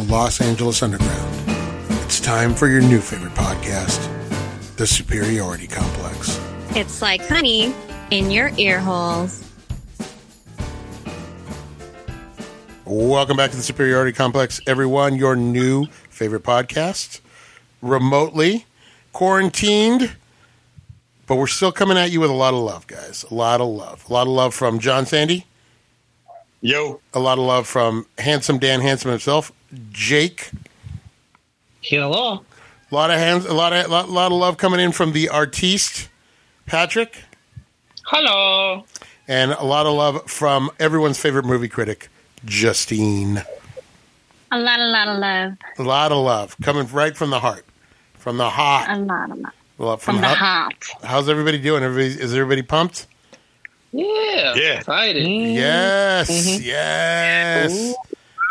[0.00, 1.34] the Los Angeles Underground.
[2.04, 4.08] It's time for your new favorite podcast,
[4.76, 6.40] The Superiority Complex.
[6.70, 7.74] It's like honey
[8.10, 9.44] in your ear holes.
[12.84, 15.16] Welcome back to the Superiority Complex, everyone.
[15.16, 17.20] Your new favorite podcast,
[17.82, 18.66] remotely
[19.12, 20.16] quarantined,
[21.26, 23.24] but we're still coming at you with a lot of love, guys.
[23.30, 24.08] A lot of love.
[24.08, 25.46] A lot of love from John Sandy.
[26.62, 27.00] Yo.
[27.14, 29.52] A lot of love from handsome Dan Handsome himself,
[29.90, 30.50] Jake.
[31.82, 32.44] Hello.
[32.90, 35.28] A lot of hands, a lot of lot, lot of love coming in from the
[35.28, 36.08] artiste,
[36.66, 37.22] Patrick,
[38.06, 38.84] Hello.
[39.28, 42.08] and a lot of love from everyone's favorite movie critic,
[42.44, 43.44] Justine.
[44.50, 45.52] A lot, a lot of love.
[45.78, 47.64] A lot of love coming right from the heart,
[48.14, 48.88] from the heart.
[48.90, 49.54] A lot, a lot.
[49.78, 50.74] Well, From the how- heart.
[51.04, 51.82] How's everybody doing?
[51.84, 53.06] Everybody, is everybody pumped?
[53.92, 54.54] Yeah.
[54.56, 54.78] Yeah.
[54.78, 55.24] Excited.
[55.26, 56.62] Yes, mm-hmm.
[56.66, 57.94] yes.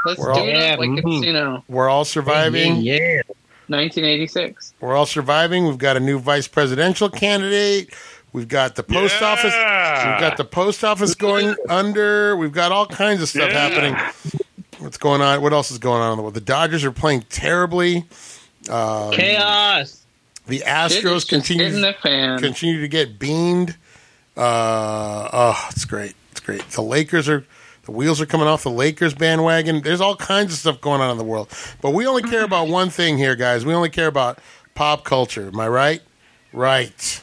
[0.05, 1.17] Let's We're do all- it Yeah, like mhm.
[1.17, 2.77] it's, you know, We're all surviving.
[2.77, 3.21] Yeah.
[3.67, 4.73] 1986.
[4.79, 5.67] We're all surviving.
[5.67, 7.93] We've got a new vice presidential candidate.
[8.33, 9.27] We've got the post Yeah.
[9.27, 9.53] office.
[9.53, 12.35] We've got the post office going under.
[12.35, 13.67] We've got all kinds of stuff Yeah.
[13.69, 13.95] happening.
[14.79, 15.41] What's going on?
[15.41, 16.35] What else is going on in the world?
[16.35, 18.05] The Dodgers are playing terribly.
[18.67, 19.97] Chaos.
[20.47, 22.39] The Astros continue the fan.
[22.39, 23.75] continue to get beamed.
[24.37, 26.15] Uh, oh, it's great.
[26.31, 26.67] It's great.
[26.71, 27.45] The Lakers are
[27.83, 29.81] the wheels are coming off the Lakers bandwagon.
[29.81, 31.49] There's all kinds of stuff going on in the world,
[31.81, 33.65] but we only care about one thing here, guys.
[33.65, 34.39] We only care about
[34.75, 35.47] pop culture.
[35.47, 36.01] Am I right?
[36.53, 37.21] Right.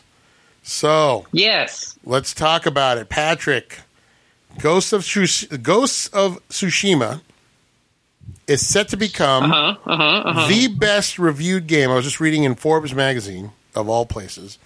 [0.62, 1.96] So Yes.
[2.04, 3.80] let's talk about it, Patrick.
[4.58, 7.20] Ghosts of Tsush- Ghosts of Tsushima
[8.48, 9.76] is set to become Uh huh.
[9.86, 10.02] Uh huh.
[10.28, 10.48] Uh huh.
[10.48, 11.90] the best reviewed game.
[11.90, 14.58] I was just reading in Forbes magazine, of all places.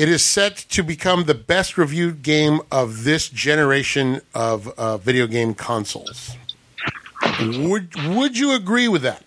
[0.00, 5.26] It is set to become the best reviewed game of this generation of uh, video
[5.26, 6.38] game consoles.
[7.38, 9.22] Would Would you agree with that?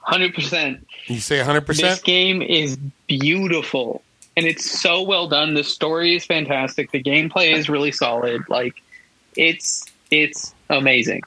[0.00, 0.84] Hundred percent.
[1.06, 1.66] You say 100%?
[1.76, 2.76] This game is
[3.06, 4.02] beautiful,
[4.36, 5.54] and it's so well done.
[5.54, 6.90] The story is fantastic.
[6.90, 8.42] The gameplay is really solid.
[8.48, 8.82] Like,
[9.36, 11.22] it's it's amazing.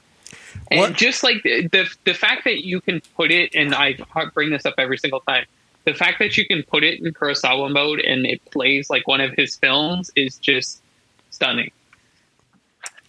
[0.70, 3.96] And What- just like the, the the fact that you can put it, and I
[4.34, 5.46] bring this up every single time.
[5.84, 9.20] The fact that you can put it in Kurosawa mode and it plays like one
[9.20, 10.82] of his films is just
[11.30, 11.70] stunning.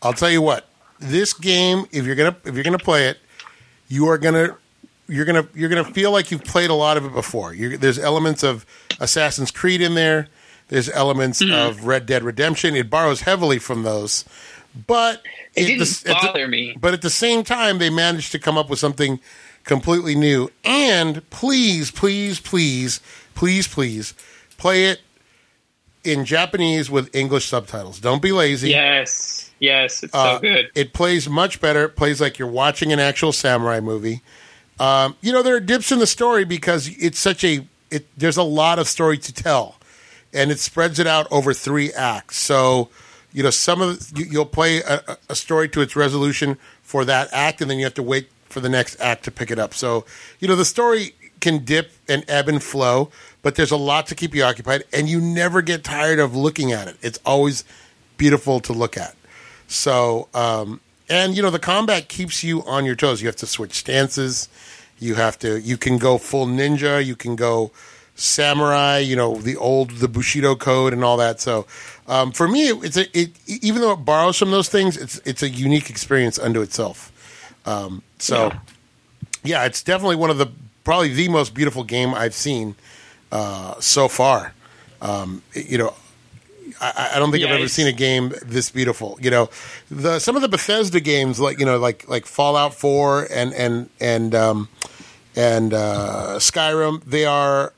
[0.01, 0.67] I'll tell you what.
[0.99, 3.17] This game, if you're gonna if you're gonna play it,
[3.87, 4.55] you are gonna
[5.07, 7.53] you're gonna you're gonna feel like you've played a lot of it before.
[7.53, 8.65] You're, there's elements of
[8.99, 10.27] Assassin's Creed in there.
[10.69, 11.51] There's elements hmm.
[11.51, 12.75] of Red Dead Redemption.
[12.75, 14.23] It borrows heavily from those,
[14.87, 15.21] but
[15.53, 16.77] It at didn't the- at the- bother me.
[16.79, 19.19] But at the same time, they managed to come up with something
[19.63, 20.49] completely new.
[20.63, 22.99] And please, please, please,
[23.35, 24.13] please, please,
[24.57, 25.01] play it
[26.03, 27.99] in Japanese with English subtitles.
[27.99, 28.69] Don't be lazy.
[28.69, 30.71] Yes, yes, it's Uh, so good.
[30.75, 31.85] It plays much better.
[31.85, 34.21] It plays like you're watching an actual samurai movie.
[34.79, 37.67] Um, you know, there are dips in the story because it's such a.
[37.91, 39.75] It, there's a lot of story to tell,
[40.33, 42.37] and it spreads it out over three acts.
[42.37, 42.89] So,
[43.33, 47.29] you know, some of you, you'll play a- a story to its resolution for that
[47.31, 49.73] act, and then you have to wait for the next act to pick it up.
[49.73, 50.05] So,
[50.39, 54.15] you know, the story can dip and ebb and flow, but there's a lot to
[54.15, 56.97] keep you occupied, and you never get tired of looking at it.
[57.01, 57.63] It's always
[58.17, 59.15] beautiful to look at.
[59.67, 60.79] So, um,
[61.09, 63.21] and you know, the combat keeps you on your toes.
[63.21, 64.47] You have to switch stances.
[64.99, 65.59] You have to.
[65.59, 67.03] You can go full ninja.
[67.03, 67.71] You can go
[68.15, 68.99] samurai.
[68.99, 71.41] You know, the old the Bushido code and all that.
[71.41, 71.65] So,
[72.07, 73.17] um, for me, it's a.
[73.17, 77.10] It, even though it borrows from those things, it's it's a unique experience unto itself.
[77.65, 78.51] Um, so,
[79.43, 79.65] yeah.
[79.65, 80.47] it's definitely one of the
[80.83, 82.75] probably the most beautiful game I've seen
[83.31, 84.53] uh, so far.
[85.01, 85.93] Um, you know,
[86.79, 89.17] I, I don't think I've ever seen a game this beautiful.
[89.21, 89.49] You know,
[89.89, 93.89] the some of the Bethesda games, like you know, like like Fallout Four and and
[93.99, 94.69] and um,
[95.35, 97.73] and uh, Skyrim, they are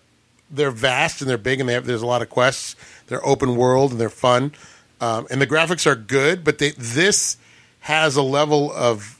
[0.51, 2.75] they're vast and they're big and they have, there's a lot of quests.
[3.07, 4.53] They're open world and they're fun,
[5.01, 6.43] um, and the graphics are good.
[6.43, 7.37] But they, this
[7.81, 9.19] has a level of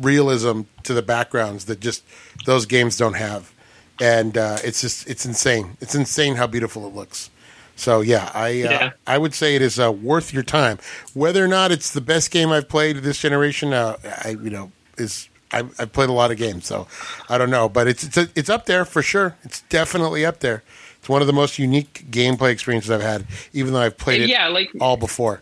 [0.00, 2.04] realism to the backgrounds that just
[2.46, 3.52] those games don't have,
[4.00, 5.76] and uh, it's just it's insane.
[5.80, 7.30] It's insane how beautiful it looks.
[7.76, 8.90] So yeah, I uh, Yeah.
[9.06, 10.78] I would say it is uh, worth your time.
[11.14, 14.72] Whether or not it's the best game I've played this generation, uh, I you know
[14.96, 16.86] is I've, I've played a lot of games, so
[17.28, 19.36] I don't know, but it's it's it's up there for sure.
[19.44, 20.62] It's definitely up there.
[20.98, 24.28] It's one of the most unique gameplay experiences I've had, even though I've played it
[24.28, 25.40] yeah, like all before.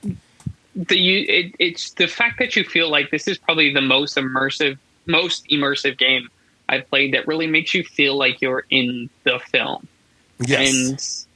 [0.77, 4.17] The you it, it's the fact that you feel like this is probably the most
[4.17, 6.29] immersive most immersive game
[6.69, 9.89] I've played that really makes you feel like you're in the film.
[10.39, 11.27] Yes,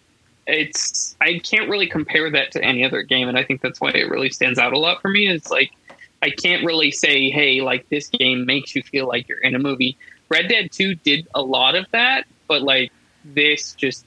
[0.46, 3.80] And it's I can't really compare that to any other game and I think that's
[3.80, 5.28] why it really stands out a lot for me.
[5.28, 5.70] It's like
[6.22, 9.58] I can't really say, hey, like this game makes you feel like you're in a
[9.58, 9.96] movie.
[10.28, 12.92] Red Dead 2 did a lot of that, but like
[13.24, 14.04] this just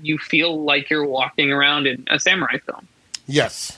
[0.00, 2.86] you feel like you're walking around in a samurai film.
[3.26, 3.77] Yes.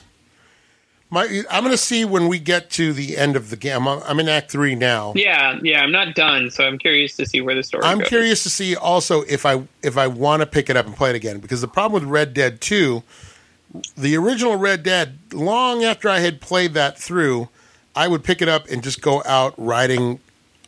[1.13, 3.85] My, I'm going to see when we get to the end of the game.
[3.85, 5.11] I'm, I'm in Act Three now.
[5.13, 7.83] Yeah, yeah, I'm not done, so I'm curious to see where the story.
[7.83, 8.07] I'm goes.
[8.07, 11.09] curious to see also if I if I want to pick it up and play
[11.09, 13.03] it again because the problem with Red Dead Two,
[13.97, 17.49] the original Red Dead, long after I had played that through,
[17.93, 20.21] I would pick it up and just go out riding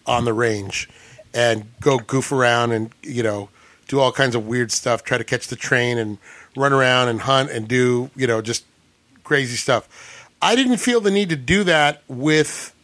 [0.06, 0.90] on the range
[1.34, 3.48] and go goof around and you know
[3.88, 6.18] do all kinds of weird stuff, try to catch the train and
[6.57, 8.66] run around and hunt and do you know just
[9.24, 9.88] crazy stuff.
[10.44, 12.75] I didn't feel the need to do that with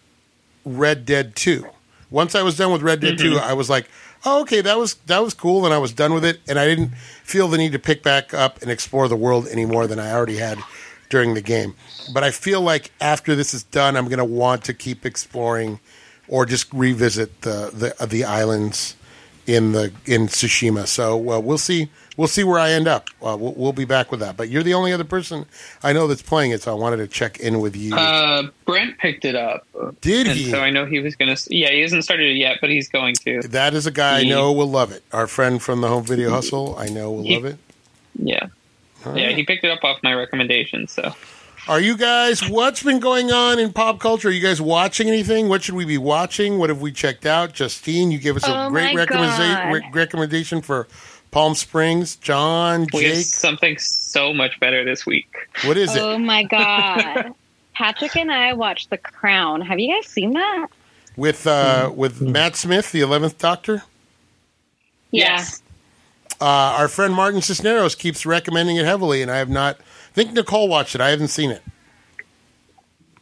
[0.64, 1.66] Red Dead 2.
[2.10, 3.90] Once I was done with Red Dead 2, I was like,
[4.26, 6.66] oh, okay, that was that was cool, and I was done with it, and I
[6.66, 10.00] didn't feel the need to pick back up and explore the world any more than
[10.00, 10.58] I already had
[11.10, 11.76] during the game.
[12.14, 15.80] But I feel like after this is done, I'm going to want to keep exploring
[16.30, 18.96] or just revisit the the, the islands
[19.46, 20.88] in the in Tsushima.
[20.88, 23.08] So uh, we'll see we'll see where I end up.
[23.26, 24.36] Uh, we'll, we'll be back with that.
[24.36, 25.46] But you're the only other person
[25.82, 27.96] I know that's playing it, so I wanted to check in with you.
[27.96, 29.66] Uh, Brent picked it up.
[30.02, 30.52] Did and he?
[30.52, 31.56] So I know he was going to.
[31.56, 33.42] Yeah, he hasn't started it yet, but he's going to.
[33.44, 35.02] That is a guy I know will love it.
[35.14, 37.58] Our friend from the Home Video Hustle, I know will He- love it.
[38.22, 38.48] Yeah.
[39.06, 40.90] All Yeah, he picked it up off my recommendation.
[40.90, 41.16] So
[41.70, 42.50] Are you guys?
[42.50, 44.28] What's been going on in pop culture?
[44.28, 45.48] Are you guys watching anything?
[45.48, 46.58] What should we be watching?
[46.58, 47.54] What have we checked out?
[47.54, 49.72] Justine, you gave us a Oh great my recommendation.
[49.72, 50.90] Re- recommendation for
[51.32, 52.16] Palm Springs.
[52.16, 55.28] John, we have Jake, something so much better this week.
[55.66, 56.02] what is it?
[56.02, 57.34] Oh my god.
[57.74, 59.62] Patrick and I watched The Crown.
[59.62, 60.68] Have you guys seen that?
[61.16, 63.84] With uh, with Matt Smith, the Eleventh Doctor.
[65.12, 65.36] Yeah.
[65.38, 65.62] Yes.
[66.42, 69.78] Uh, our friend Martin Cisneros keeps recommending it heavily, and I have not.
[69.78, 71.02] I think Nicole watched it.
[71.02, 71.62] I haven't seen it.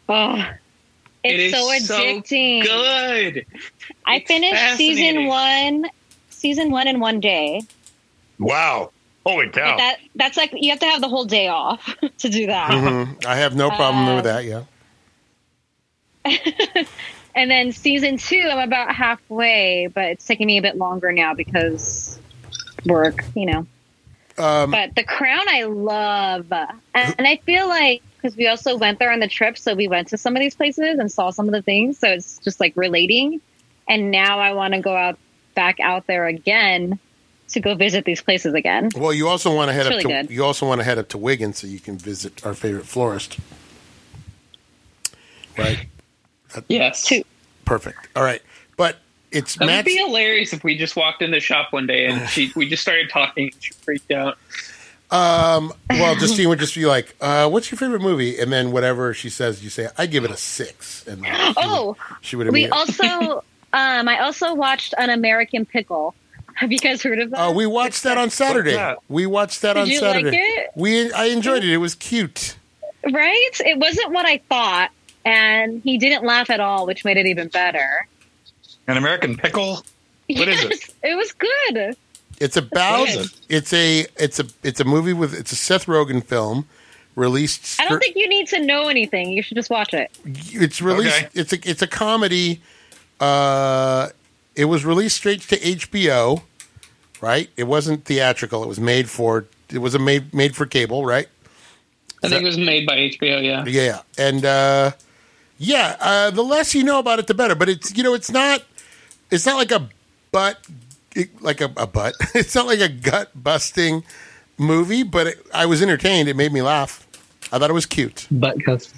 [0.10, 0.36] Oh,
[1.24, 2.64] It it's is so addicting.
[2.64, 3.46] good.
[4.06, 5.28] I It's finished season fascinating.
[5.28, 5.92] one,
[6.30, 7.62] season one in one day.
[8.40, 8.92] Wow.
[9.26, 9.78] Holy But cow.
[9.78, 12.72] that that's like you have to have the whole day off to do that.
[12.72, 13.26] Mhm.
[13.26, 14.46] I have no problem Uh, with that.
[14.46, 14.64] Yeah.
[17.36, 21.36] And then season two, I'm about halfway, but it's taking me a bit longer now
[21.36, 22.18] because
[22.84, 23.68] work, you know.
[24.40, 28.98] Um, But The Crown, I love, and, and I feel like because we also went
[28.98, 31.46] there on the trip, so we went to some of these places and saw some
[31.48, 33.40] of the things, so it's just like relating.
[33.88, 35.20] And now I want to go out
[35.54, 36.98] back out there again
[37.50, 38.90] to go visit these places again.
[38.96, 40.34] Well, you also want to head It's up really to good.
[40.34, 43.38] you also want to head up to Wigan so you can visit our favorite florist.
[45.58, 45.88] Right.
[46.68, 47.06] Yes.
[47.06, 47.24] Two.
[47.66, 48.08] Perfect.
[48.16, 48.42] All right.
[48.78, 48.98] But
[49.32, 52.06] it's That would Matt's be hilarious if we just walked in the shop one day
[52.06, 54.38] and she we just started talking and she freaked out.
[55.12, 58.40] um well Justine would just be like, uh, what's your favorite movie?
[58.40, 61.06] And then whatever she says, you say, I give it a six.
[61.08, 63.04] And she Oh, would, she would we also,
[63.74, 66.14] um, I also watched An American Pickle.
[66.58, 67.40] Have you guys heard of that?
[67.40, 68.74] Oh, we watched that on Saturday.
[68.74, 68.98] that?
[69.10, 70.38] We watched that Did on you like Saturday.
[70.38, 70.70] it?
[70.76, 71.70] We I enjoyed it.
[71.72, 72.56] It was cute.
[73.12, 73.52] right?
[73.60, 74.90] It wasn't what I thought,
[75.24, 78.08] and he didn't laugh at all, which made it even better.
[78.88, 79.84] An American pickle?
[80.30, 80.72] What is it?
[80.72, 81.96] Yes, It was good.
[82.40, 83.28] It's about it?
[83.50, 86.68] it's a it's a it's a movie with it's a Seth Rogen film
[87.16, 89.30] released I don't think you need to know anything.
[89.32, 90.12] You should just watch it.
[90.26, 91.30] it's released Okay.
[91.34, 92.62] it's a it's a comedy
[93.20, 94.10] uh
[94.56, 96.42] it was released straight to HBO
[97.22, 97.50] right?
[97.58, 98.64] It wasn't theatrical.
[98.64, 101.28] It was made for it was a made made for cable right?
[102.24, 103.64] I think it was made by HBO, yeah.
[103.66, 104.92] yeah and uh
[105.60, 107.56] yeah uh the less you know about it the better.
[107.56, 108.64] But it's you know it's not
[109.32, 109.88] it's not like a
[110.32, 110.60] butt
[111.16, 112.16] it- like a, a butt.
[112.36, 114.04] It's not like a gut busting
[114.58, 116.28] movie but it, I was entertained.
[116.30, 117.06] It made me laugh.
[117.52, 118.28] I thought it was cute.
[118.32, 118.94] It Butt cuss.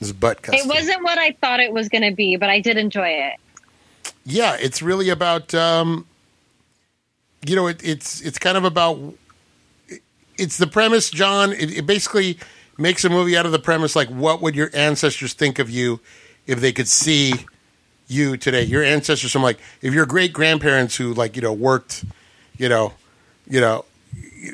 [0.00, 2.76] was butt It wasn't what I thought it was going to be, but I did
[2.76, 3.34] enjoy it.
[4.24, 6.04] yeah, it's really about um,
[7.46, 8.98] you know, it, it's it's kind of about
[10.36, 11.52] it's the premise, John.
[11.52, 12.38] It, it basically
[12.78, 16.00] makes a movie out of the premise, like what would your ancestors think of you
[16.46, 17.34] if they could see
[18.08, 18.62] you today?
[18.62, 22.04] Your ancestors from like if your great grandparents who like you know worked,
[22.58, 22.92] you know,
[23.48, 23.84] you know,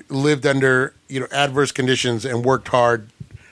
[0.08, 3.08] lived under you know adverse conditions and worked hard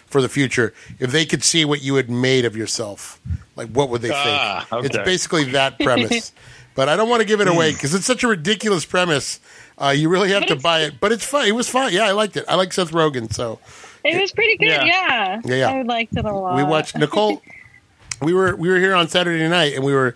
[0.07, 0.73] for the future.
[0.99, 3.21] If they could see what you had made of yourself,
[3.57, 4.85] like what would they Ah, think?
[4.85, 6.33] It's basically that premise.
[6.79, 9.41] but I don't want to give it away because it's such a ridiculous premise.
[9.79, 11.01] Uh, you really have But to buy it.
[11.01, 11.49] But it's fun.
[11.49, 11.93] It was fun.
[11.93, 12.45] Yeah, I liked it.
[12.47, 13.33] I like Seth Rogen.
[13.33, 13.59] So
[14.05, 14.69] It was pretty good.
[14.69, 14.85] Yeah.
[14.85, 15.71] Yeah, Yeah, yeah.
[15.71, 16.55] I liked it a lot.
[16.55, 17.43] we watched Nicole.
[18.23, 20.15] we were we were here on Saturday night and we were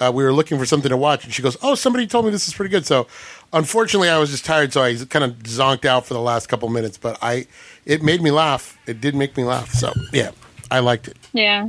[0.00, 2.30] uh, we were looking for something to watch and she goes, "Oh, somebody told me
[2.30, 3.06] this is pretty good." So
[3.52, 6.70] unfortunately, I was just tired, so I kind of zonked out for the last couple
[6.70, 6.96] minutes.
[6.96, 7.46] But I
[7.84, 8.78] it made me laugh.
[8.86, 9.72] It did make me laugh.
[9.72, 10.30] So yeah,
[10.70, 11.18] I liked it.
[11.34, 11.68] Yeah.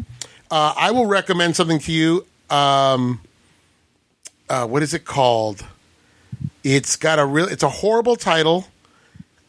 [0.49, 2.25] Uh, I will recommend something to you.
[2.49, 3.19] Um,
[4.49, 5.65] uh, what is it called?
[6.63, 7.47] It's got a real.
[7.47, 8.67] It's a horrible title.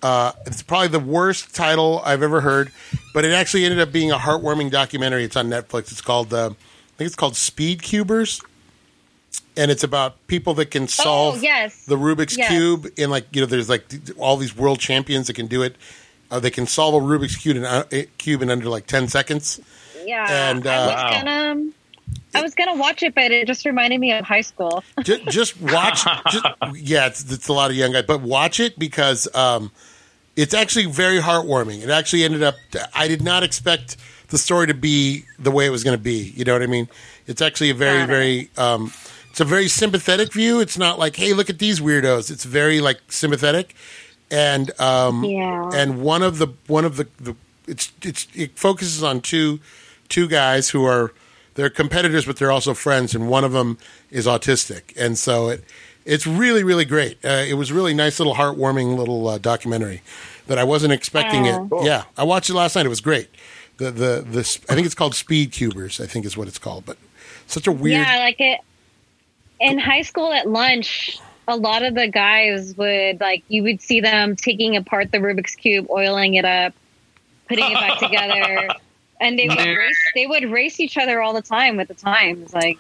[0.03, 2.73] Uh, it's probably the worst title I've ever heard,
[3.13, 5.25] but it actually ended up being a heartwarming documentary.
[5.25, 5.91] It's on Netflix.
[5.93, 6.33] It's called.
[6.33, 8.41] Uh, I think it's called Speed Cubers,
[9.57, 11.85] and it's about people that can solve Oh, yes.
[11.85, 12.49] the Rubik's Yes.
[12.51, 12.87] cube.
[12.99, 13.85] And like you know, there's like
[14.19, 15.77] all these world champions that can do it.
[16.31, 17.83] Uh, they can solve a Rubik's cube in, uh,
[18.19, 19.61] cube in under like ten seconds.
[20.07, 21.11] Yeah, And, I uh, was Wow.
[21.23, 21.71] gonna,
[22.35, 24.85] I was gonna watch it, but it just reminded me of high school.
[25.03, 26.05] just, just watch.
[26.31, 29.71] just, yeah, it's, it's a lot of young guys, but watch it because um,
[30.37, 31.83] it's actually very heartwarming.
[31.83, 32.55] It actually ended up.
[32.95, 33.97] I did not expect
[34.29, 36.33] the story to be the way it was going to be.
[36.37, 36.89] You know what I mean?
[37.27, 38.51] It's actually a very, very.
[38.57, 38.93] Um,
[39.31, 40.61] it's a very sympathetic view.
[40.61, 42.31] It's not like, hey, look at these weirdos.
[42.31, 43.75] It's very like sympathetic,
[44.31, 45.71] and um, Yeah.
[45.75, 47.37] and one of the one of the, the
[47.67, 49.61] it's it's it focuses on two
[50.09, 51.13] two guys who are
[51.61, 53.77] they're competitors but they're also friends and one of them
[54.11, 54.93] is autistic.
[54.97, 55.65] And so it
[56.05, 57.19] it's really really great.
[57.25, 60.01] Uh, it was really nice little heartwarming little uh, documentary
[60.47, 61.69] that I wasn't expecting Oh.
[61.81, 62.05] it yeah.
[62.17, 62.87] I watched it last night.
[62.87, 63.29] It was great.
[63.77, 66.85] The the this I think it's called Speed Cubers I think is what it's called
[66.87, 66.97] but
[67.47, 68.61] such a weird Yeah, like it
[69.61, 71.19] in high school at lunch.
[71.49, 75.57] A lot of the guys would like you would see them taking apart the Rubik's
[75.57, 76.73] cube, oiling it up,
[77.49, 78.69] putting it back together,
[79.21, 79.99] and they would race.
[80.15, 82.53] They would race each other all the time with the times.
[82.55, 82.79] Like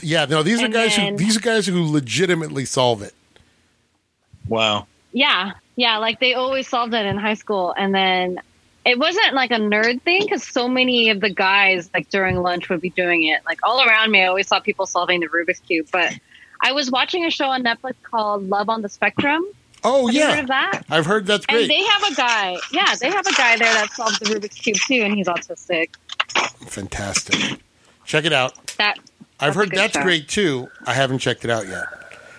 [0.00, 3.12] yeah no these are guys then- who these are guys who legitimately solve it
[4.48, 4.86] Wow.
[5.12, 8.40] yeah, yeah, like they always solved it in high school, and then
[8.84, 12.68] it wasn't like a nerd thing because so many of the guys like during lunch
[12.68, 13.40] would be doing it.
[13.44, 16.12] Like all around me, I always saw people solving the Rubik's cube, but.
[16.58, 19.44] I was watching a show on Netflix called Love on the Spectrum.
[19.84, 20.82] Oh Have you heard yeah of that?
[20.90, 22.56] I've heard that's great And they have a guy.
[22.72, 25.90] Yeah, they have a guy there that solves the Rubik's cube too, and he's autistic.
[26.66, 27.60] fantastic
[28.04, 28.98] check it out That
[29.40, 30.02] I've heard that's show.
[30.02, 30.68] great too.
[30.86, 31.84] I haven't checked it out yet.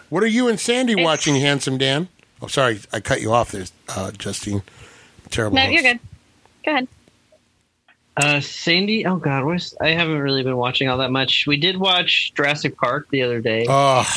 [0.10, 2.08] What are you and Sandy It's- watching, Handsome Dan?
[2.42, 4.64] Oh, sorry, I cut you off there, uh, Justine.
[5.30, 5.56] Terrible.
[5.58, 5.74] no, host.
[5.74, 6.00] you're good.
[6.66, 6.88] Go ahead.
[8.16, 9.06] Uh, Sandy.
[9.06, 11.46] Oh God, where's, I haven't really been watching all that much.
[11.46, 13.66] We did watch Jurassic Park the other day.
[13.70, 14.08] Oh,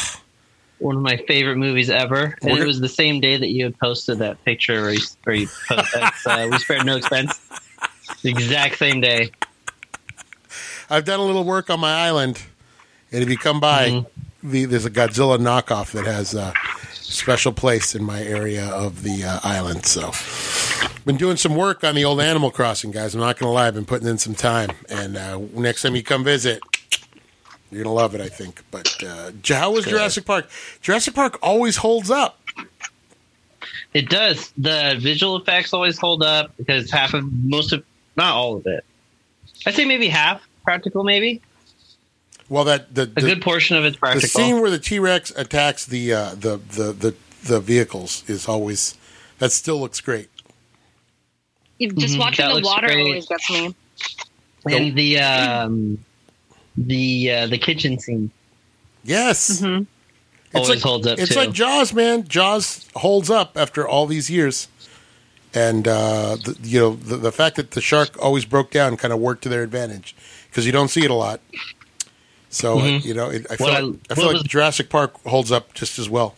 [0.81, 3.79] one of my favorite movies ever, and it was the same day that you had
[3.79, 7.39] posted that picture where you, where you post, that's, uh, we spared no expense.
[8.23, 9.31] The exact same day.
[10.89, 12.43] I've done a little work on my island,
[13.13, 14.51] and if you come by, Mm-hmm.
[14.51, 16.53] the, there's a Godzilla knockoff that has a
[16.93, 19.85] special place in my area of the uh, island.
[19.87, 20.13] So,
[21.05, 23.15] been doing some work on the old Animal Crossing, guys.
[23.15, 25.95] I'm not going to lie, I've been putting in some time, and uh, next time
[25.95, 26.61] you come visit.
[27.71, 28.63] You're gonna love it, I think.
[28.71, 30.49] But uh, how was Jurassic Park?
[30.81, 32.41] Jurassic Park always holds up.
[33.95, 34.53] It does.
[34.57, 37.85] The visual effects always hold up because half of most of
[38.17, 38.85] not all of it.
[39.67, 41.41] I'd say maybe half practical, maybe
[42.49, 44.23] Well, that the a good portion of it's practical.
[44.23, 48.49] the scene where the T Rex attacks the, uh, the the the the vehicles is
[48.49, 48.97] always
[49.39, 50.29] that still looks great.
[51.79, 53.01] You've just Mhm, watching that the water great.
[53.01, 53.75] always gets me.
[54.67, 55.99] and the um,
[56.87, 58.31] the uh, the kitchen scene
[59.05, 59.87] Yes, Mhm.
[60.53, 61.39] It's always like- holds up it's too.
[61.39, 62.27] like Jaws, man.
[62.27, 64.67] Jaws holds up after all these years,
[65.55, 69.13] and uh, the, you know the, the fact that the shark always broke down kind
[69.15, 70.15] of worked to their advantage
[70.51, 71.41] because you don't see it a lot.
[72.51, 73.05] So uh, Mhm.
[73.05, 75.53] you know, it, I feel What I- like, I feel what like Jurassic Park holds
[75.53, 76.35] up just as well.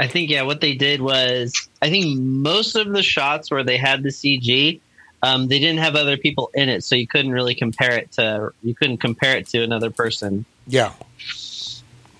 [0.00, 3.76] I think yeah, what they did was I think most of the shots where they
[3.76, 4.80] had the CG,
[5.22, 8.52] um, they didn't have other people in it, so you couldn't really compare it to
[8.62, 10.92] you couldn't compare it to another person, Yeah,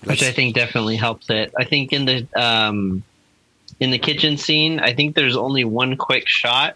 [0.05, 1.53] which I think definitely helps it.
[1.57, 3.03] I think in the um,
[3.79, 6.75] in the kitchen scene, I think there's only one quick shot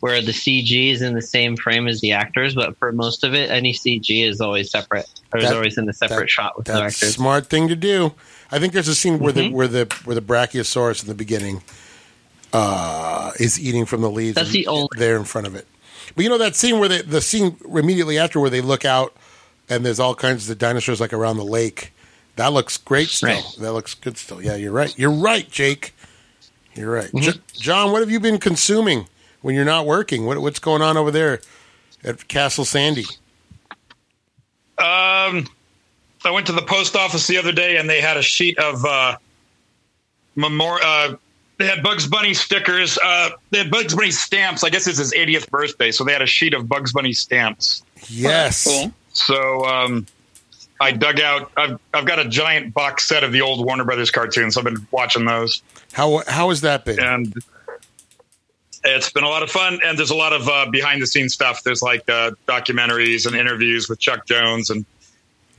[0.00, 3.34] where the CG is in the same frame as the actors, but for most of
[3.34, 5.08] it, any CG is always separate.
[5.32, 7.14] Or is always in a separate that- shot with the That's actors.
[7.14, 8.12] smart thing to do.
[8.50, 9.52] I think there's a scene where the Mhm.
[9.52, 11.62] where the where the Brachiosaurus in the beginning
[12.52, 14.34] uh, is eating from the leaves.
[14.34, 15.66] That's the only- there in front of it.
[16.14, 19.14] But you know that scene where they, the scene immediately after where they look out
[19.70, 21.92] and there's all kinds of dinosaurs like around the lake.
[22.36, 23.30] That looks great still.
[23.30, 23.56] Right.
[23.60, 24.42] That looks good still.
[24.42, 24.96] Yeah, you're right.
[24.98, 25.94] You're right, Jake.
[26.74, 27.06] You're right.
[27.06, 27.18] Mm-hmm.
[27.18, 29.06] Jo- John, what have you been consuming
[29.42, 30.26] when you're not working?
[30.26, 31.40] What, what's going on over there
[32.04, 33.04] at Castle Sandy?
[34.78, 35.46] Um,
[36.24, 38.84] I went to the post office the other day and they had a sheet of
[38.84, 39.16] uh,
[40.36, 41.14] memor- uh
[41.62, 42.98] They had Bugs Bunny stickers.
[42.98, 44.64] Uh, they had Bugs Bunny stamps.
[44.64, 47.84] I guess it's his 80th birthday, so they had a sheet of Bugs Bunny stamps.
[48.08, 48.64] Yes.
[48.64, 48.92] Cool.
[49.12, 50.04] So um,
[50.80, 51.52] I dug out.
[51.56, 54.56] I've I've got a giant box set of the old Warner Brothers cartoons.
[54.56, 56.98] I've been watching those, How how has that been?
[56.98, 57.32] and
[58.82, 61.32] It's been a lot of fun, and there's a lot of uh, behind the scenes
[61.32, 61.62] stuff.
[61.62, 64.84] There's like uh, documentaries and interviews with Chuck Jones and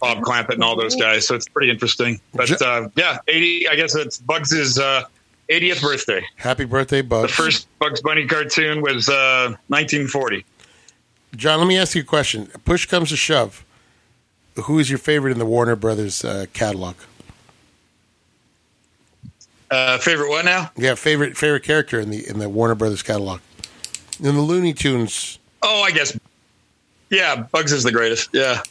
[0.01, 1.25] Bob Clampett and all those guys.
[1.25, 2.19] So it's pretty interesting.
[2.33, 3.69] But uh, yeah, 80.
[3.69, 5.03] I guess it's Bugs' uh,
[5.49, 6.25] 80th birthday.
[6.35, 7.35] Happy birthday, Bugs.
[7.35, 10.45] The first Bugs Bunny cartoon was uh, 1940.
[11.35, 12.47] John, let me ask you a question.
[12.65, 13.65] Push comes to shove.
[14.65, 16.95] Who is your favorite in the Warner Brothers uh, catalog?
[19.71, 20.71] Uh, favorite what now?
[20.77, 23.41] Yeah, favorite favorite character in the in the Warner Brothers catalog.
[24.19, 26.17] In the Looney Tunes, Oh, I guess.
[27.09, 28.29] Yeah, Bugs is the greatest.
[28.33, 28.61] Yeah,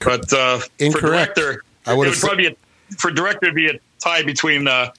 [0.00, 1.36] but uh, for Incorrect.
[1.36, 2.56] director, I would probably a,
[2.98, 4.90] for director be a tie between uh,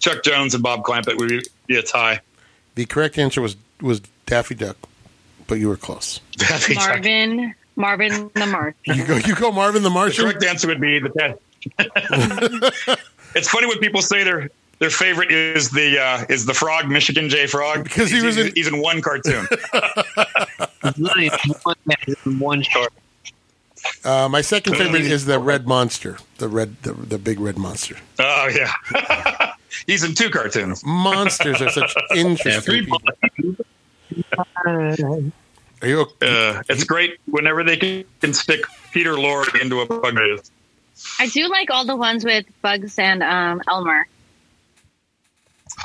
[0.00, 1.16] Chuck Jones and Bob Clampett.
[1.18, 2.20] Would be, be a tie.
[2.74, 4.76] the correct answer was was Daffy Duck,
[5.46, 6.20] but you were close.
[6.36, 6.86] Daffy Duck.
[6.88, 8.74] Marvin, Marvin the Mark.
[8.84, 11.10] You go, you go, Marvin the The correct answer would be the.
[11.10, 11.38] Test.
[13.36, 17.28] It's funny when people say their their favorite is the uh, is the frog, Michigan
[17.28, 19.46] J Frog, Because he He's- was he's, in- he's in one cartoon.
[19.52, 21.30] It's literally
[21.62, 22.92] one, one short.
[24.04, 27.96] Uh, my second favorite is the Red Monster, the red, the, the big red monster.
[28.18, 29.52] oh yeah,
[29.86, 30.82] he's in two cartoons.
[30.84, 33.00] Monsters are such interesting people.
[34.66, 36.56] Are you okay?
[36.56, 40.50] Uh, it's great whenever they can, can stick Peter Lorre into a bug maze.
[41.18, 44.06] I do like all the ones with Bugs and um, Elmer.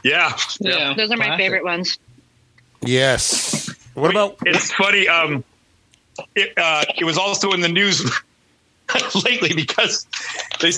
[0.03, 0.93] Yeah, Yeah.
[0.93, 1.43] Those are my Classic.
[1.45, 1.97] favorite ones.
[2.81, 3.73] Yes.
[3.93, 5.07] What about it's funny.
[5.07, 5.43] Um,
[6.35, 8.03] it, uh, it was also in the news
[9.25, 10.07] lately because
[10.61, 10.71] they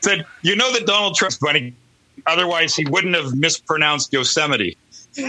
[0.00, 1.74] said, you know that Donald Trump's funny,
[2.26, 4.76] otherwise he wouldn't have mispronounced Yosemite.
[5.14, 5.24] they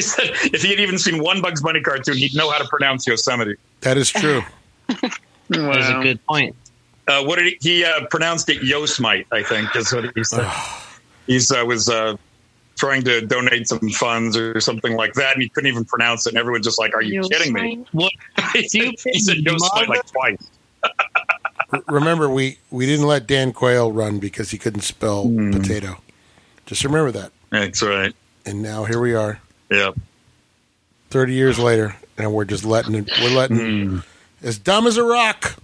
[0.00, 3.06] said if he had even seen one Bugs Bunny cartoon, he'd know how to pronounce
[3.06, 3.56] Yosemite.
[3.80, 3.96] that?
[3.96, 4.42] Is true.
[5.48, 6.54] That's a good point.
[7.08, 8.62] Uh, what did he, he uh, pronounced it?
[8.62, 10.50] Yosemite, I think, is what he said.
[11.26, 12.16] He's uh, was uh,
[12.76, 16.30] trying to donate some funds or something like that, and he couldn't even pronounce it.
[16.30, 18.12] And everyone's just like, "Are you kidding me?" What?
[18.52, 20.50] he said, he said Yosemite like twice.
[21.88, 25.50] Remember, we we didn't let Dan Quayle run because he couldn't spell Hmm.
[25.52, 26.00] potato.
[26.66, 27.32] Just remember that.
[27.50, 28.14] That's right.
[28.44, 29.90] And now here we are, Yeah.
[31.10, 33.10] thirty years later, and we're just letting it.
[33.20, 33.98] We're letting Hmm.
[34.42, 35.56] as dumb as a rock.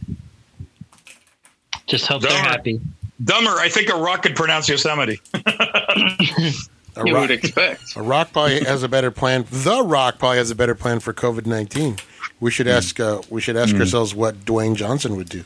[1.86, 2.80] Just hope they're happy.
[3.22, 3.50] Dumber.
[3.52, 5.20] I think a rock could pronounce Yosemite.
[6.96, 7.96] A You rock, would expect.
[7.96, 9.46] a rock probably has a better plan.
[9.50, 11.96] The Rock probably has a better plan for COVID nineteen.
[12.40, 12.72] We should Hmm.
[12.72, 12.98] ask.
[13.00, 15.42] Uh, we should ask ourselves what Dwayne Johnson would do.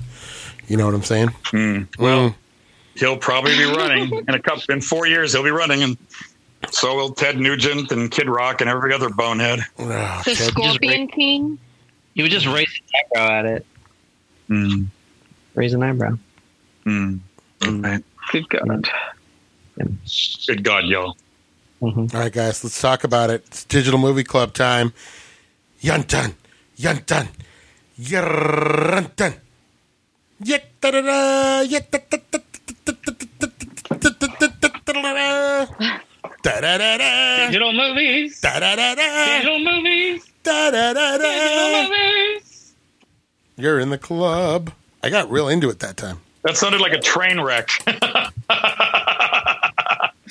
[0.66, 1.86] You know what I'm saying?
[1.98, 2.34] Well,
[2.96, 5.32] he'll probably be running in a couple in four years.
[5.32, 5.96] He'll be running, and
[6.70, 9.60] so will Ted Nugent and Kid Rock and every other bonehead.
[9.78, 11.58] Ah, The Ted- Scorpion King.
[12.14, 13.66] He would just raise an eyebrow at it.
[14.50, 14.86] Mm.
[15.54, 16.18] Raise an eyebrow.
[16.86, 17.20] Mm.
[17.62, 18.02] Right.
[18.32, 18.88] Good God.
[20.46, 21.16] Good God, y'all.
[21.82, 22.16] Mm-hmm.
[22.16, 23.44] All right, guys, let's talk about it.
[23.46, 24.92] It's Digital Movie Club time.
[25.82, 26.34] Yuntan,
[26.78, 27.28] yuntan,
[28.00, 29.38] yuntan.
[37.48, 38.40] Digital movies.
[38.40, 40.32] Digital movies.
[40.42, 42.74] Digital movies.
[43.56, 44.72] You're in the club.
[45.02, 46.20] I got real into it that time.
[46.42, 47.68] That sounded like a train wreck.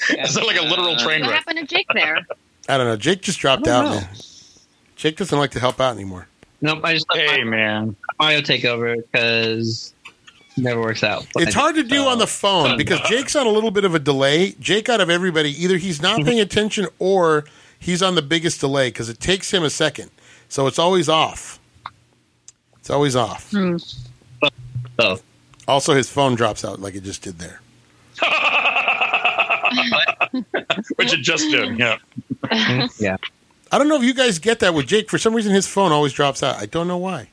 [0.36, 1.30] that like a literal uh, train wreck?
[1.30, 2.26] What happened to Jake there?
[2.70, 2.98] I don't know.
[2.98, 3.96] Jake just dropped out, know.
[3.96, 4.10] man.
[4.96, 6.28] Jake doesn't like to help out anymore.
[6.62, 7.96] Nope, I just let Hey, man.
[8.20, 9.94] Mario take over because
[10.58, 11.28] it never works out.
[11.36, 14.00] It's hard to do on the phone because Jake's on a little bit of a
[14.00, 14.56] delay.
[14.60, 17.46] Jake, out of everybody, either he's not paying attention or
[17.78, 20.10] he's on the biggest delay because it takes him a second.
[20.48, 21.60] So it's always off.
[22.78, 23.52] It's always off.
[23.52, 23.78] Hmm.
[24.96, 25.24] both.
[25.68, 27.62] Also, his phone drops out like it just did there.
[30.96, 31.78] Which it just did.
[31.80, 31.98] Yeah.
[33.00, 33.18] Yeah.
[33.72, 35.10] I don't know if you guys get that with Jake.
[35.10, 36.56] For some reason, his phone always drops out.
[36.58, 37.30] I don't know why.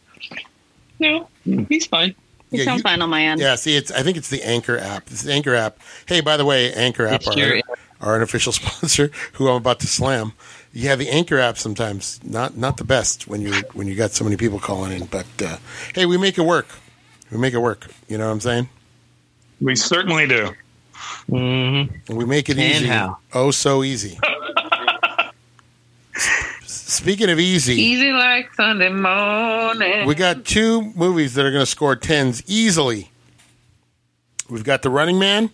[0.98, 2.10] No, he's fine.
[2.50, 3.40] It Yeah, sounds you- fine on my end.
[3.40, 3.90] Yeah, see, it's.
[3.90, 5.08] I think it's the Anchor app.
[5.10, 5.78] It's the Anchor app.
[6.06, 7.60] Hey, by the way, Anchor app It's are, your-
[8.00, 10.32] are an official sponsor who I'm about to slam.
[10.72, 14.24] Yeah, the Anchor app sometimes not not the best when you when you got so
[14.24, 15.58] many people calling in, but uh,
[15.94, 16.66] hey, we make it work.
[17.30, 17.88] We make it work.
[18.08, 18.68] You know what I'm saying?
[19.60, 20.52] We certainly do.
[21.28, 22.86] Hmm we make it And easy.
[22.86, 23.18] how?
[23.32, 24.18] Oh, so easy.
[26.66, 30.06] Speaking of easy, Easy like Sunday morning.
[30.06, 33.10] we got two movies that are going to score tens easily.
[34.50, 35.50] We've got The Running Man,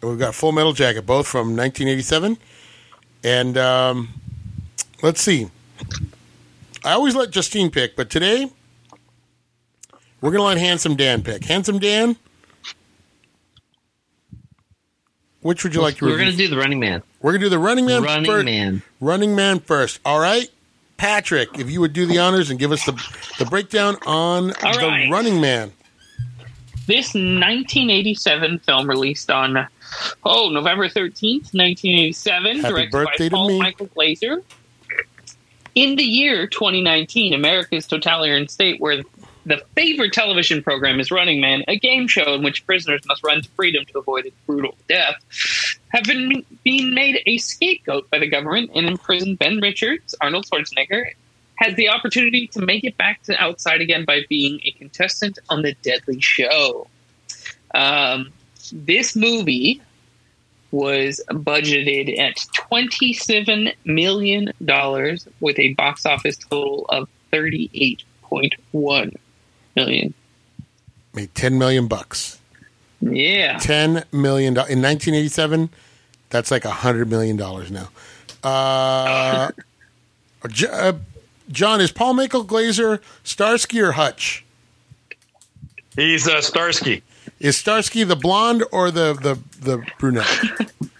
[0.00, 2.36] and we've got Full Metal Jacket, both from 1987.
[3.22, 4.08] And um,
[5.02, 5.48] let's see.
[6.84, 8.50] I always let Justine pick, but today
[10.20, 11.44] we're going to let Handsome Dan pick.
[11.44, 12.16] Handsome Dan,
[15.42, 17.02] Which would you like to We're going to do the Running Man.
[17.20, 18.44] We're gonna do the Running Man Running first.
[18.44, 18.82] Man.
[19.00, 20.00] Running Man first.
[20.04, 20.48] All right,
[20.96, 22.92] Patrick, if you would do the honors and give us the
[23.38, 25.10] the breakdown on All the right.
[25.10, 25.72] Running Man.
[26.86, 29.68] This 1987 film released on
[30.24, 33.58] oh November 13th, 1987, Happy directed by Paul me.
[33.58, 34.42] Michael Glaser.
[35.74, 39.02] In the year 2019, America's totalitarian state where
[39.44, 43.42] the favorite television program is Running Man, a game show in which prisoners must run
[43.42, 45.16] to freedom to avoid a brutal death,
[45.88, 51.12] have been being made a scapegoat by the government and imprisoned Ben Richards, Arnold Schwarzenegger,
[51.56, 55.62] has the opportunity to make it back to outside again by being a contestant on
[55.62, 56.86] the Deadly Show.
[57.74, 58.32] Um,
[58.72, 59.82] this movie
[60.70, 62.36] was budgeted at
[62.70, 64.52] $27 million
[65.40, 69.16] with a box office total of 38.1
[69.76, 70.14] million.
[71.14, 72.38] Made ten million bucks.
[73.00, 73.58] Yeah.
[73.58, 75.70] Ten million dollars in 1987.
[76.30, 77.88] That's like a hundred million dollars now.
[78.42, 79.50] Uh,
[80.70, 80.92] uh,
[81.50, 84.44] John, is Paul Michael Glaser Starsky or Hutch?
[85.94, 87.02] He's uh, Starsky,
[87.38, 90.26] Is Starsky the blonde or the the the brunette?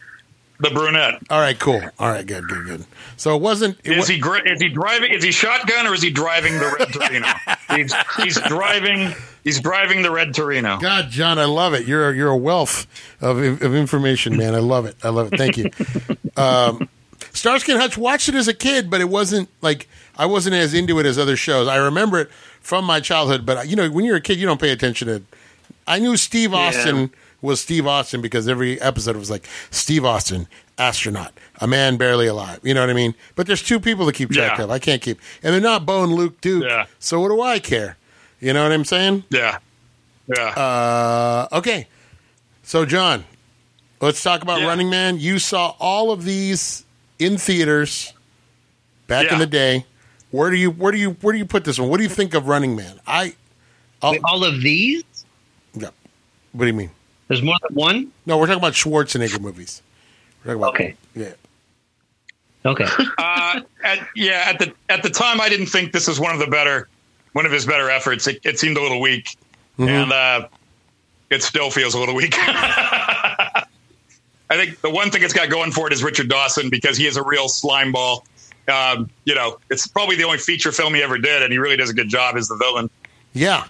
[0.63, 1.21] the brunette.
[1.31, 1.81] All right, cool.
[1.99, 2.85] All right, good, good, good.
[3.17, 3.79] So it wasn't.
[3.85, 5.13] It Is wa- he is he driving?
[5.13, 7.27] Is he shotgun or is he driving the red Torino?
[7.77, 9.15] he's he's driving.
[9.45, 10.79] He's driving the red Torino.
[10.79, 11.87] God, John, I love it.
[11.87, 12.87] You're you're a wealth
[13.21, 14.55] of of information, man.
[14.55, 14.97] I love it.
[15.03, 15.39] I love it.
[15.39, 15.71] Thank you.
[16.35, 16.89] Um,
[17.35, 20.73] Starsky and Hutch watched it as a kid, but it wasn't like I wasn't as
[20.73, 21.69] into it as other shows.
[21.69, 22.31] I remember it
[22.63, 25.23] from my childhood, but you know, when you're a kid, you don't pay attention to.
[25.87, 27.11] I knew Steve Austin
[27.43, 30.47] was Steve Austin because every episode was like Steve Austin,
[30.79, 32.61] astronaut, a man barely alive.
[32.63, 33.15] You know what I mean?
[33.35, 34.65] But there's two people to keep track Yeah.
[34.65, 34.71] of.
[34.71, 36.65] I can't keep, and they're not Bo and Luke Duke.
[36.65, 36.87] Yeah.
[36.99, 37.97] So what do I care?
[38.41, 39.25] You know what I'm saying?
[39.31, 39.59] Yeah,
[40.27, 40.49] yeah.
[40.51, 41.87] Uh, okay.
[42.65, 43.25] So, John,
[44.01, 44.67] let's talk about Yeah.
[44.69, 45.19] Running Man.
[45.19, 46.85] You saw all of these
[47.19, 48.13] in theaters
[49.09, 49.85] back in the day.
[50.31, 51.89] Where do you where do you where do you put this one?
[51.91, 52.99] What do you think of Running Man?
[53.07, 53.35] I
[54.03, 55.05] Wait, all of these?
[55.75, 55.91] yeah.
[56.53, 56.91] What do you mean?
[57.33, 58.13] There's more than one?
[58.27, 59.81] No, we're talking about Schwarzenegger movies.
[60.45, 60.95] We're talking about Okay.
[61.15, 61.33] Yeah.
[62.67, 62.85] Okay.
[63.19, 66.41] uh, at, yeah, at the at the time, I didn't think this was one of
[66.41, 66.91] the better,
[67.33, 68.27] one of his better efforts.
[68.27, 69.35] It, it seemed a little weak,
[69.79, 70.47] and uh,
[71.31, 72.35] it still feels a little weak.
[72.39, 73.65] I
[74.51, 77.17] think the one thing it's got going for it is Richard Dawson because he is
[77.17, 78.27] a real slime ball.
[78.69, 81.79] Um, you know, it's probably the only feature film he ever did, and he really
[81.79, 82.91] does a good job as the villain.
[83.33, 83.69] Yeah.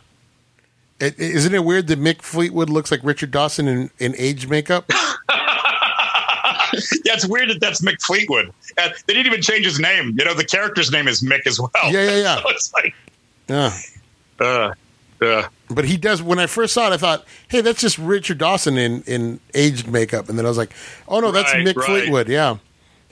[1.02, 4.90] It, isn't it weird that Mick Fleetwood looks like Richard Dawson in, in age makeup?
[7.04, 8.50] Yeah, it's weird that that's Mick Fleetwood.
[8.78, 10.16] And they didn't even change his name.
[10.18, 11.70] You know, the character's name is Mick as well.
[11.84, 12.36] Yeah, yeah, yeah.
[12.42, 12.94] so it's like,
[13.46, 13.76] Yeah.
[14.40, 14.72] uh,
[15.20, 16.22] uh, But he does.
[16.22, 19.86] When I first saw it, I thought, "Hey, that's just Richard Dawson in, in aged
[19.86, 20.72] makeup." And then I was like,
[21.08, 21.84] "Oh no, that's Right, Mick right.
[21.86, 22.56] Fleetwood." Yeah,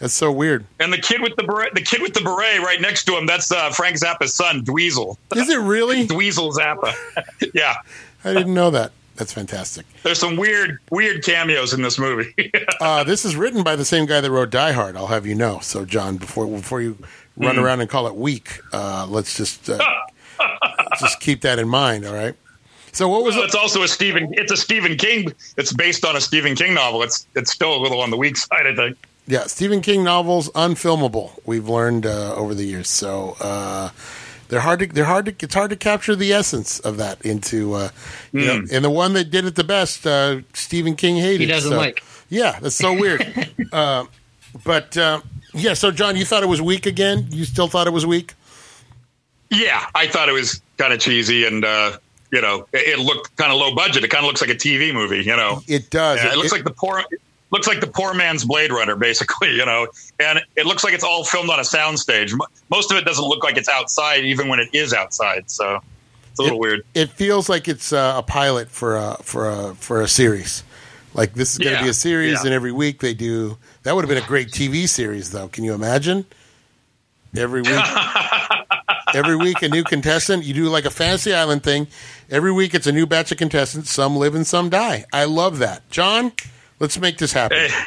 [0.00, 0.64] that's so weird.
[0.80, 3.26] and the kid with the beret, the kid with the beret right next to him,
[3.26, 5.16] that's uh, Frank Zappa's son, Dweezil.
[5.36, 6.06] Is it really?
[6.08, 6.92] Dweezil Zappa.
[7.54, 7.76] yeah.
[8.24, 8.92] I didn't know that.
[9.16, 9.84] That's fantastic.
[10.02, 12.34] There's some weird, weird cameos in this movie.
[12.80, 14.96] Uh, this is written by the same guy that wrote Die Hard.
[14.96, 15.58] I'll have you know.
[15.60, 16.96] So, John, before before you
[17.36, 17.60] run Hmm.
[17.62, 19.78] around and call it weak, uh, let's just uh,
[20.98, 22.06] just keep that in mind.
[22.06, 22.34] All right.
[22.92, 23.48] So, what was well, it?
[23.48, 24.32] it's also a Stephen.
[24.32, 25.30] It's a Stephen King.
[25.58, 27.02] It's based on a Stephen King novel.
[27.02, 28.96] It's it's still a little on the weak side, I think.
[29.30, 31.30] Yeah, Stephen King novels unfilmable.
[31.46, 32.88] We've learned uh, over the years.
[32.88, 33.90] So uh,
[34.48, 37.74] they're hard to they're hard to it's hard to capture the essence of that into
[37.74, 37.88] uh,
[38.32, 38.64] you know.
[38.72, 41.42] And the one that did it the best, uh, Stephen King hated.
[41.42, 42.02] He doesn't so- like.
[42.28, 43.24] Yeah, that's so weird.
[43.72, 44.06] uh,
[44.64, 45.20] but uh,
[45.54, 47.26] yeah, so John, you thought it was weak again.
[47.30, 48.34] You still thought it was weak.
[49.50, 51.98] Yeah, I thought it was kind of cheesy, and uh,
[52.32, 54.04] you know, it, it looked kind of low budget.
[54.04, 55.24] It kind of looks like a TV movie.
[55.24, 56.22] You know, It does.
[56.22, 57.04] Yeah, it looks like the poor.
[57.50, 59.88] Looks like the poor man's Blade Runner, basically, you know,
[60.20, 62.32] and it looks like it's all filmed on a soundstage.
[62.70, 65.50] Most of it doesn't look like it's outside, even when it is outside.
[65.50, 65.80] So
[66.30, 66.84] it's a little weird.
[66.94, 70.62] it feels like it's uh, a pilot for a for a for a series.
[71.12, 72.44] Like this is going to Yeah, be a series, yeah.
[72.44, 73.58] and every week they do.
[73.82, 75.48] That would have been a great TV series, though.
[75.48, 76.24] Can you imagine?
[77.36, 77.70] Every week,
[79.14, 80.44] every week a new contestant.
[80.44, 81.88] You do like a Fantasy Island thing.
[82.30, 83.90] Every week it's a new batch of contestants.
[83.90, 85.04] Some live and some die.
[85.12, 86.32] I love that, John.
[86.80, 87.68] Let's make this happen.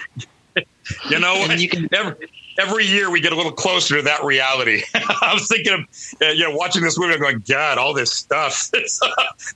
[1.10, 2.14] You know, And you can- every,
[2.60, 4.84] every year we get a little closer to that reality.
[4.94, 5.80] I was thinking of,
[6.22, 8.70] uh, you know, watching this movie, I'm going, God, all this stuff.
[8.74, 9.00] It's,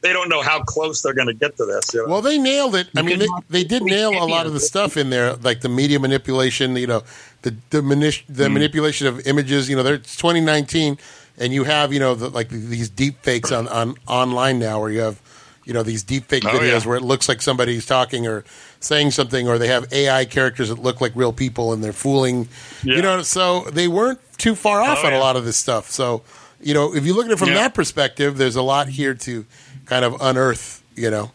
[0.02, 1.94] they don't know how close they're going to get to this.
[1.94, 2.14] You know?
[2.14, 2.88] Well, they nailed it.
[2.96, 5.70] I mean, they, they did nail a lot of the stuff in there, like the
[5.70, 6.76] media manipulation.
[6.78, 7.04] You know,
[7.42, 9.70] the the, manip- the manipulation of images.
[9.70, 10.98] You know, it's 2019,
[11.38, 14.90] and you have you know the, like these deep fakes on, on online now, where
[14.90, 15.22] you have
[15.68, 16.88] You know, these deep fake Oh, videos yeah.
[16.88, 18.46] where it looks like somebody's talking or
[18.80, 22.48] saying something, or they have AI characters that look like real people and they're fooling.
[22.84, 25.92] You know, so they weren't too far off Oh, on a lot of this stuff.
[25.92, 26.22] So,
[26.62, 27.56] you know, if you look at it from Yeah.
[27.56, 29.46] that perspective, there's a lot here to
[29.86, 30.82] kind of unearth.
[30.96, 31.32] You know,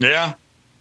[0.00, 0.34] Yeah.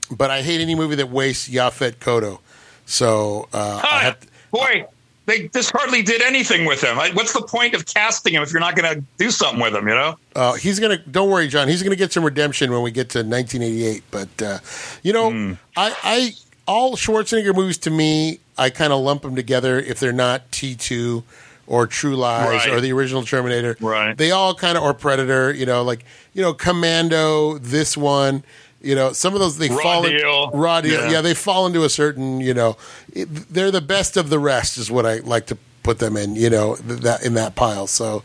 [0.09, 2.39] but I hate any movie that wastes Yaphet Kotto.
[2.87, 4.17] So uh, I have.
[4.51, 4.85] boy,
[5.25, 6.97] they just hardly did anything with him.
[6.97, 9.73] Like, What's the point of casting him if you're not going to do something with
[9.75, 9.87] him?
[9.87, 10.15] You know?
[10.35, 10.97] Uh, he's gonna.
[10.97, 11.67] Don't worry, John.
[11.67, 14.03] He's gonna get some redemption when we get to 1988.
[14.11, 14.59] But uh,
[15.03, 15.53] you know, Hmm.
[15.77, 16.31] I, I
[16.67, 21.23] all Schwarzenegger movies to me, I kind of lump them together if they're not T2
[21.67, 22.69] or True Lies Right.
[22.69, 23.77] or the original Terminator.
[23.79, 24.17] Right.
[24.17, 25.53] They all kind of or Predator.
[25.53, 27.57] You know, like you know, Commando.
[27.59, 28.43] This one.
[28.83, 30.21] You know, some of those they Raw fall in-
[30.53, 30.91] raw deal.
[30.93, 31.09] Yeah.
[31.11, 31.21] Yeah.
[31.21, 32.41] they fall into a certain.
[32.41, 32.77] You know,
[33.13, 36.35] it, they're the best of the rest is what I like to put them in.
[36.35, 37.87] You know, th- that in that pile.
[37.87, 38.23] So.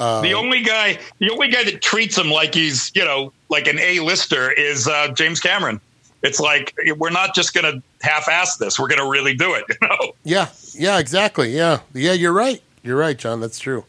[0.00, 3.66] Uh, the only guy, the only guy that treats him like he's, you know, like
[3.66, 5.80] an A-lister is uh, James Cameron.
[6.22, 9.64] It's like we're not just going to half-ass this; we're going to really do it.
[9.82, 10.12] You know?
[10.22, 11.50] Yeah, yeah, exactly.
[11.50, 12.62] Yeah, yeah, you're right.
[12.84, 13.40] You're right, John.
[13.40, 13.84] That's true.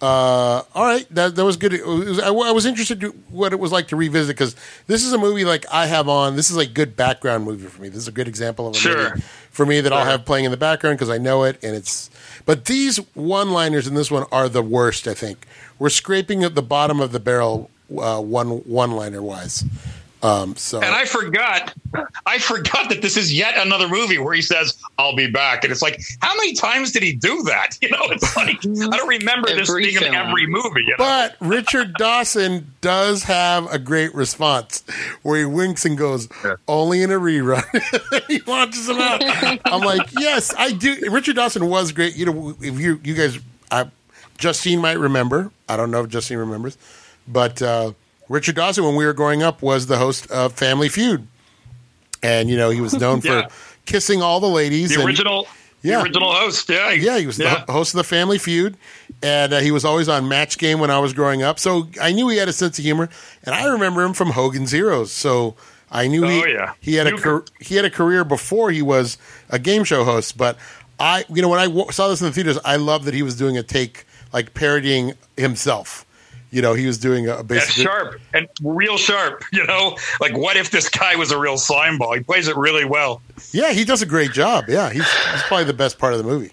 [0.00, 1.72] Uh, all right, that that was good.
[1.72, 4.54] Was, I, I was interested to what it was like to revisit because
[4.86, 6.36] this is a movie like I have on.
[6.36, 7.88] This is like good background movie for me.
[7.88, 9.10] This is a good example of a Sure.
[9.10, 11.74] movie for me that I'll have playing in the background because I know it and
[11.74, 12.10] it's.
[12.44, 15.08] But these one-liners in this one are the worst.
[15.08, 15.46] I think
[15.78, 19.64] we're scraping at the bottom of the barrel, uh, one one-liner wise.
[20.26, 21.72] Um, so And I forgot,
[22.26, 25.70] I forgot that this is yet another movie where he says, "I'll be back," and
[25.70, 27.78] it's like, how many times did he do that?
[27.86, 30.80] You know, it's like I don't remember this Every being in every movie.
[30.80, 30.96] You know?
[30.98, 34.82] But Richard Dawson does have a great response
[35.22, 36.28] where he winks and goes,
[36.66, 37.62] only in a rerun.
[38.26, 39.22] he launches him out.
[39.66, 40.96] I'm like, yes, I do.
[41.10, 42.16] Richard Dawson was great.
[42.16, 43.38] You know, if you you guys,
[43.70, 43.88] I,
[44.38, 45.52] Justine might remember.
[45.68, 46.76] I don't know if Justine remembers,
[47.28, 47.92] but uh,
[48.28, 51.26] Richard Dawson, when we were growing up, was the host of Family Feud,
[52.22, 53.48] and you know he was known Yeah.
[53.48, 53.54] for
[53.86, 54.90] kissing all the ladies.
[54.90, 55.46] the and- original,
[55.82, 55.98] Yeah.
[55.98, 56.68] the original host.
[56.68, 57.64] Yeah, yeah, he was Yeah.
[57.66, 58.76] the host of the Family Feud,
[59.22, 61.58] and uh, he was always on Match Game when I was growing up.
[61.58, 63.08] So I knew he had a sense of humor,
[63.44, 65.12] and I remember him from Hogan's Heroes.
[65.12, 65.54] So
[65.90, 66.72] I knew he Oh, yeah.
[66.80, 69.18] he had a car- he had a career before he was
[69.50, 70.36] a game show host.
[70.36, 70.56] But
[70.98, 73.22] I, you know, when I w- saw this in the theaters, I loved that he
[73.22, 76.04] was doing a take like parodying himself.
[76.56, 79.44] You know, he was doing a Yeah, basically sharp and real sharp.
[79.52, 82.14] You know, like what if this guy was a real slime ball?
[82.14, 83.20] He plays it really well.
[83.52, 84.64] Yeah, he does a great job.
[84.68, 86.52] Yeah, he's, he's probably the best part of the movie.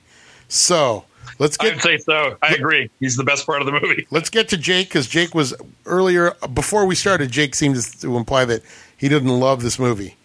[0.50, 1.06] So
[1.40, 2.38] let's get I'd say so.
[2.42, 2.90] I agree.
[3.00, 4.06] He's the best part of the movie.
[4.12, 5.54] Let's get to Jake because Jake was
[5.86, 7.32] earlier before we started.
[7.32, 8.62] Jake seemed to imply that
[8.98, 10.18] he didn't love this movie,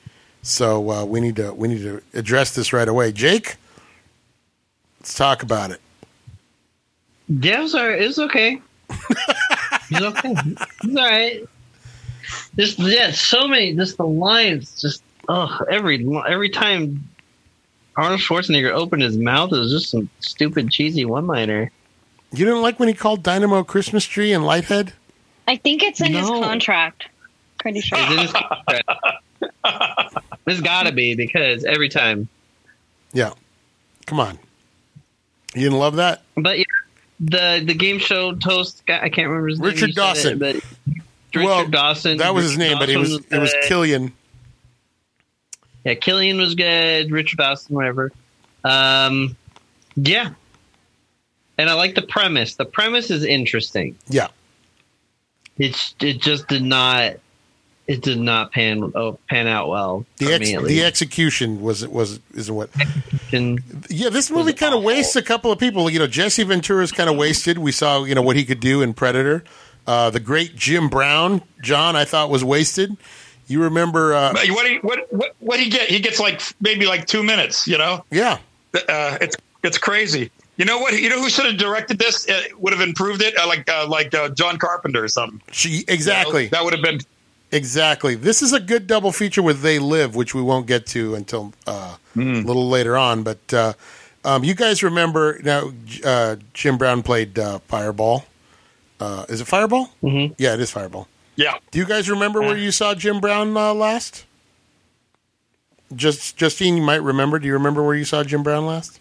[0.42, 3.12] so uh, we need to we need to address this right away.
[3.12, 3.56] Jake,
[4.98, 5.80] let's talk about it.
[7.28, 8.02] Yeah, it was, all right.
[8.02, 8.60] it was okay.
[9.88, 10.34] He's okay.
[10.82, 11.48] He's all right.
[12.56, 13.74] Just yeah, so many.
[13.74, 14.80] Just the lines.
[14.80, 17.08] Just oh, every every time
[17.96, 21.70] Arnold Schwarzenegger opened his mouth, it was just some stupid, cheesy one-liner.
[22.32, 24.92] You didn't like when he called Dynamo Christmas Tree and Lighthead?
[25.46, 27.08] I think it's in his contract.
[27.58, 27.98] Pretty sure.
[27.98, 28.90] It's in his contract.
[30.46, 32.28] It's got to be because every time.
[33.12, 33.32] Yeah,
[34.06, 34.38] come on.
[35.54, 36.22] You didn't love that?
[36.36, 36.64] But yeah,
[37.20, 39.58] the the game show host guy, I can't remember his.
[39.60, 40.32] Richard said Dawson.
[40.34, 40.54] it, but
[41.34, 42.18] Richard well, Dawson.
[42.18, 43.54] that was his name, but it was Dawson it was.
[43.66, 44.12] Killian.
[45.84, 47.10] Yeah, Killian was good.
[47.10, 48.12] Richard Dawson, whatever.
[48.64, 49.36] Um,
[49.96, 50.30] yeah,
[51.56, 52.54] and I like the premise.
[52.56, 53.96] The premise is interesting.
[54.08, 54.28] Yeah,
[55.58, 57.14] It's it just did not
[57.88, 62.54] it did not pan oh, pan out well the ex, the execution was was isn't
[62.54, 62.70] what
[63.32, 65.90] And Yeah, this movie kind of wastes a couple of people.
[65.90, 67.58] You know, Jesse Ventura's kind of wasted.
[67.58, 69.44] We saw, you know, what he could do in Predator.
[69.86, 72.96] Uh, the great Jim Brown, John, I thought was wasted.
[73.46, 74.14] You remember?
[74.14, 75.88] Uh, What he what what what he get?
[75.88, 77.66] He gets like maybe like two minutes.
[77.66, 78.38] You know, yeah,
[78.74, 80.30] uh, it's it's crazy.
[80.58, 80.92] You know what?
[81.00, 82.26] You know who should have directed this?
[82.28, 85.40] It would have improved it, uh, like uh, like uh, John Carpenter or something.
[85.52, 85.94] she You know?
[85.94, 87.00] exactly, That would have been
[87.52, 88.14] exactly.
[88.14, 91.52] This is a good double feature with They Live, which we won't get to until
[91.66, 93.22] uh, a little later on.
[93.22, 93.72] But uh,
[94.24, 95.70] um, you guys remember now?
[96.04, 98.24] Uh, Jim Brown played uh, Fireball.
[99.00, 99.90] Uh, is it Fireball?
[100.02, 100.34] Mhm.
[100.38, 101.06] Yeah, it is Fireball.
[101.36, 101.54] yeah.
[101.70, 104.24] Do you guys remember where you saw Jim Brown uh, last?
[105.94, 107.38] Just Justine, you might remember.
[107.38, 108.98] Do you remember where you saw Jim Brown last?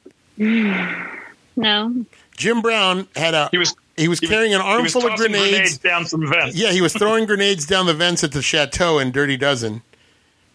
[0.38, 2.04] no.
[2.36, 5.32] Jim Brown had a He was he was he was- carrying an armful of tossing
[5.32, 5.78] grenades.
[5.78, 6.56] down some vents.
[6.56, 9.82] Yeah, he was throwing grenades down the vents at the chateau in Dirty Dozen,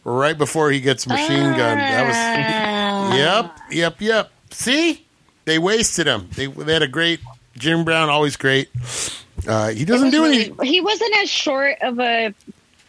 [0.04, 1.80] right before he gets machine gunned.
[1.80, 3.16] That was Ah.
[3.16, 4.32] yep, yep, yep.
[4.52, 5.06] See,
[5.46, 6.30] they wasted him.
[6.36, 7.20] They they had a great
[7.58, 8.70] Jim Brown, always great.
[9.48, 10.68] Uh, he doesn't do really- any.
[10.70, 12.34] He wasn't as short of a.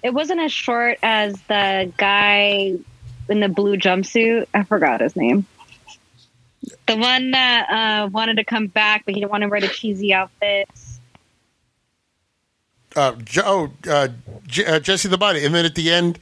[0.03, 2.75] It wasn't as short as the guy
[3.29, 4.47] in the blue jumpsuit.
[4.53, 5.47] I forgot his name.
[6.87, 9.69] The one that uh, wanted to come back, but he didn't want to wear the
[9.69, 11.01] cheesy outfits.
[12.97, 14.09] Uh, Jo- oh, uh,
[14.47, 16.19] J- uh, Jesse the Body, and then at the end,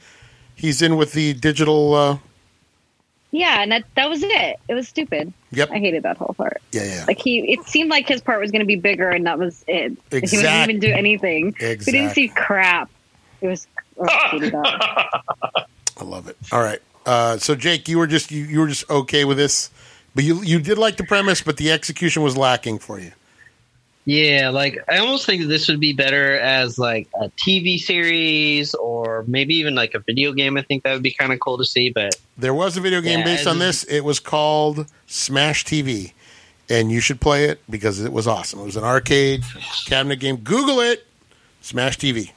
[0.55, 1.93] he's in with the digital.
[1.93, 2.17] Uh,
[3.31, 4.59] Yeah, and that that was it.
[4.67, 5.31] It was stupid.
[5.51, 5.69] yep.
[5.69, 6.61] I hated that whole part.
[6.71, 7.05] Yeah, yeah.
[7.07, 9.63] Like he, it seemed like his part was going to be bigger, and that was
[9.67, 9.91] it.
[10.11, 11.53] Like, He didn't even do anything.
[11.59, 12.89] We Exact- didn't see crap.
[13.41, 13.67] It was.
[13.99, 15.65] oh, I.
[15.99, 16.37] I love it.
[16.51, 16.79] All right.
[17.05, 19.69] Uh, so Jake, you were just you, you were just okay with this,
[20.15, 23.11] but you you did like the premise, but the execution was lacking for you.
[24.05, 29.23] Yeah, like I almost think this would be better as like a TV series or
[29.27, 30.57] maybe even like a video game.
[30.57, 31.89] I think that would be kind of cool to see.
[31.89, 33.83] But There was a video game Yeah, based on this.
[33.85, 36.11] It was called Smash TV,
[36.69, 38.59] and you should play it because it was awesome.
[38.59, 39.43] It was an arcade
[39.85, 40.37] cabinet game.
[40.37, 41.07] Google it.
[41.61, 42.31] Smash TV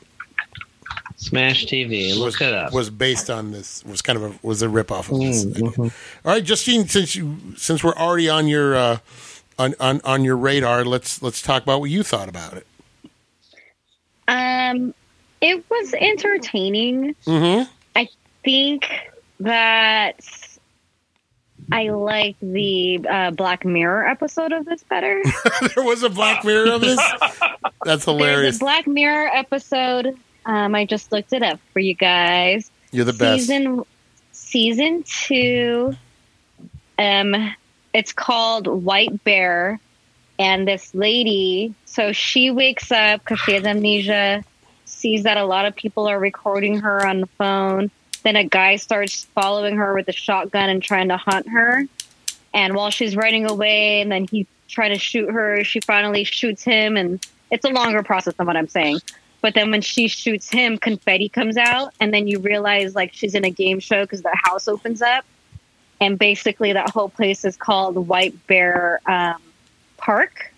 [1.17, 2.73] Smash TV, look was, it up.
[2.73, 3.83] was based on this.
[3.85, 5.45] Was kind of a, was a ripoff of this.
[5.47, 5.79] Mm,
[6.25, 6.87] All right, Justine.
[6.89, 8.99] Since you since we're already on your uh,
[9.59, 12.67] on, on on your radar, let's let's talk about what you thought about it.
[14.29, 14.93] Um,
[15.41, 17.15] it was entertaining.
[17.27, 17.71] Mm-hmm.
[17.95, 18.09] I
[18.45, 18.87] think
[19.41, 20.21] that
[21.73, 25.23] I like the uh, Black Mirror episode of this better.
[25.75, 26.97] there was a Black Mirror of this.
[27.31, 28.57] That's There's hilarious.
[28.57, 30.17] a Black Mirror episode.
[30.47, 32.71] Um, I just looked it up for you guys.
[32.93, 33.47] You're the best.
[33.47, 33.85] Season
[34.33, 35.95] season two.
[36.99, 37.55] Um,
[37.93, 39.81] it's called White Bear,
[40.39, 41.75] and this lady.
[41.85, 44.45] So she wakes up because she has amnesia.
[44.85, 47.91] Sees that a lot of people are recording her on the phone.
[48.23, 51.85] Then a guy starts following her with a shotgun and trying to hunt her.
[52.55, 56.63] And while she's running away, and then he trying to shoot her, she finally shoots
[56.63, 59.01] him, and it's a longer process than what I'm saying.
[59.40, 63.35] But then when she shoots him, confetti comes out, and then you realize like she's
[63.35, 65.25] in a game show because the house opens up,
[66.01, 69.40] and basically that whole place is called White Bear um,
[69.96, 70.53] Park,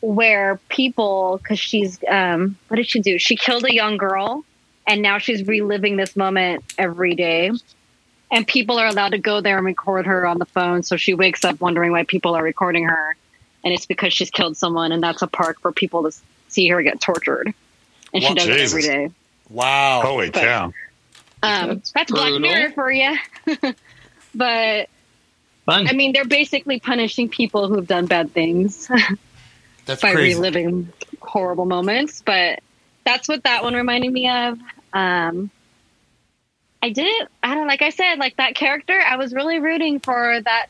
[0.00, 3.18] where people because she's um, what did she do?
[3.18, 4.44] She killed a young girl,
[4.86, 7.50] and now she's reliving this moment every day.
[8.30, 10.82] And people are allowed to go there and record her on the phone.
[10.82, 13.16] So she wakes up wondering why people are recording her,
[13.64, 16.16] and it's because she's killed someone, and that's a park for people to
[16.48, 17.54] see her get tortured.
[18.14, 18.72] And she does Jesus.
[18.72, 19.14] it every day.
[19.50, 20.00] Wow.
[20.04, 20.72] Holy But- cow!
[21.42, 22.40] Um, That's that's Black.
[22.40, 23.14] Mirror for you.
[24.34, 24.88] but
[25.66, 25.88] Fun.
[25.88, 28.88] I mean, they're basically punishing people who've done bad things
[29.86, 30.36] That's by crazy.
[30.36, 32.22] reliving horrible moments.
[32.24, 32.60] But
[33.04, 34.58] that's what that one reminded me of.
[34.94, 35.50] Um,
[36.82, 37.28] I didn't.
[37.42, 37.82] I don't like.
[37.82, 38.98] I said like that character.
[38.98, 40.66] I was really rooting for that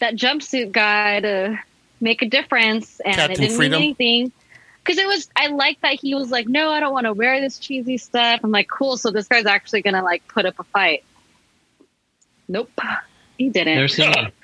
[0.00, 1.58] that jumpsuit guy to
[2.00, 3.80] make a difference, and Captain it didn't Freedom?
[3.80, 4.32] mean anything.
[4.82, 7.40] Because it was, I like that he was like, no, I don't want to wear
[7.40, 8.40] this cheesy stuff.
[8.42, 8.96] I'm like, cool.
[8.96, 11.04] So this guy's actually gonna like put up a fight.
[12.48, 12.70] Nope,
[13.38, 13.76] he didn't.
[13.76, 14.34] Never seen it.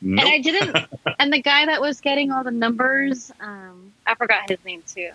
[0.00, 0.76] And I didn't.
[1.18, 5.10] and the guy that was getting all the numbers, um, I forgot his name too.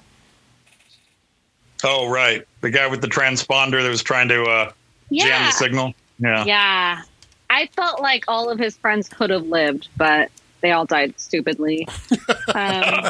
[1.83, 2.45] Oh, right.
[2.61, 4.71] The guy with the transponder that was trying to uh,
[5.11, 5.93] jam the signal.
[6.19, 6.45] Yeah.
[6.45, 7.01] yeah.
[7.49, 10.29] I felt like all of his friends could have lived, but
[10.61, 11.87] they all died stupidly.
[12.53, 13.09] um,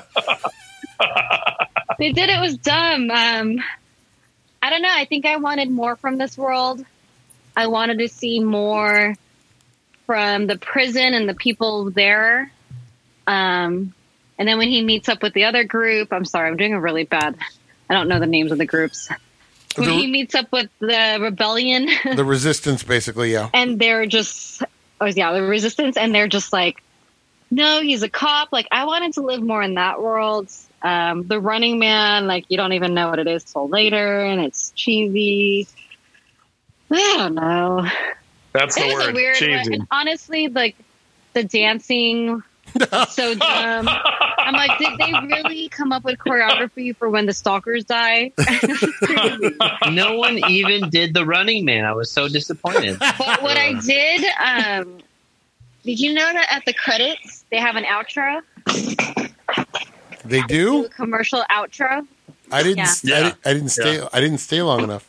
[1.99, 2.29] they did.
[2.29, 3.09] It was dumb.
[3.11, 3.59] Um,
[4.61, 4.89] I don't know.
[4.91, 6.83] I think I wanted more from this world.
[7.55, 9.15] I wanted to see more
[10.05, 12.51] from the prison and the people there.
[13.27, 13.93] Um,
[14.37, 16.79] and then when he meets up with the other group, I'm sorry, I'm doing a
[16.81, 17.35] really bad.
[17.89, 19.09] I don't know the names of the groups.
[19.75, 23.49] When The- he meets up with the rebellion, the resistance, basically, yeah.
[23.53, 24.63] and they're just,
[24.99, 26.81] oh yeah, the resistance, and they're just like,
[27.49, 28.51] no, he's a cop.
[28.51, 30.49] Like I wanted to live more in that world.
[30.83, 34.41] Um, the Running Man, like you don't even know what it is till later, and
[34.41, 35.67] it's cheesy.
[36.91, 37.87] I don't know.
[38.53, 39.13] That's the It a word.
[39.15, 39.49] weird one.
[39.59, 39.73] Cheesy.
[39.75, 40.75] And honestly, like
[41.33, 42.43] the dancing
[43.09, 43.87] so dumb.
[43.89, 48.31] I'm like, did they really come up with choreography for when the stalkers die?
[49.91, 51.85] No one even did the Running Man.
[51.85, 52.97] I was so disappointed.
[52.99, 54.25] But what I did,
[54.85, 54.99] um,
[55.83, 58.41] did you know that at the credits they have an outro,
[60.25, 60.85] They do.
[60.85, 62.05] a commercial outro?
[62.51, 63.03] I didn't.
[63.03, 63.15] Yeah.
[63.15, 64.07] I, didn't I didn't stay.
[64.13, 65.07] I didn't stay long enough.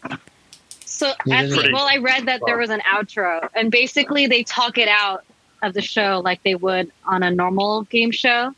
[0.85, 4.45] So, You at the, well, I read that there was an outro, and basically they
[4.45, 5.25] talk it out
[5.63, 8.55] of the show like they would on a normal game show,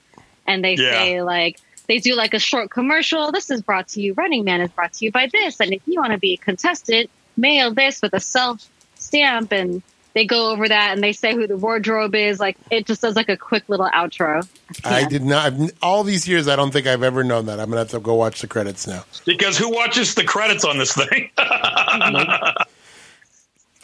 [0.46, 0.92] and they Yeah.
[0.92, 3.32] say like they do like a short commercial.
[3.32, 4.14] This is brought to you.
[4.14, 6.36] Running Man is brought to you by this, and if you want to be a
[6.36, 9.82] contestant, mail this with a self stamp and
[10.14, 12.40] they go over that and they say who the wardrobe is.
[12.40, 14.48] Like it just does like a quick little outro.
[14.84, 15.52] I did not.
[15.52, 17.60] I've, all these years, I don't think I've ever known that.
[17.60, 19.04] I'm gonna have to go watch the credits now.
[19.26, 21.30] Because who watches the credits on this thing?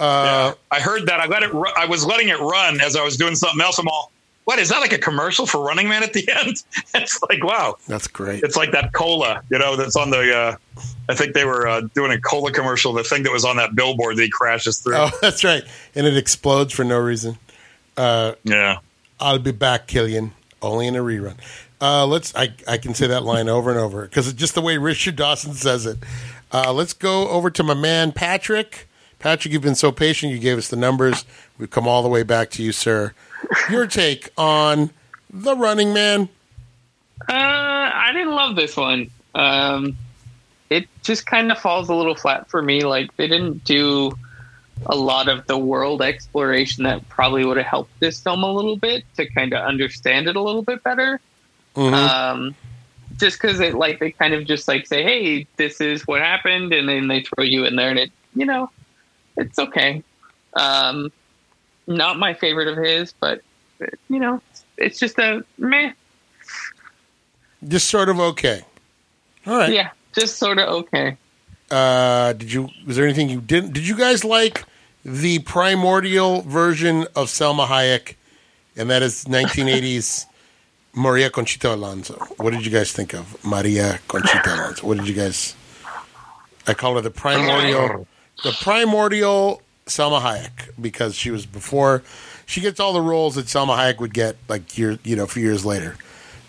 [0.01, 1.21] Uh, I heard that.
[1.21, 1.53] I let it.
[1.53, 3.79] Ru- I was letting it run as I was doing something else.
[3.79, 4.11] I'm all,
[4.45, 6.63] what is that like a commercial for Running Man at the end?
[6.95, 7.77] It's like wow.
[7.87, 8.43] That's great.
[8.43, 10.35] It's like that cola, you know, that's on the.
[10.37, 10.57] Uh,
[11.09, 12.93] I think they were uh, doing a cola commercial.
[12.93, 14.97] The thing that was on that billboard that he crashes through.
[14.97, 15.63] Oh, that's right.
[15.95, 17.39] And it explodes for no reason.
[17.97, 18.79] Uh, Yeah.
[19.21, 20.33] I'll be back, Killian.
[20.63, 21.37] Only in a rerun.
[21.81, 22.35] Uh, let's.
[22.35, 25.17] I, I can say that line over and over because it's just the way Richard
[25.17, 25.99] Dawson says it.
[26.53, 28.89] Uh, let's go over to my man Patrick.
[29.19, 30.33] Patrick, you've been so patient.
[30.33, 31.25] You gave us the numbers.
[31.59, 33.13] We've come all the way back to you, sir.
[33.71, 34.91] Your take on
[35.33, 36.29] the Running Man?
[37.29, 39.11] Uh, I didn't love this one.
[39.35, 39.97] Um,
[40.69, 42.85] it just kind of falls a little flat for me.
[42.85, 44.13] Like they didn't do
[44.87, 48.77] a lot of the world exploration that probably would have helped this film a little
[48.77, 51.21] bit to kind of understand it a little bit better.
[51.77, 51.93] Mhm.
[51.93, 52.55] Um,
[53.19, 56.73] just because it like they kind of just like say, "Hey, this is what happened,"
[56.73, 58.71] and then they throw you in there, and it you know,
[59.37, 60.03] it's okay.
[60.55, 61.13] Um,
[61.87, 63.43] not my favorite of his, but
[64.09, 64.41] you know,
[64.77, 65.93] it's just a meh.
[67.67, 68.63] Just sort of okay.
[69.47, 69.73] All right.
[69.73, 71.17] Yeah, just sort of okay.
[71.71, 72.69] Uh, did you?
[72.87, 73.73] Was there anything you didn't?
[73.73, 74.65] Did you guys like
[75.05, 78.15] the primordial version of Salma Hayek,
[78.77, 80.27] and that is 1980s
[80.95, 82.15] Maria Conchita Alonso?
[82.39, 84.87] What did you guys think of Maria Conchita Alonso?
[84.87, 85.55] What did you guys?
[86.67, 88.07] I call her the primordial,
[88.43, 92.03] the primordial Salma Hayek because she was before.
[92.47, 95.29] She gets all the roles that Salma Hayek would get like year, you know, a
[95.29, 95.97] few years later.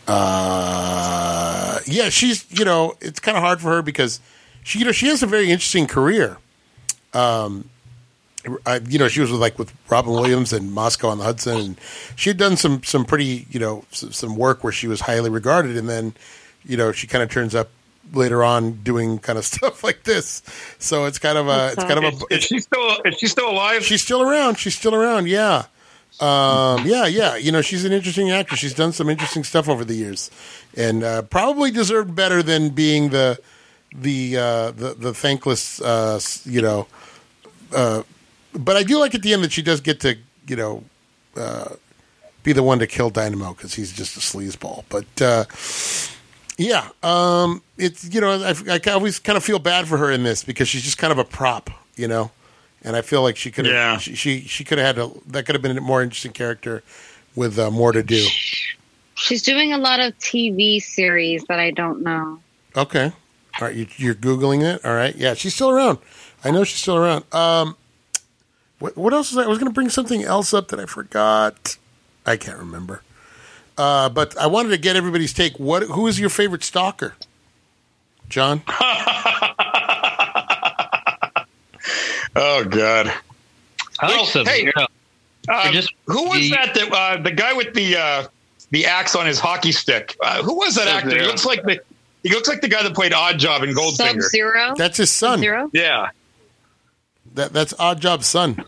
[0.08, 4.20] Uh, yeah, she's you know, it's kind of hard for her because
[4.64, 6.38] she you know she has a very interesting career.
[7.14, 7.70] Um,
[8.66, 11.58] I, you know, she was with, like with Robin Williams and Moscow on the Hudson,
[11.58, 11.80] and
[12.16, 15.30] she had done some some pretty you know some, some work where she was highly
[15.30, 16.14] regarded, and then
[16.66, 17.70] you know she kind of turns up
[18.14, 20.42] later on doing kind of stuff like this.
[20.80, 22.98] So it's kind of a it's kind of a is she still?
[23.06, 23.84] Is she still alive?
[23.84, 24.58] She's still around.
[24.58, 25.28] She's still around.
[25.28, 25.66] Yeah.
[26.20, 27.36] Um, yeah, yeah.
[27.36, 28.60] You know, she's an interesting actress.
[28.60, 30.30] She's done some interesting stuff over the years,
[30.78, 33.40] and uh, probably deserved better than being the
[33.96, 35.82] the uh, the, the thankless.
[35.82, 36.88] Uh, you know,
[37.74, 38.04] uh,
[38.54, 40.84] but I do like at the end that she does get to you know
[41.36, 41.76] uh,
[42.44, 44.84] be the one to kill Dynamo because he's just a sleazeball.
[44.90, 45.46] But uh,
[46.62, 50.24] yeah, um, it's you know I, I always kind of feel bad for her in
[50.24, 52.32] this because she's just kind of a prop, you know,
[52.84, 53.98] and I feel like she could have Yeah.
[53.98, 56.84] she she, she could have had a that could have been a more interesting character
[57.36, 58.26] with uh, more to do.
[59.16, 62.40] She's doing a lot of TV series that I don't know.
[62.76, 63.12] Okay,
[63.60, 64.84] all right, you, you're googling it.
[64.86, 65.98] All right, yeah, she's still around.
[66.44, 67.26] I know she's still around.
[67.34, 67.76] Um,
[68.80, 70.86] what what else was I, I was going to bring something else up that I
[70.86, 71.78] forgot.
[72.26, 73.02] I can't remember.
[73.82, 75.60] Uh, but I wanted to get everybody's take.
[75.60, 77.16] What who is your favorite stalker?
[78.30, 78.62] John.
[82.36, 83.12] oh God.
[84.00, 84.88] I like Well, Sub hey, Zero.
[85.50, 86.74] Uh, just- who was the- that?
[86.76, 88.28] that uh, the guy with the uh,
[88.70, 90.16] the axe on his hockey stick.
[90.22, 91.18] Uh, who was that actor?
[91.20, 91.80] He looks like the
[92.24, 93.84] he looks like the guy that played Oddjob in Sub
[94.16, 94.22] Goldfinger.
[94.22, 94.74] Zero.
[94.78, 95.40] That's his son.
[95.40, 95.70] Zero.
[95.74, 96.10] Yeah,
[97.34, 98.64] That that's Oddjob's son.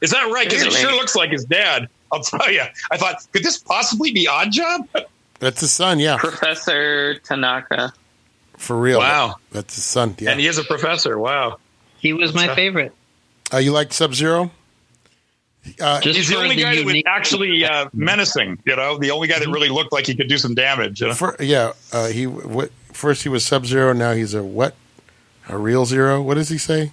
[0.00, 0.46] Is that right?
[0.48, 0.80] Because he Really?
[0.80, 1.88] sure looks like his dad.
[2.12, 2.62] I'll tell you.
[2.90, 4.88] I thought, could this possibly be Oddjob?
[5.40, 5.98] That's his son.
[5.98, 7.92] Yeah, Professor Tanaka.
[8.56, 8.98] for real.
[8.98, 9.36] Wow.
[9.52, 10.14] that's his son.
[10.18, 10.30] Yeah.
[10.32, 11.18] And he is a professor.
[11.18, 11.58] Wow.
[11.98, 12.92] He was my So- favorite.
[13.52, 14.50] uh, you like Sub Zero?
[15.80, 18.58] Uh, He's the for only guy that was actually uh, menacing.
[18.64, 21.00] You know, the only guy that really looked like he could do some damage.
[21.02, 21.14] You know?
[21.14, 21.72] for, yeah.
[21.92, 23.92] Uh, he what, first he was Sub Zero.
[23.92, 24.74] Now he's a what?
[25.48, 26.22] A real zero?
[26.22, 26.92] What does he say?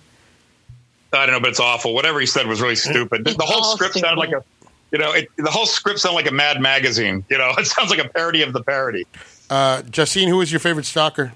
[1.16, 1.94] I don't know, but it's awful.
[1.94, 3.26] Whatever he said was really stupid.
[3.26, 4.44] The, the whole all script sounded like a,
[4.92, 7.24] you know, it, the whole script sounded like a Mad Magazine.
[7.30, 9.06] You know, it sounds like a parody of the parody.
[9.50, 11.34] Uh, Justine, who is your favorite stalker?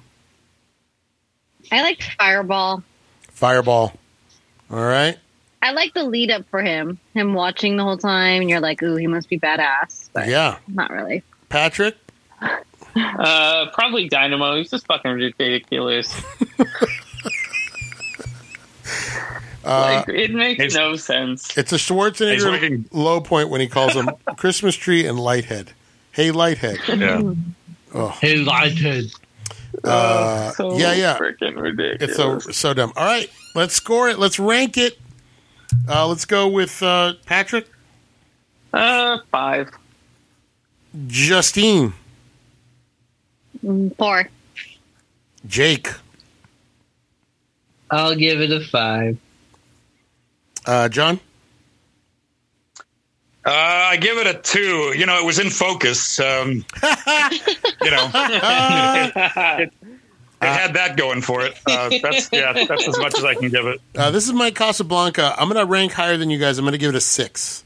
[1.72, 2.84] I like Fireball.
[3.32, 3.94] Fireball.
[4.72, 5.18] All right.
[5.62, 7.00] I like the lead up for him.
[7.14, 10.58] Him watching the whole time, and you're like, "Ooh, he must be badass." But Yeah.
[10.68, 11.24] not really.
[11.50, 11.96] Patrick.
[12.96, 14.56] Uh, probably Dynamo.
[14.58, 16.12] He's just fucking ridiculous.
[19.64, 21.58] Uh, like it makes no sense.
[21.58, 25.70] it's a He's Schwarzenegger making- low point when he calls him Christmas tree and Lighthead.
[26.12, 26.78] Hey, Lighthead.
[27.00, 27.34] Yeah.
[27.94, 29.14] Oh, Hey, Lighthead.
[29.84, 31.18] uh, so yeah, yeah.
[31.18, 32.02] freaking ridiculous.
[32.02, 32.94] It's so so dumb.
[32.96, 34.18] All right, let's score it.
[34.18, 34.98] Let's rank it.
[35.88, 37.68] Uh, let's go with uh, Patrick,
[38.74, 39.70] uh five.
[41.08, 41.94] Justine,
[43.98, 44.30] Four.
[45.48, 45.90] Jake,
[47.92, 49.18] I'll give it a five.
[50.66, 51.20] Uh, John.
[53.46, 54.94] Uh, I give it a two.
[54.98, 56.20] You know, it was in focus.
[56.20, 59.74] Um, you know, it,
[60.42, 61.58] it had that going for it.
[61.66, 63.82] Uh, that's yeah, that's as much as I can give it.
[63.96, 65.36] Uh, this is my Casablanca.
[65.38, 66.58] I'm going to rank higher than you guys.
[66.58, 67.64] I'm going to give it a six.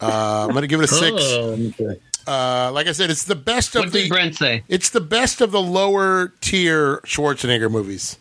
[0.00, 1.14] Uh, I'm going to give it a six.
[1.22, 2.00] Oh, okay.
[2.26, 4.02] Uh, like I said, it's the best of What the.
[4.02, 4.64] did Brent say?
[4.68, 8.18] It's the best of the lower tier Schwarzenegger movies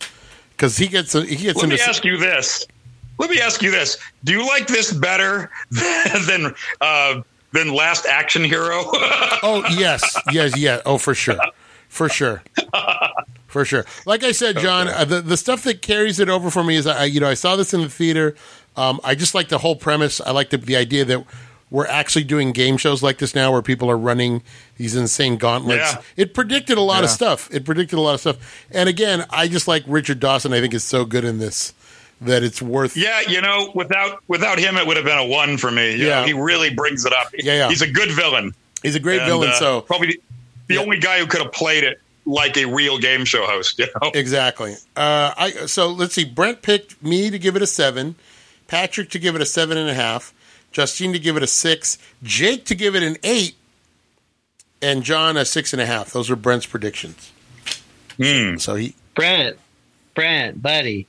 [0.51, 1.75] because he gets he gets Let into.
[1.75, 2.65] me ask you this.
[3.21, 8.43] Let me ask you this: Do you like this better than uh, than Last Action
[8.43, 8.83] Hero?
[9.43, 10.81] Oh yes, yes, yeah.
[10.85, 11.37] Oh, for sure,
[11.87, 12.43] for sure,
[13.47, 13.85] for sure.
[14.05, 16.87] Like I said, John, uh, the the stuff that carries it over for me is
[16.87, 18.35] I you know I saw this in the theater.
[18.75, 20.19] Um, I just like the whole premise.
[20.19, 21.25] I like the the idea that
[21.71, 24.43] we're actually doing game shows like this now, where people are running
[24.77, 25.93] these insane gauntlets.
[25.93, 26.01] Yeah.
[26.17, 27.49] It predicted a lot of stuff.
[27.51, 28.65] It predicted a lot of stuff.
[28.71, 30.53] And again, I just like Richard Dawson.
[30.53, 31.73] I think is so good in this
[32.21, 32.95] that it's worth.
[32.95, 35.91] yeah, you know, without without him, it would have been a one for me.
[35.95, 36.21] You Yeah.
[36.21, 37.29] know, he really brings it up.
[37.37, 37.69] Yeah, yeah.
[37.69, 38.53] He's a good villain.
[38.83, 39.49] He's a great And, villain.
[39.49, 40.21] uh, so probably the,
[40.67, 40.79] the Yeah.
[40.81, 43.79] only guy who could have played it like a real game show host.
[43.79, 44.11] You know?
[44.13, 44.75] Exactly.
[44.95, 46.23] Uh, I so let's see.
[46.25, 48.15] Brent picked me to give it a seven,
[48.67, 50.33] Patrick to give it a seven and a half,
[50.71, 53.55] Justine to give it a six, Jake to give it an eight,
[54.81, 56.11] and John a six and a half.
[56.11, 57.31] Those were Brent's predictions.
[58.17, 58.57] Hmm.
[58.57, 59.57] So he Brent,
[60.15, 61.07] Brent, buddy.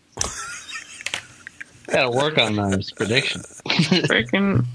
[1.92, 3.60] Got to work on those predictions.
[3.66, 4.66] Freaking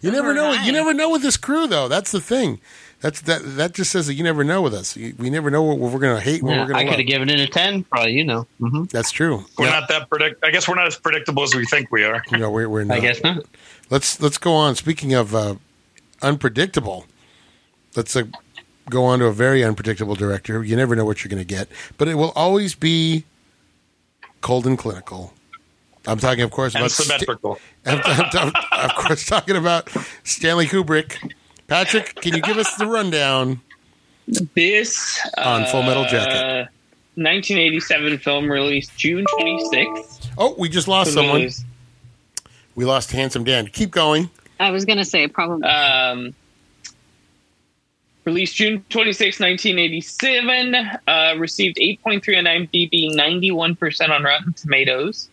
[0.00, 0.52] you never know.
[0.52, 1.88] You never know with this crew though.
[1.88, 2.60] That's the thing.
[3.00, 3.42] That's that.
[3.56, 4.96] That just says that you never know with us.
[4.96, 6.42] You- We never know what we're going to hate.
[6.42, 6.86] What Yeah, we're going to.
[6.86, 8.12] I could have given it a ten, probably.
[8.12, 8.46] You know.
[8.58, 9.44] hmm That's true.
[9.58, 9.80] We're Yeah.
[9.80, 10.42] not that predict.
[10.44, 12.22] I guess we're not as predictable as we think we are.
[12.32, 12.96] No, we're, we're not.
[12.96, 13.44] I guess not.
[13.90, 14.74] Let's let's go on.
[14.76, 15.56] Speaking of uh,
[16.22, 17.06] unpredictable,
[17.96, 18.24] let's uh,
[18.90, 20.64] go on to a very unpredictable director.
[20.64, 21.68] You never know what you're going to get,
[21.98, 23.24] but it will always be
[24.40, 25.32] cold and clinical.
[26.06, 27.58] I'm talking, of course, And about Sta- symmetrical.
[27.86, 28.52] I'm, I'm- I'm-
[28.90, 29.88] of course talking about
[30.24, 31.32] Stanley Kubrick.
[31.66, 33.60] Patrick, can you give us the rundown?
[34.54, 36.36] this On Full Metal Jacket.
[36.36, 36.66] uh,
[37.16, 40.28] 1987 film released June 26th.
[40.38, 41.42] Oh, we just lost For someone.
[41.42, 41.64] those,
[42.74, 43.66] We lost Handsome Dan.
[43.68, 44.30] Keep going.
[44.60, 45.66] I was gonna say probably.
[45.68, 46.34] Um,
[48.24, 50.74] released June 26, 1987.
[51.06, 55.28] Uh, received 8.3 on IMDb, 91% on Rotten Tomatoes,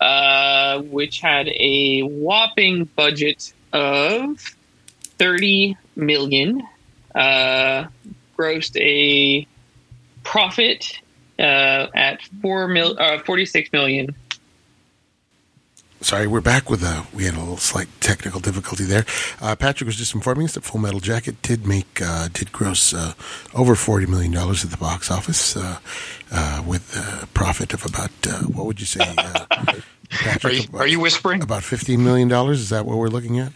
[0.00, 4.38] uh, which had a whopping budget of
[5.18, 6.62] 30 million.
[7.14, 7.86] Uh,
[8.38, 9.46] grossed a
[10.22, 11.00] profit
[11.38, 14.14] uh, at four mil, uh, 46 million.
[16.00, 19.04] Sorry, we're back with uh We had a little slight technical difficulty there.
[19.40, 22.94] Uh, Patrick was just informing us that Full Metal Jacket did make uh, did gross
[22.94, 23.14] uh,
[23.52, 25.78] over forty million dollars at the box office, uh,
[26.30, 29.44] uh, with a profit of about uh, what would you say, uh,
[30.10, 30.44] Patrick?
[30.44, 31.42] Are you, about, are you whispering?
[31.42, 32.60] about fifteen million dollars?
[32.60, 33.52] Is that what we're looking at?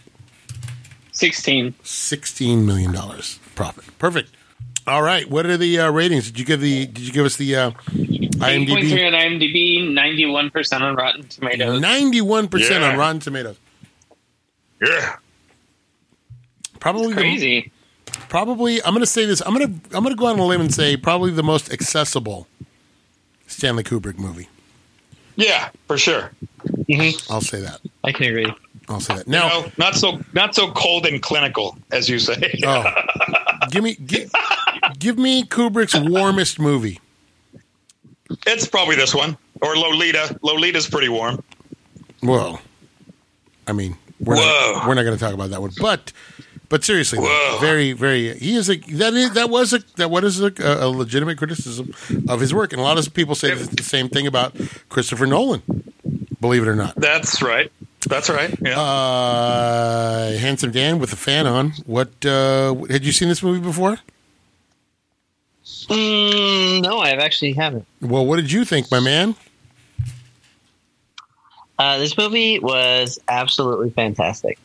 [1.13, 1.75] 16.
[1.83, 3.85] Sixteen million dollars profit.
[3.99, 4.31] Perfect.
[4.85, 5.29] All right.
[5.29, 6.25] What are the uh, ratings?
[6.27, 6.85] Did you give the?
[6.87, 9.07] Did you give us the uh, 8.3 IMDb?
[9.07, 11.79] on IMDb, 91% on Rotten Tomatoes.
[11.81, 13.57] Ninety-one percent on Rotten Tomatoes.
[14.85, 15.15] Yeah.
[16.79, 17.71] Probably the- Crazy.
[18.27, 19.41] probably I'm going to say this.
[19.45, 21.71] I'm going to I'm going to go on a limb and say probably the most
[21.71, 22.47] accessible
[23.47, 24.49] Stanley Kubrick movie.
[25.37, 26.31] Yeah, for sure.
[27.29, 27.79] I'll say that.
[28.03, 28.53] I can agree.
[28.89, 29.27] I'll say that.
[29.27, 32.59] Now, No, not so not so cold and clinical as you say.
[32.65, 32.83] oh,
[33.71, 34.31] give me give,
[34.99, 36.99] give me Kubrick's warmest movie.
[38.47, 40.37] It's probably this one or Lolita.
[40.41, 41.41] Lolita's pretty warm.
[42.21, 42.61] Well,
[43.67, 44.73] I mean, we're Whoa.
[44.75, 46.11] not, we're not going to talk about that one, but
[46.69, 50.41] but seriously, though, very very he is a that is that was a that was
[50.41, 51.93] a, a legitimate criticism
[52.27, 54.55] of his work, and a lot of people say the same thing about
[54.89, 55.61] Christopher Nolan.
[56.41, 56.95] Believe it or not.
[56.95, 57.71] That's right.
[58.05, 58.53] That's right.
[58.61, 58.79] Yeah.
[58.79, 61.73] Uh, handsome Dan with a fan on.
[61.85, 63.97] What uh, had you seen this movie before?
[65.63, 67.85] Mm, no, I actually haven't.
[68.01, 69.35] Well, what did you think, my man?
[71.79, 74.57] Uh, this movie was absolutely fantastic.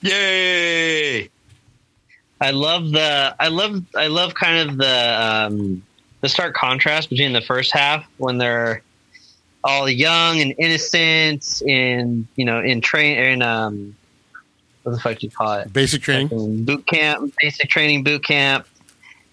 [0.00, 1.28] Yay!
[2.40, 5.82] I love the I love I love kind of the um,
[6.20, 8.82] the stark contrast between the first half when they're
[9.64, 13.96] all young and innocent in you know in train in um
[14.82, 16.28] what the fuck do you call it Basic training.
[16.30, 18.66] in boot camp basic training boot camp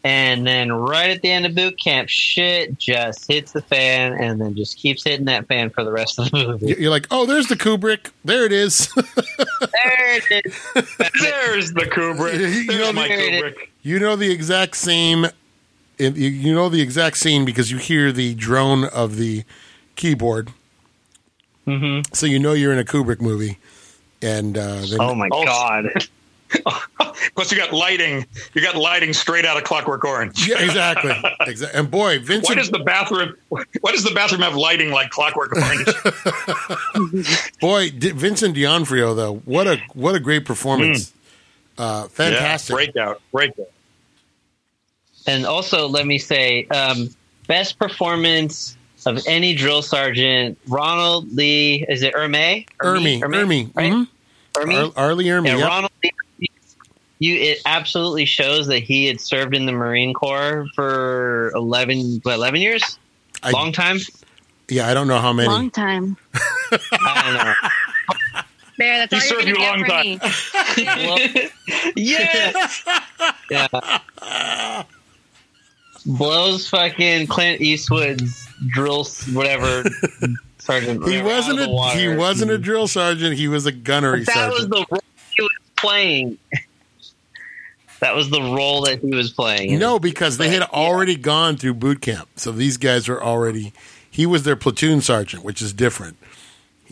[0.03, 4.41] and then right at the end of boot camp shit just hits the fan and
[4.41, 7.05] then just keeps hitting that fan for the rest of the movie You- You're like,
[7.11, 8.09] oh, there's the Kubrick.
[8.25, 8.87] There it is.
[8.95, 12.65] there it is There's the Kubrick.
[12.71, 13.41] You know, my there it is.
[13.53, 13.67] Kubrick.
[13.83, 15.27] you know the exact same.
[15.99, 19.43] You you know the exact scene because you hear the drone of the
[20.01, 20.49] keyboard,
[21.67, 22.03] Mhm.
[22.15, 23.57] so you know you're in a Kubrick movie.
[24.23, 25.85] And uh, then, oh my Also- god
[27.33, 28.25] Plus, you got lighting.
[28.53, 30.49] You got lighting straight out of Clockwork Orange.
[30.49, 31.13] Yeah, exactly.
[31.47, 31.79] exactly.
[31.79, 32.49] And boy, Vincent.
[32.49, 33.35] Why does the bathroom?
[33.47, 35.87] Why does the bathroom have lighting like Clockwork Orange?
[37.61, 41.13] boy, D- Vincent D'Onofrio though, what a what a great performance.
[41.77, 42.73] Uh, fantastic.
[42.73, 43.69] Yeah, breakout, breakout.
[45.27, 47.09] And also, let me say, um,
[47.47, 48.75] best performance
[49.05, 51.85] of any drill sergeant, Ronald Lee.
[51.87, 52.65] Is it Erme?
[52.81, 53.91] Erme, Erme, right?
[53.91, 54.59] Mm-hmm.
[54.59, 54.95] Ermey?
[54.97, 55.47] Ar- Arlie Ermey.
[55.47, 55.67] Yeah, yep.
[55.67, 56.11] Ronald Lee.
[57.19, 62.33] You, it absolutely shows that he had served in the Marine Corps for 11, what,
[62.33, 62.97] 11 years?
[63.43, 63.99] I- Long time?
[64.69, 65.49] Yeah, I don't know how many.
[65.49, 66.17] Long time.
[66.33, 68.41] I don't know.
[68.77, 70.19] There, that's He all you're served you a long time.
[70.97, 71.19] Well,
[71.95, 72.83] yes.
[73.51, 74.83] yeah.
[76.05, 79.83] Blows fucking Clint Eastwood's drill, whatever
[80.57, 81.07] sergeant.
[81.07, 81.99] he wasn't out of the a water.
[81.99, 82.63] he wasn't a mm-hmm.
[82.63, 83.37] drill sergeant.
[83.37, 85.01] He was a gunnery That was the role
[85.35, 86.37] he was playing.
[88.01, 89.77] That was the role that he was playing.
[89.77, 93.73] No, because they had already gone through boot camp, so these guys were already.
[94.09, 96.17] He was their platoon sergeant, which is different.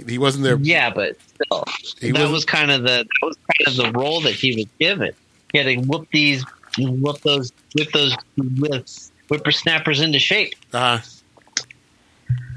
[0.07, 0.57] He, wasn't there.
[0.61, 1.63] Yeah, but still,
[1.99, 4.65] He that was kind of the that was kind of the role that he was
[4.79, 5.11] given.
[5.51, 6.45] He had to whoop these,
[6.77, 8.15] whoop those, whip those
[8.59, 10.53] whips, whippersnappers into shape.
[10.73, 10.99] Uh,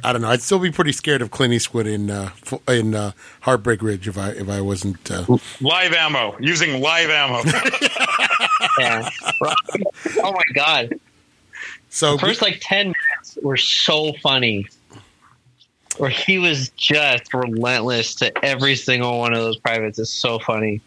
[0.04, 0.28] I don't know.
[0.28, 2.30] I'd still be pretty scared of Clint Eastwood in uh,
[2.68, 5.10] in uh, Heartbreak Ridge if I if I wasn't.
[5.10, 5.24] Uh,
[5.60, 7.42] live ammo, using live ammo.
[8.78, 9.08] Yeah.
[9.42, 10.98] oh my god!
[11.90, 14.66] so The first like ten minutes were so funny.
[15.98, 20.80] Where he was just relentless to every single one of those privates is so funny.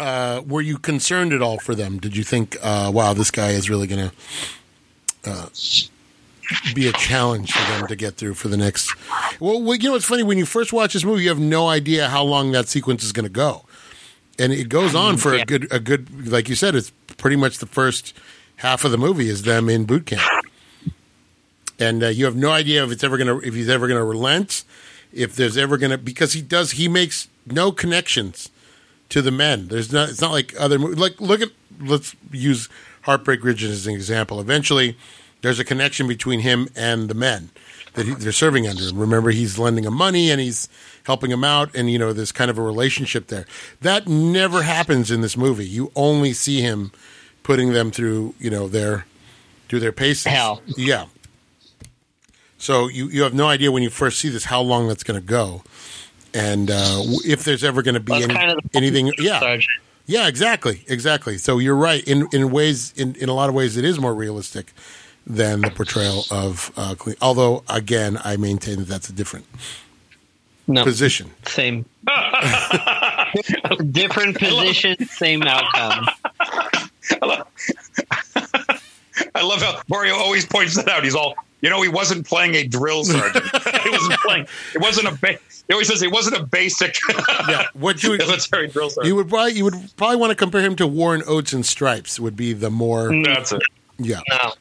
[0.00, 1.98] Uh, were you concerned at all for them?
[1.98, 5.48] Did you think, uh, wow, this guy is really going to uh,
[6.74, 8.90] be a challenge for them to get through for the next?
[9.38, 12.08] Well, you know, it's funny when you first watch this movie, you have no idea
[12.08, 13.66] how long that sequence is going to go,
[14.38, 17.58] and it goes on for a good, a good, like you said, it's pretty much
[17.58, 18.16] the first
[18.56, 20.22] half of the movie is them in boot camp,
[21.78, 24.00] and uh, you have no idea if it's ever going to, if he's ever going
[24.00, 24.64] to relent,
[25.12, 28.48] if there's ever going to, because he does, he makes no connections
[29.10, 29.68] to the men.
[29.68, 30.08] There's not.
[30.08, 31.50] It's not like other like look at.
[31.80, 32.68] Let's use
[33.02, 34.40] Heartbreak Ridge as an example.
[34.40, 34.96] Eventually,
[35.42, 37.50] there's a connection between him and the men
[37.94, 38.98] that he, they're serving under him.
[38.98, 40.68] Remember, he's lending them money and he's
[41.04, 43.46] helping them out, and you know there's kind of a relationship there.
[43.80, 45.66] That never happens in this movie.
[45.66, 46.92] You only see him
[47.42, 49.06] putting them through you know their
[49.68, 50.24] through their paces.
[50.24, 50.62] Hell.
[50.66, 51.06] yeah.
[52.58, 55.20] So you you have no idea when you first see this how long that's going
[55.20, 55.62] to go.
[56.34, 59.70] And uh, if there's ever going to be That's any, kind of anything, yeah, Sergeant.
[60.06, 61.38] yeah, exactly, exactly.
[61.38, 62.06] So you're right.
[62.06, 64.72] In in ways, in, in a lot of ways, it is more realistic
[65.26, 69.44] than the portrayal of uh, Cle- Although, again, I maintain that that's a different
[70.66, 71.30] No, position.
[71.46, 71.84] same.
[73.92, 76.06] Different position, same outcome.
[76.40, 77.46] I love,
[79.34, 81.04] I love how Mario always points that out.
[81.04, 83.44] He's all, you know, he wasn't playing a drill sergeant.
[83.90, 84.46] he wasn't playing.
[84.74, 85.12] It wasn't a.
[85.20, 85.38] Ba-
[85.68, 86.96] he always says it wasn't a basic
[87.48, 89.06] Yeah, what you would, military drill sergeant.
[89.08, 92.18] you would probably you would probably want to compare him to Warren Oates and Stripes
[92.18, 93.62] would be the more That's it.
[93.98, 94.52] yeah No,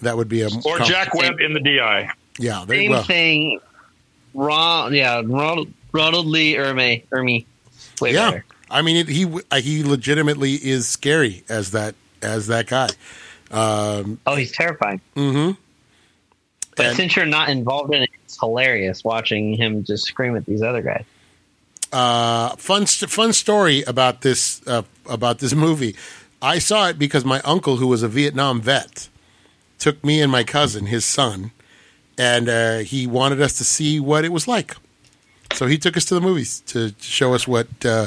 [0.00, 2.10] that would be a Or comp- Jack Webb in the DI.
[2.38, 3.60] yeah there, same well, thing.
[4.34, 7.46] Ron, yeah, Ronald, Ronald Lee Ermey, Ermey,
[8.00, 8.30] way yeah.
[8.30, 8.44] better.
[8.70, 12.88] I mean, it, he uh, he legitimately is scary as that as that guy.
[13.50, 15.00] Um, Oh, he's terrifying.
[15.16, 15.58] Mm-hmm.
[16.76, 20.46] But And- since you're not involved in it, it's hilarious watching him just scream at
[20.46, 21.04] these other guys.
[21.92, 25.96] uh, fun fun story about this uh, about this movie.
[26.40, 29.08] I saw it because my uncle, who was a Vietnam vet,
[29.78, 31.50] took me and my cousin, his son,
[32.16, 34.76] and uh, he wanted us to see what it was like.
[35.52, 38.06] So he took us to the movies to, to show us what uh,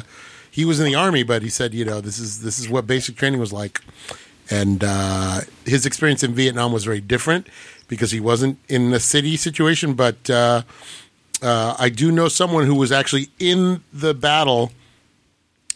[0.49, 2.87] he was in the army, but he said, you know, this is this is what
[2.87, 3.81] basic training was like.
[4.49, 7.47] And uh, his experience in Vietnam was very different
[7.93, 10.29] because he wasn't in the city situation, but.
[10.29, 10.63] Uh,
[11.41, 14.71] uh, I do know someone who was actually in the battle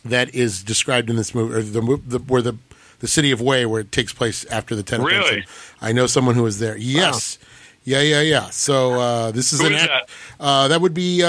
[0.06, 2.54] that is described in this movie, or the, the where the
[3.00, 5.02] the city of Hue, where it takes place after the Tet.
[5.02, 5.20] Really?
[5.42, 5.76] offensive.
[5.82, 6.78] I know someone who was there.
[6.78, 7.38] Yes.
[7.84, 8.50] Yeah, yeah, yeah.
[8.50, 10.10] So uh, this is is act- that?
[10.40, 11.28] Uh, that would be uh,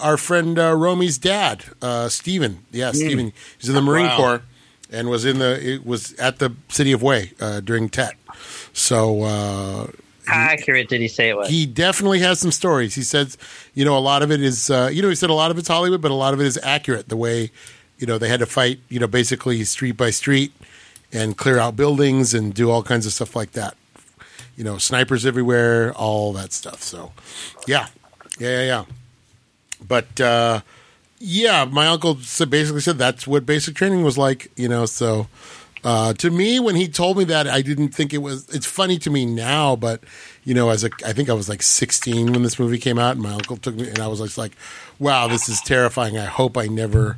[0.00, 2.64] our friend uh, Romy's dad, uh, Stephen.
[2.72, 3.32] Yeah, Stephen.
[3.58, 4.16] He's in the Marine Wow.
[4.16, 4.42] Corps
[4.90, 8.14] and was in the it was at the city of Hue uh, during Tet.
[8.72, 9.86] So uh,
[10.28, 11.48] accurate did he say it was?
[11.48, 12.94] he definitely has some stories.
[12.94, 13.36] He says,
[13.74, 15.58] you know, a lot of it is, uh, you know, he said a lot of
[15.58, 17.08] it's Hollywood, but a lot of it is accurate.
[17.08, 17.50] The way,
[17.98, 20.52] you know, they had to fight, you know, basically street by street
[21.12, 23.76] and clear out buildings and do all kinds of stuff like that.
[24.56, 26.82] You know, snipers everywhere, all that stuff.
[26.82, 27.12] So,
[27.66, 27.86] yeah,
[28.38, 28.84] yeah, yeah, yeah.
[29.86, 30.60] But uh,
[31.20, 34.50] Yeah, my uncle basically said that's what basic training was like.
[34.56, 35.28] You know, so
[35.84, 38.48] uh, to me, when he told me that, I didn't think it was.
[38.48, 40.02] It's funny to me now, but
[40.44, 43.12] you know, as a, I think I was like 16 when this movie came out,
[43.12, 44.52] and my uncle took me, and I was just like,
[44.98, 47.16] "Wow, this is terrifying." I hope I never,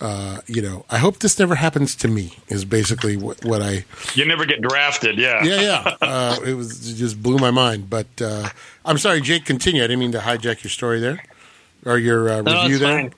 [0.00, 2.32] uh, you know, I hope this never happens to me.
[2.48, 3.84] Is basically what, what I.
[4.14, 5.44] You never get drafted, yeah.
[5.44, 5.96] Yeah, yeah.
[6.00, 7.90] Uh, it was it just blew my mind.
[7.90, 8.48] But uh,
[8.84, 9.44] I'm sorry, Jake.
[9.44, 9.82] Continue.
[9.82, 11.22] I didn't mean to hijack your story there
[11.84, 12.98] or your uh, No, no, review there.
[13.02, 13.14] fine.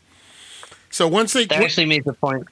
[0.91, 2.47] So once they, That actually made the point.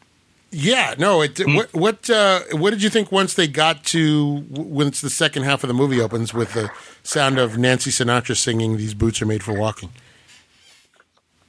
[0.53, 1.23] Yeah, no.
[1.23, 5.43] It, What what uh, what did you think once they got to once the second
[5.43, 6.71] half of the movie opens with the
[7.03, 9.91] sound of Nancy Sinatra singing "These Boots Are Made for Walking"?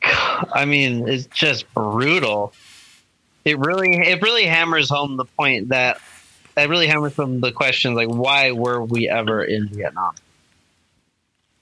[0.02, 2.54] I mean, it's just brutal.
[3.46, 6.00] It really, it really hammers home the point that
[6.58, 10.16] it really hammers home the question like, why were we ever in Vietnam?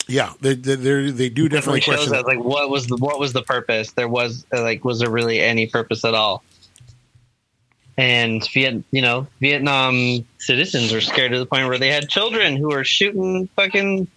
[0.07, 2.15] Yeah, they they they're- do definitely shows question.
[2.15, 3.91] us like what was the what was the purpose?
[3.91, 6.43] There was like was there really any purpose at all?
[8.01, 12.55] And Viet, you know, Vietnam citizens were scared to the point where they had children
[12.55, 14.07] who were shooting fucking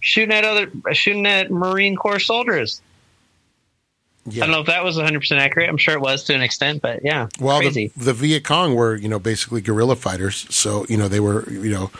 [0.00, 2.80] shooting at other shooting at Marine Corps soldiers.
[4.28, 4.42] Yeah.
[4.42, 5.68] I don't know if that was 100 percent accurate.
[5.68, 7.92] I'm sure it was to an extent, but yeah, Well, crazy.
[7.96, 10.44] the, the Viet Cong were, you know, basically guerrilla fighters.
[10.52, 11.92] So, you know, they were, you know,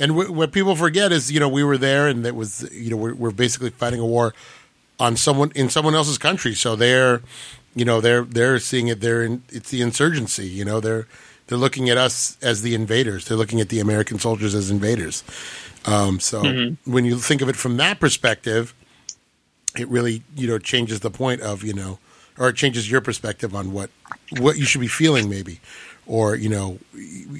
[0.00, 2.90] and w- what people forget is, you know, we were there and it was, you
[2.90, 4.34] know, we're, we're basically fighting a war
[4.98, 6.54] on someone in someone else's country.
[6.54, 7.22] So they're,
[7.78, 9.00] you know, they're they're seeing it.
[9.00, 10.46] They're in, it's the insurgency.
[10.46, 11.06] You know, they're
[11.46, 13.26] they're looking at us as the invaders.
[13.26, 15.24] They're looking at the American soldiers as invaders.
[15.86, 16.42] Um, so
[16.84, 18.74] when you think of it from that perspective,
[19.76, 21.98] it really you know changes the point of you know
[22.38, 23.90] or it changes your perspective on what
[24.38, 25.60] what you should be feeling maybe
[26.06, 26.78] or you know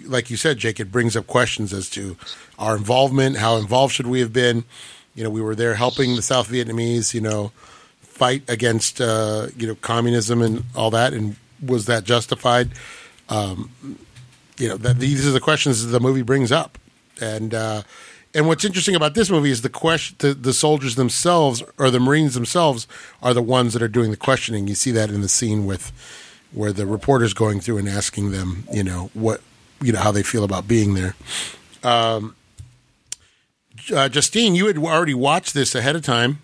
[0.07, 2.17] like you said jake it brings up questions as to
[2.59, 4.65] our involvement how involved should we have been
[5.15, 7.53] you know we were there helping the south vietnamese you know
[8.19, 12.71] fight against uh, you know communism and all that and was that justified?
[13.29, 13.71] Um,
[14.59, 16.79] you know that these are the questions that the movie brings up.
[17.21, 17.83] And uh,
[18.35, 22.01] and what's interesting about this movie is the question the, the soldiers themselves or the
[22.01, 22.87] marines themselves
[23.23, 24.69] are the ones that are doing the questioning.
[24.69, 25.93] You see that in the scene with
[26.53, 29.41] where the reporter's going through and asking them you know what
[29.81, 31.15] you know how they feel about being there.
[31.85, 32.35] Um,
[33.95, 36.41] uh, Justine, you had already watched this ahead of time,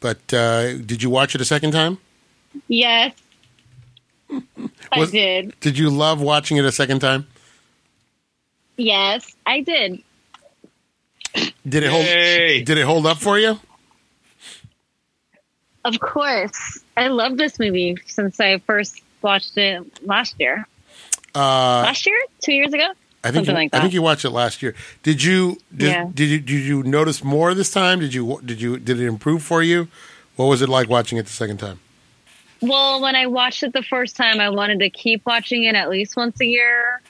[0.00, 1.98] but uh, did you watch it a second time?
[2.68, 3.12] Yes.
[4.30, 5.58] I Was- did.
[5.60, 7.26] Did you love watching it a second time?
[8.76, 10.02] Yes, I did.
[11.68, 12.04] Did it hold?
[12.04, 12.62] Yay.
[12.62, 13.58] Did it hold up for you?
[15.84, 16.80] Of course.
[16.96, 20.66] I love this movie since I first watched it last year.
[21.34, 22.20] Uh, last year?
[22.42, 22.88] Two years ago?
[23.24, 24.74] I think something you, like I think you watched it last year.
[25.02, 25.58] Did you?
[25.76, 26.06] Did, Yeah.
[26.14, 26.40] did you?
[26.40, 28.00] Did you notice more this time?
[28.00, 28.40] Did you?
[28.44, 28.78] Did you?
[28.78, 29.88] Did it improve for you?
[30.36, 31.80] What was it like watching it the second time?
[32.60, 35.90] Well, when I watched it the first time, I wanted to keep watching it at
[35.90, 37.00] least once a year,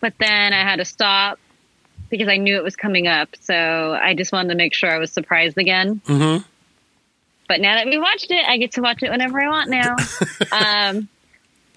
[0.00, 1.38] but then I had to stop
[2.10, 3.28] because I knew it was coming up.
[3.40, 6.00] So I just wanted to make sure I was surprised again.
[6.06, 6.44] Mm-hmm.
[7.48, 9.96] But now that we watched it, I get to watch it whenever I want now.
[10.52, 11.08] um,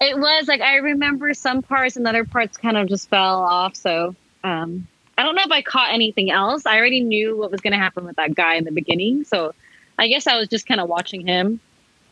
[0.04, 3.76] it was like I remember some parts and other parts kind of just fell off.
[3.76, 4.86] So um,
[5.16, 6.66] I don't know if I caught anything else.
[6.66, 9.24] I already knew what was going to happen with that guy in the beginning.
[9.24, 9.54] So
[9.98, 11.60] I guess I was just kind of watching him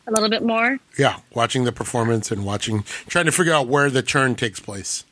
[0.07, 0.79] a little bit more.
[0.97, 5.05] Yeah, watching the performance and watching, trying to figure out where the turn takes place.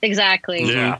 [0.00, 0.64] Exactly.
[0.64, 0.98] Yeah.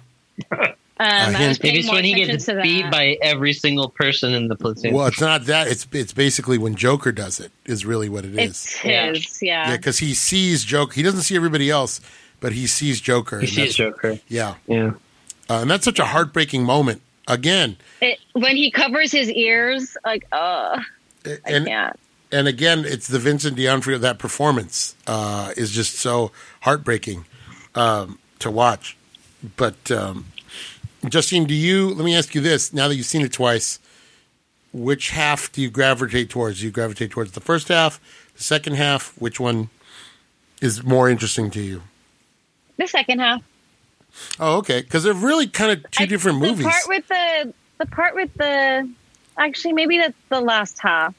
[1.02, 2.92] Um, I was paying Maybe it's more when he gets to beat that.
[2.92, 4.94] by every single person in the platoon.
[4.94, 5.68] Well, it's not that.
[5.68, 8.50] It's it's basically when Joker does it is really what it is.
[8.64, 9.08] It's Yeah.
[9.12, 9.70] his, yeah.
[9.70, 10.92] Yeah, because he sees Joker.
[10.94, 12.00] He doesn't see everybody else,
[12.40, 13.40] but he sees Joker.
[13.40, 14.18] he sees Joker.
[14.28, 14.92] Yeah, Yeah.
[15.50, 17.02] uh, and that's such a heartbreaking moment.
[17.28, 20.80] Again, It, when he covers his ears, like, uh,
[21.24, 21.98] I and can't.
[22.32, 23.98] and again, it's the Vincent D'Onofrio.
[23.98, 26.32] That performance uh, is just so
[26.62, 27.24] heartbreaking
[27.76, 28.96] um, to watch.
[29.56, 30.26] But um,
[31.08, 31.88] Justine, do you?
[31.94, 33.78] Let me ask you this: Now that you've seen it twice,
[34.72, 36.60] which half do you gravitate towards?
[36.60, 38.00] Do you gravitate towards the first half,
[38.36, 39.12] the second half?
[39.20, 39.70] Which one
[40.60, 41.82] is more interesting to you?
[42.76, 43.42] The second half.
[44.38, 44.80] Oh, okay.
[44.82, 46.64] Because they're really kind of two I- different the movies.
[46.64, 48.90] The part with the the part with the
[49.36, 51.14] actually maybe that's the last half.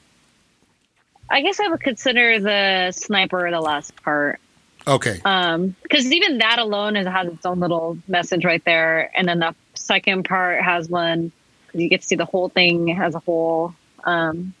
[1.28, 4.40] I guess I would consider the sniper the last part.
[4.86, 5.20] okay.
[5.24, 9.38] Um, because even that alone is, has its own little message right there, and then
[9.40, 11.32] the second part has one
[11.66, 13.74] because you get to see the whole thing as a whole.
[14.04, 14.54] Um,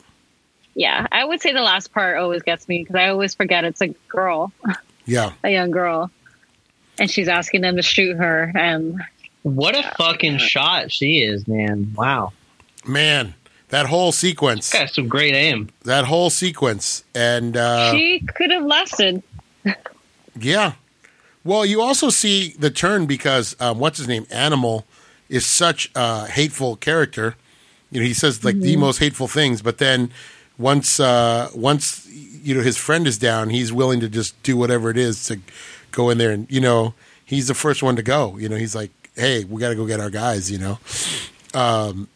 [0.74, 3.80] yeah, I would say the last part always gets me because I always forget it's
[3.80, 4.52] a girl,
[5.06, 5.32] yeah.
[5.44, 6.10] a young girl,
[6.98, 9.00] and she's asking them to shoot her, and
[9.42, 11.92] What a fucking shot she is, man!
[11.96, 12.32] Wow.
[12.86, 13.34] Man,
[13.68, 15.68] that whole sequence, Got some great aim.
[15.84, 19.22] that whole sequence, and uh, she could have lasted.
[20.40, 20.72] yeah.
[21.44, 24.86] Well, you also see the turn because um, what's his name, Animal,
[25.34, 27.34] is such a hateful character.
[27.90, 30.10] You know, he says like the most hateful things, but then
[30.58, 34.90] once uh, once you know his friend is down, he's willing to just do whatever
[34.90, 35.40] it is to
[35.90, 38.36] go in there, and you know he's the first one to go.
[38.38, 40.50] You know, he's like, hey, we got to go get our guys.
[40.50, 40.78] You know,
[41.52, 42.08] um,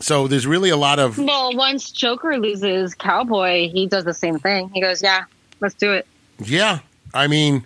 [0.00, 4.38] so there's really a lot of Well, once Joker loses Cowboy, he does the same
[4.38, 4.70] thing.
[4.72, 5.24] He goes, "Yeah,
[5.60, 6.06] let's do it."
[6.38, 6.80] yeah.
[7.14, 7.64] I mean,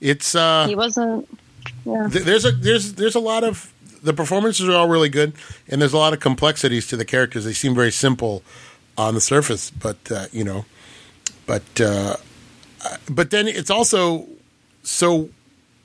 [0.00, 1.28] it's uh, He wasn't.
[1.84, 2.08] Yeah.
[2.10, 3.72] Th- there's a there's there's a lot of
[4.02, 5.32] the performances are all really good,
[5.68, 7.44] and there's a lot of complexities to the characters.
[7.44, 8.42] They seem very simple
[8.96, 10.64] on the surface, but uh, you know,
[11.46, 12.16] but uh,
[12.84, 14.26] uh, but then it's also
[14.82, 15.28] so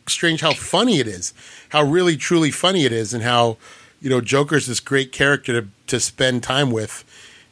[0.08, 1.34] strange how funny it is,
[1.70, 3.58] how really truly funny it is, and how
[4.02, 7.04] you know Joker's this great character to to spend time with,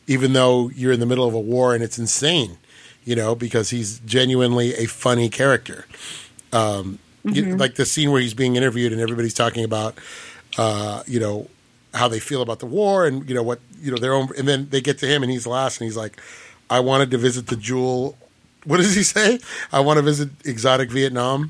[0.07, 2.57] even though you're in the middle of a war and it's insane,
[3.03, 5.85] you know, because he's genuinely a funny character
[6.53, 9.95] Um, you like the scene where he's being interviewed and everybody's talking about
[10.57, 11.47] uh, you know
[11.93, 14.47] how they feel about the war and you know what you know their own and
[14.47, 16.21] then they get to him and he's last and he's like
[16.69, 18.17] i wanted to visit the jewel
[18.63, 19.39] what does he say?
[19.71, 21.49] I want to visit exotic vietnam.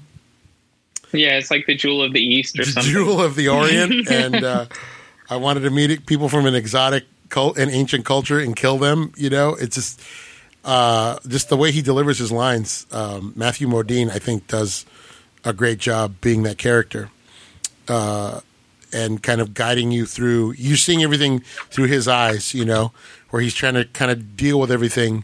[1.11, 2.89] Yeah, it's like the Jewel of the East or the something.
[2.89, 4.65] jewel of the orient and uh,
[5.29, 9.11] i wanted to meet people from an exotic cult and ancient culture and kill them
[9.17, 9.55] you know?
[9.55, 10.01] It's just
[10.63, 14.85] uh, just the way he delivers his lines um, matthew modine i think does
[15.43, 17.09] a great job being that character.
[17.87, 18.41] Uh,
[18.93, 21.39] and kind of guiding you through you seeing everything
[21.69, 22.91] through his eyes you know
[23.29, 25.23] where he's trying to kind of deal with everything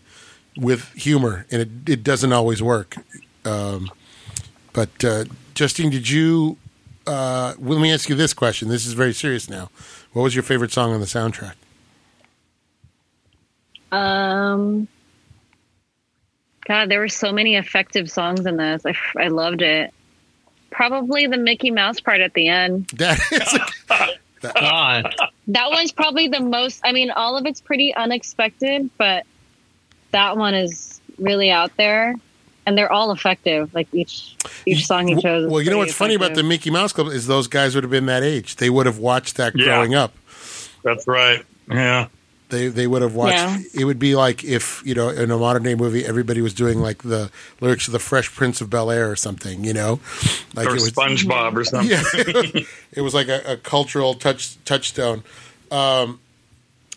[0.57, 2.95] with humor and it, it doesn't always work
[3.45, 3.89] um,
[4.73, 6.57] but uh, justine did you
[7.05, 9.69] uh, let me ask you this question this is very serious now
[10.13, 11.55] what was your favorite song on the soundtrack
[13.91, 14.87] Um.
[16.67, 18.85] God, there were so many effective songs in this.
[18.85, 19.93] I, I loved it.
[20.71, 22.87] Probably the Mickey Mouse part at the end.
[22.95, 23.59] that is
[24.53, 25.15] God,
[25.47, 26.81] That one's probably the most.
[26.83, 29.25] I mean, all of it's pretty unexpected, but
[30.11, 32.13] that one is really out there,
[32.65, 33.73] and they're all effective.
[33.73, 35.49] Like each each song he chose.
[35.49, 37.83] well you know pretty what's funny about the mickey mouse club is those guys would
[37.83, 39.65] have been that age they would have watched that Yeah.
[39.65, 40.13] growing up
[40.83, 41.43] That's right.
[41.69, 42.07] Yeah.
[42.49, 43.59] They they would have watched Yeah.
[43.73, 46.79] it would be like if you know in a modern day movie everybody was doing
[46.79, 47.29] like the
[47.61, 49.99] lyrics of the fresh prince of bel air or something you know
[50.55, 51.89] like Or it was SpongeBob or something.
[51.91, 52.61] yeah
[52.93, 55.23] it was like a, a cultural touch touchstone
[55.71, 56.19] um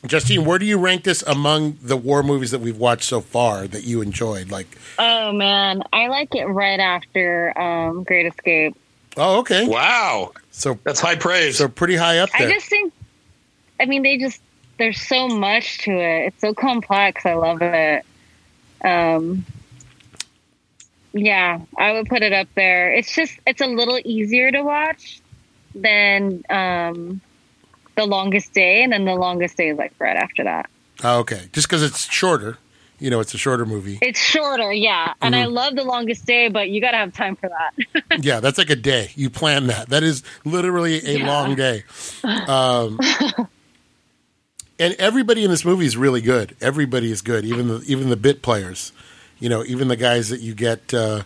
[0.07, 3.67] justine where do you rank this among the war movies that we've watched so far
[3.67, 4.67] that you enjoyed like
[4.99, 8.77] Oh man, I like it right after um, Great Escape.
[9.17, 10.33] oh okay Wow.
[10.53, 11.59] so That's high praise.
[11.59, 12.93] so pretty high up there I just think,
[13.81, 14.41] I mean, they just
[14.81, 16.27] there's so much to it.
[16.29, 17.25] It's so complex.
[17.27, 18.05] I love it.
[18.85, 19.45] Um,
[21.13, 22.93] yeah, I would put it up there.
[22.93, 25.21] It's just it's a little easier to watch
[25.75, 27.21] than um,
[27.97, 30.69] the longest day, and then the longest day is like right after that.
[31.03, 32.59] oh, okay just because it's shorter
[32.99, 36.49] you know it's a shorter movie It's shorter, yeah, and I love the longest day,
[36.49, 38.21] but you got to have time for that.
[38.23, 39.11] yeah, that's like a day.
[39.15, 39.89] You plan that.
[39.89, 41.27] That is literally a Yeah.
[41.27, 41.85] long day.
[42.47, 42.99] Um,
[44.81, 46.57] and everybody in this movie is really good.
[46.61, 47.45] Everybody is good.
[47.45, 48.93] Even the even the bit players.
[49.39, 50.93] You know, even the guys that you get.
[50.93, 51.23] Uh,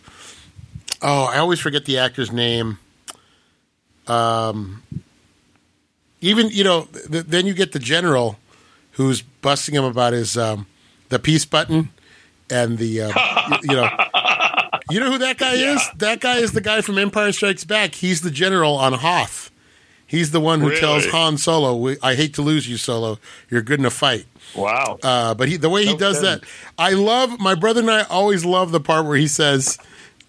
[1.00, 2.78] oh, I always forget the actor's name.
[4.07, 4.82] Um,
[6.20, 8.38] even you know, th- then you get the general,
[8.92, 10.66] who's busting him about his um,
[11.09, 11.90] the peace button
[12.50, 13.88] and the uh, y- you know.
[14.90, 15.80] You know who that guy is?
[15.96, 17.94] That guy is the guy from Empire Strikes Back.
[17.94, 19.50] He's the general on Hoth.
[20.14, 20.80] He's the one who Really?
[20.80, 23.18] tells Han Solo, "I hate to lose you, Solo.
[23.50, 24.98] You're good in a fight." wow.
[25.02, 26.40] Uh, but he, the way he No does kidding.
[26.40, 26.48] that,
[26.78, 27.40] I love.
[27.40, 29.78] My brother and I always love the part where he says,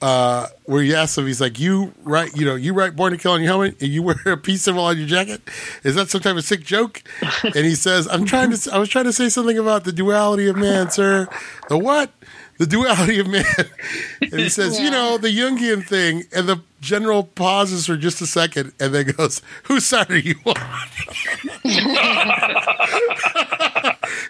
[0.01, 3.17] uh, where he asks him, he's like, "You write, you know, you write Born to
[3.17, 5.41] Kill on your helmet, and you wear a peace symbol on your jacket.
[5.83, 7.03] Is that some type of sick joke?"
[7.43, 8.73] And he says, "I'm trying to.
[8.73, 11.27] I was trying to say something about the duality of man, sir.
[11.69, 12.11] The what?"
[12.57, 13.43] The duality of man.
[14.21, 16.23] And he says, you know, the Jungian thing.
[16.33, 20.35] And the general pauses for just a second and then goes, Whose side are you
[20.45, 20.55] on?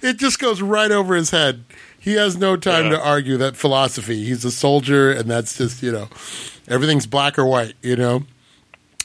[0.01, 1.63] it just goes right over his head.
[1.99, 4.25] He has no time to argue that philosophy.
[4.25, 6.07] He's a soldier, and that's just, you know,
[6.67, 8.23] everything's black or white, you know?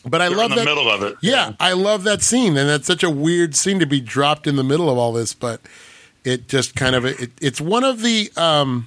[0.05, 0.77] But I You're love in the that.
[0.77, 1.17] middle of it.
[1.23, 4.57] Yeah, I love that scene, and that's such a weird scene to be dropped in
[4.57, 5.35] the middle of all this.
[5.35, 5.61] But
[6.25, 8.87] it just kind of it, it's one of the, um,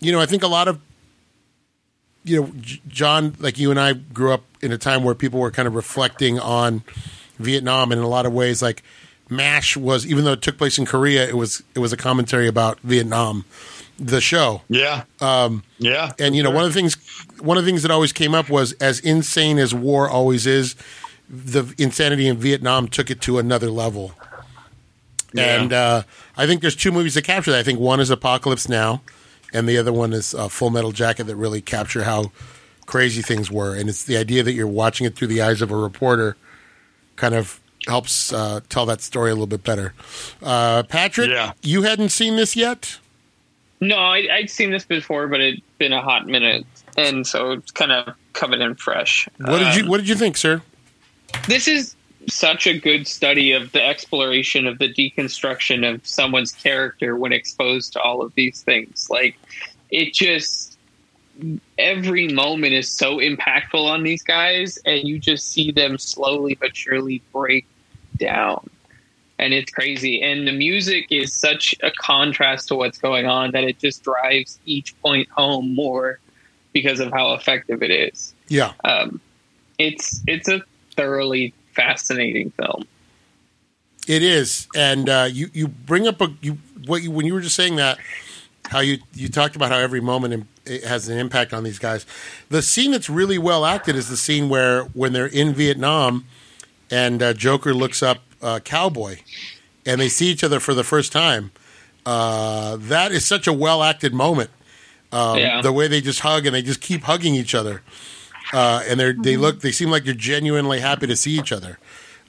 [0.00, 0.80] you know, I think a lot of,
[2.24, 2.52] you know,
[2.88, 5.74] John, like you and I grew up in a time where people were kind of
[5.74, 6.82] reflecting on
[7.38, 8.82] Vietnam, and in a lot of ways, like
[9.28, 12.46] Mash was, even though it took place in Korea, it was it was a commentary
[12.48, 13.44] about Vietnam.
[14.02, 15.04] The show, Yeah.
[15.20, 16.12] Um, yeah.
[16.18, 16.96] and you know, one of the things
[17.38, 20.74] one of the things that always came up was as insane as war always is,
[21.28, 24.12] the insanity in Vietnam took it to another level.
[25.34, 25.60] Yeah.
[25.60, 26.02] And uh,
[26.36, 27.60] I think there's two movies that capture that.
[27.60, 29.02] I think one is Apocalypse Now,
[29.52, 32.32] and the other one is uh, Full Metal Jacket that really capture how
[32.86, 33.74] crazy things were.
[33.76, 36.36] And it's the idea that you're watching it through the eyes of a reporter,
[37.16, 39.94] kind of helps uh, tell that story a little bit better.
[40.42, 41.52] Uh, Patrick, Yeah.
[41.62, 42.98] you hadn't seen this yet.
[43.80, 46.66] No, I, I'd seen this before, but it'd been a hot minute,
[46.98, 49.26] and so it's kind of coming in fresh.
[49.38, 50.60] What did you Um, What did you think, sir?
[51.48, 51.94] this is
[52.30, 57.92] such a good study of the exploration of the deconstruction of someone's character when exposed
[57.94, 59.08] to all of these things.
[59.10, 59.36] Like
[59.90, 60.78] it just
[61.78, 66.76] every moment is so impactful on these guys and you just see them slowly but
[66.76, 67.66] surely break
[68.16, 68.68] down.
[69.38, 70.22] And it's crazy.
[70.22, 74.58] And the music is such a contrast to what's going on that it just drives
[74.66, 76.18] each point home more
[76.72, 79.20] because of how effective it is Yeah, um,
[79.78, 80.62] it's it's a
[80.94, 82.84] thoroughly fascinating film.
[84.06, 84.68] it is.
[84.74, 87.76] And uh, you you bring up a you what you when you were just saying
[87.76, 87.98] that
[88.70, 90.46] how you you talked about how every moment
[90.86, 92.06] has an impact on these guys.
[92.48, 96.26] The scene that's really well acted is the scene where when they're in Vietnam
[96.90, 99.18] and uh, Joker looks up uh, Cowboy
[99.86, 101.50] and they see each other for the first time.
[102.06, 104.50] Uh, that is such a well acted moment.
[105.12, 105.60] Um, Yeah.
[105.62, 107.82] The way they just hug and they just keep hugging each other,
[108.52, 111.78] uh, and they they look they seem like they're genuinely happy to see each other.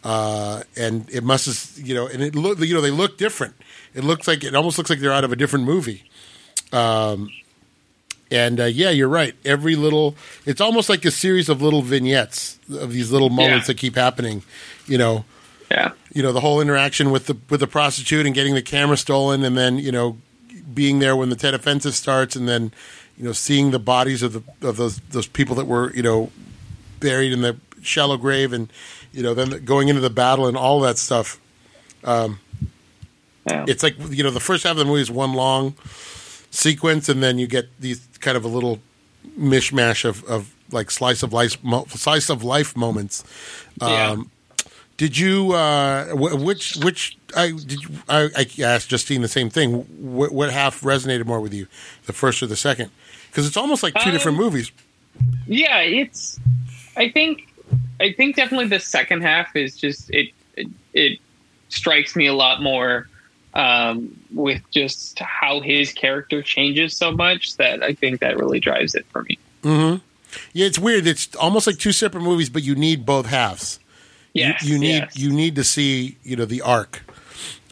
[0.03, 3.55] Uh, and it must have you know, and it look you know they look different.
[3.93, 6.03] It looks like it almost looks like they're out of a different movie.
[6.71, 7.29] Um,
[8.31, 9.35] and uh, yeah, you're right.
[9.43, 10.15] Every little,
[10.45, 13.73] it's almost like a series of little vignettes of these little moments Yeah.
[13.73, 14.41] that keep happening.
[14.87, 15.25] You know,
[15.69, 18.97] Yeah, you know the whole interaction with the with the prostitute and getting the camera
[18.97, 20.17] stolen, and then you know
[20.73, 22.71] being there when the Tet Offensive starts, and then
[23.17, 26.31] you know seeing the bodies of the of those those people that were you know
[26.99, 28.71] buried in the shallow grave, and
[29.11, 31.39] you know then going into the battle and all that stuff.
[32.03, 32.35] yeah.
[33.67, 35.75] It's like you know the first half of the movie is one long
[36.51, 38.79] sequence, and then you get these kind of a little
[39.37, 43.23] mishmash of, of like slice of life mo- slice of life moments.
[43.81, 44.11] Yeah.
[44.11, 44.31] Um,
[45.01, 49.49] did you uh, wh- which which I did you, I, I asked Justine the same
[49.49, 49.79] thing.
[50.13, 51.65] What, what half resonated more with you,
[52.05, 52.91] the first or the second?
[53.29, 54.71] Because it's almost like two Um, different movies.
[55.47, 55.79] yeah.
[55.79, 56.39] It's
[56.95, 57.47] I think
[57.99, 61.19] I think definitely the second half is just it it, it
[61.69, 63.07] strikes me a lot more
[63.55, 68.93] um, with just how his character changes so much that I think that really drives
[68.93, 69.39] it for me.
[69.63, 69.97] Mm-hmm.
[70.53, 71.07] Yeah, it's weird.
[71.07, 73.79] It's almost like two separate movies, but you need both halves.
[74.33, 75.17] You- Yes, you, need yes.
[75.17, 77.01] you need to see you know the arc.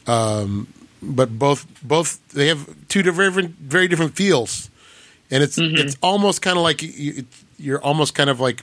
[0.06, 0.66] Um,
[1.02, 4.68] but both both they have two different very different feels,
[5.30, 5.76] and it's Mm-hmm.
[5.78, 7.24] it's almost kind of like you,
[7.58, 8.62] you're almost kind of like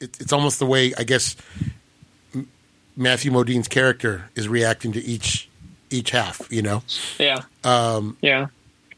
[0.00, 1.36] it, it's almost the way I guess
[2.34, 2.48] M-
[2.96, 5.48] Matthew Modine's character is reacting to each
[5.90, 6.40] each half.
[6.50, 6.82] You know,
[7.18, 7.42] Yeah.
[7.64, 8.46] um, Yeah.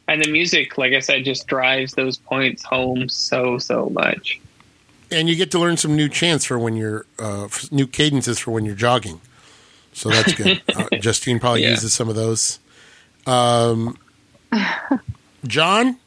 [0.07, 4.39] And the music, like I said, just drives those points home so, so much.
[5.15, 8.51] And you get to learn some new chants for when you're uh, new cadences for
[8.51, 9.21] when you're jogging.
[9.93, 10.61] So that's good.
[10.77, 11.71] uh, Justine probably Yeah.
[11.71, 12.59] uses some of those.
[13.27, 13.97] Um,
[15.47, 15.99] John,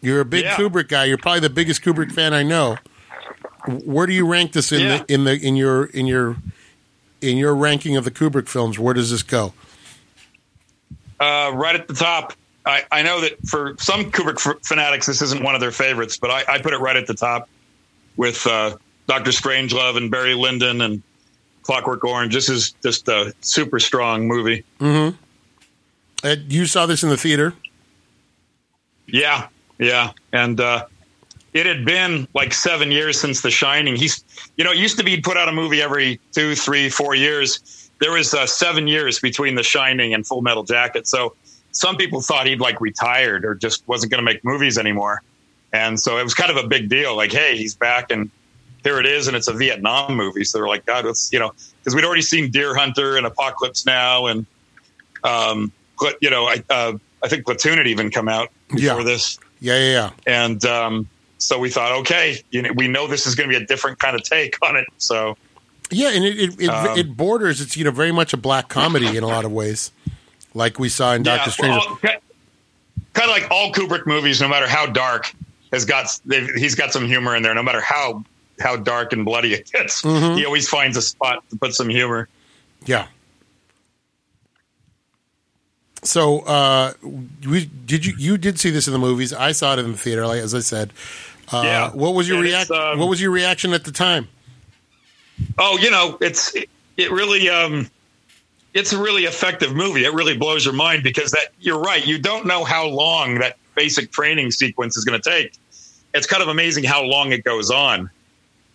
[0.00, 0.56] you're a big Yeah.
[0.56, 1.04] Kubrick guy.
[1.04, 2.76] You're probably the biggest Kubrick fan I know.
[3.66, 4.98] Where do you rank this in Yeah.
[4.98, 6.36] the in the in your in your
[7.20, 8.78] in your ranking of the Kubrick films?
[8.78, 9.52] Where does this go?
[11.20, 12.32] Uh, right at the top.
[12.64, 16.16] I, I know that for some Kubrick f- fanatics, this isn't one of their favorites,
[16.18, 17.48] but I, I put it right at the top
[18.18, 21.02] with uh, Doctor Strangelove and Barry Lyndon and
[21.62, 22.34] Clockwork Orange.
[22.34, 24.64] This is just a super strong movie.
[26.22, 27.54] Uh, you saw this in the theater.
[29.06, 29.48] Yeah,
[29.78, 30.84] yeah, and uh,
[31.54, 33.96] it had been like seven years since The Shining.
[33.96, 34.22] He's,
[34.58, 37.14] you know, it used to be he'd put out a movie every two, three, four
[37.14, 37.90] years.
[38.00, 41.34] There was uh, seven years between The Shining and Full Metal Jacket, so
[41.72, 45.22] some people thought he'd like retired or just wasn't going to make movies anymore,
[45.72, 47.16] and so it was kind of a big deal.
[47.16, 48.30] Like, hey, he's back, and
[48.84, 50.44] here it is, and it's a Vietnam movie.
[50.44, 53.84] So they're like, God, it's you know, because we'd already seen Deer Hunter and Apocalypse
[53.86, 54.46] Now, and
[55.24, 56.92] um, but you know, I uh,
[57.22, 59.02] I think Platoon had even come out before Yeah.
[59.04, 59.38] this.
[59.60, 60.10] Yeah, yeah, yeah.
[60.26, 61.08] And um,
[61.38, 63.98] so we thought, okay, you know, we know this is going to be a different
[63.98, 64.86] kind of take on it.
[64.98, 65.36] So
[65.90, 67.60] Yeah, and it it, it, Um, it borders.
[67.60, 69.90] It's you know very much a black comedy in a lot of ways,
[70.54, 71.82] like we saw in Doctor Strange.
[72.02, 72.20] kind
[73.16, 75.34] of like all Kubrick movies, no matter how dark,
[75.72, 76.06] has got
[76.56, 77.54] he's got some humor in there.
[77.54, 78.24] No matter how
[78.60, 80.36] how dark and bloody it gets, Mm-hmm.
[80.36, 82.28] he always finds a spot to put some humor.
[82.86, 83.06] Yeah.
[86.04, 86.92] So, uh,
[87.46, 89.32] we did you you did see this in the movies?
[89.32, 90.92] I saw it in the theater, like as I said.
[91.52, 91.90] Uh, Yeah.
[91.90, 92.76] What was your reaction?
[92.76, 94.28] um, what was your reaction at the time?
[95.58, 97.90] Oh, you know, it's it, it really um
[98.74, 100.04] it's a really effective movie.
[100.04, 102.06] It really blows your mind because that you're right.
[102.06, 105.52] You don't know how long that basic training sequence is going to take.
[106.12, 108.10] It's kind of amazing how long it goes on.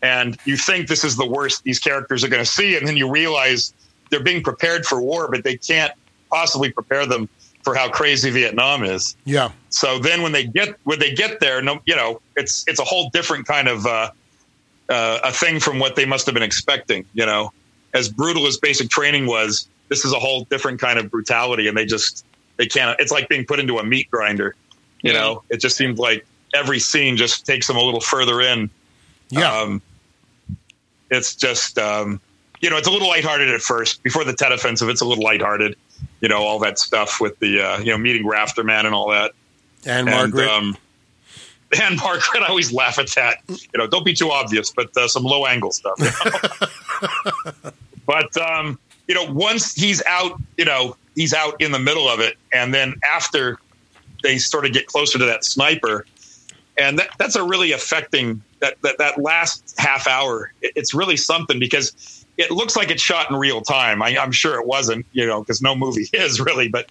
[0.01, 2.95] And you think this is the worst these characters are going to see and then
[2.95, 3.74] you realize
[4.10, 5.93] they're being prepared for war but they can't
[6.30, 7.28] possibly prepare them
[7.64, 9.16] for how crazy Vietnam is.
[9.26, 9.51] Yeah.
[9.70, 12.84] So then when they get when they get there, no, you know, it's it's a
[12.84, 14.12] whole different kind of uh,
[14.89, 17.06] uh, a thing from what they must have been expecting.
[17.14, 17.51] You know,
[17.93, 21.78] as brutal as basic training was, this is a whole different kind of brutality, and
[21.78, 22.26] they just
[22.58, 22.99] they can't.
[22.99, 24.56] It's like being put into a meat grinder.
[25.04, 28.70] You know, it just seems like every scene just takes them a little further in.
[29.30, 29.51] Yeah.
[29.51, 29.82] Um,
[31.12, 32.20] it's just, um,
[32.62, 34.01] you know, it's a little lighthearted at first.
[34.01, 35.76] Before the Tet Offensive, it's a little lighthearted.
[36.22, 39.34] You know, all that stuff with the, uh, you know, meeting Rafterman and all that.
[39.86, 40.47] Ann-Margret.
[40.47, 40.78] um,
[41.82, 43.38] and Margaret, I always laugh at that.
[43.47, 45.95] You know, don't be too obvious, but uh, some low angle stuff.
[45.99, 46.06] you
[47.66, 47.72] know?
[48.06, 52.20] but um, you know, once he's out, you know, he's out in the middle of
[52.20, 53.60] it, and then after
[54.24, 56.05] they sort of get closer to that sniper,
[56.78, 60.51] and that, that's a really affecting that that that last half hour.
[60.61, 64.01] It, it's really something because it looks like it's shot in real time.
[64.01, 66.88] I, I'm sure it wasn't, you know, because no movie is really, but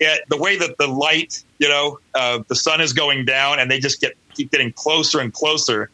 [0.00, 3.70] it, the way that the light, you know, uh, the sun is going down, and
[3.70, 5.90] they just get keep getting closer and closer,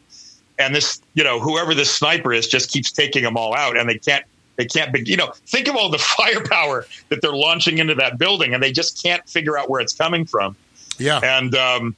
[0.57, 3.89] and this, you know, whoever this sniper is, just keeps taking them all out, and
[3.89, 4.25] they can't.
[4.57, 8.17] They can't be, you know, think of all the firepower that they're launching into that
[8.17, 10.53] building, and they just can't figure out where it's coming from.
[10.99, 11.19] Yeah.
[11.23, 11.95] And um,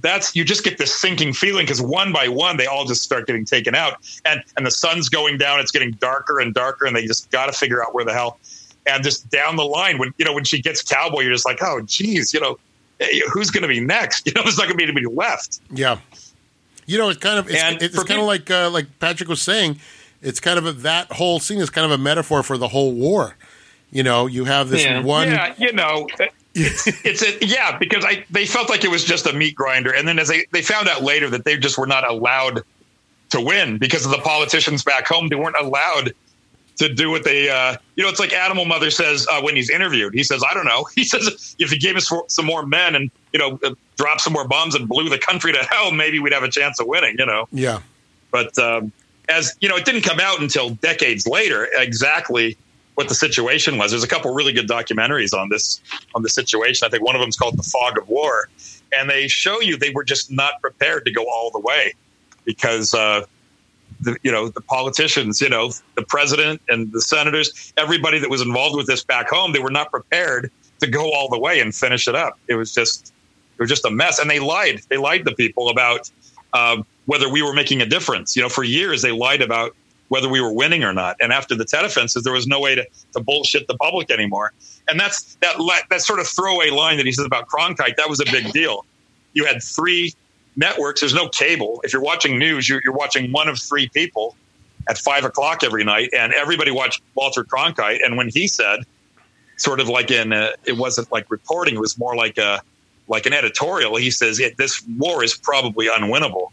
[0.00, 3.26] that's you just get this sinking feeling because one by one they all just start
[3.26, 5.58] getting taken out, and and the sun's going down.
[5.60, 8.38] It's getting darker and darker, and they just got to figure out where the hell.
[8.86, 11.58] And just down the line, when you know when she gets cowboy, you're just like,
[11.62, 12.58] oh, geez, you know,
[13.00, 14.26] eh, who's going to be next?
[14.26, 15.60] You know, there's not going to be anybody left.
[15.70, 15.98] Yeah.
[16.86, 19.28] You know, it's kind of it's, And it's for kind of like uh, like Patrick
[19.28, 19.78] was saying.
[20.22, 22.92] It's kind of a, that whole scene is kind of a metaphor for the whole
[22.92, 23.36] war.
[23.92, 25.00] You know, you have this Yeah.
[25.02, 25.28] one.
[25.28, 26.08] Yeah, you know,
[26.54, 30.08] it's, a, yeah because I they felt like it was just a meat grinder, and
[30.08, 32.62] then as they they found out later that they just were not allowed
[33.30, 35.28] to win because of the politicians back home.
[35.28, 36.14] They weren't allowed
[36.76, 38.10] to do what they uh, you know.
[38.10, 40.14] It's like Animal Mother says uh, when he's interviewed.
[40.14, 43.10] He says, "I don't know." He says, "If he gave us some more men and
[43.32, 46.32] you know uh, dropped some more bombs and blew the country to hell, maybe we'd
[46.32, 47.80] have a chance of winning." You know Yeah.
[48.30, 48.92] but um,
[49.28, 52.56] as you know, it didn't come out until decades later exactly
[52.98, 53.92] what the situation was.
[53.92, 55.80] There's a couple really good documentaries on this
[56.16, 56.84] on the situation.
[56.84, 58.48] I think one of them is called "The Fog of War,"
[58.92, 61.94] and they show you they were just not prepared to go all the way
[62.44, 62.92] because.
[62.92, 63.24] Uh,
[64.00, 68.40] the, you know the politicians, you know the president and the senators, everybody that was
[68.40, 71.74] involved with this back home, they were not prepared to go all the way and
[71.74, 72.38] finish it up.
[72.46, 73.12] It was just
[73.56, 74.82] it was just a mess, and they lied.
[74.88, 76.08] They lied to people about
[76.52, 78.36] um, whether we were making a difference.
[78.36, 79.74] You know, for years they lied about
[80.08, 81.16] whether we were winning or not.
[81.20, 84.52] And after the Tet offensive, there was no way to, to bullshit the public anymore.
[84.88, 85.56] And that's that
[85.90, 87.96] that sort of throwaway line that he says about Cronkite.
[87.96, 88.86] That was a big deal.
[89.34, 90.14] You had three
[90.56, 91.00] networks.
[91.00, 91.80] There's no cable.
[91.84, 94.34] If you're watching news, you're, you're watching one of three people
[94.88, 97.98] at five o'clock every night, and everybody watched Walter Cronkite.
[98.04, 98.80] And when he said,
[99.56, 102.62] sort of like in, a, it wasn't like reporting; it was more like a
[103.08, 103.96] like an editorial.
[103.96, 106.48] He says this war is probably unwinnable,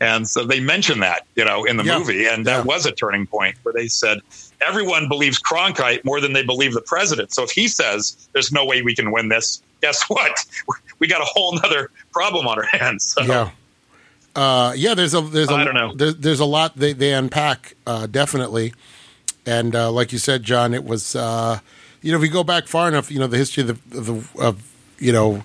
[0.00, 1.98] and so they mentioned that you know in the Yeah.
[1.98, 2.62] movie, and that Yeah.
[2.62, 4.18] was a turning point where they said
[4.66, 7.32] everyone believes Cronkite more than they believe the president.
[7.34, 10.32] So if he says there's no way we can win this, guess what?
[10.98, 13.14] We got a whole nother problem on our hands.
[13.16, 13.50] So, Yeah.
[14.36, 15.92] Uh, yeah, there's a there's a I don't know.
[15.94, 18.72] There's, there's a lot they, they unpack uh, definitely,
[19.44, 21.58] and uh, like you said, John, it was uh,
[22.02, 24.06] you know if you go back far enough, you know the history of the, of,
[24.06, 25.42] the, of you know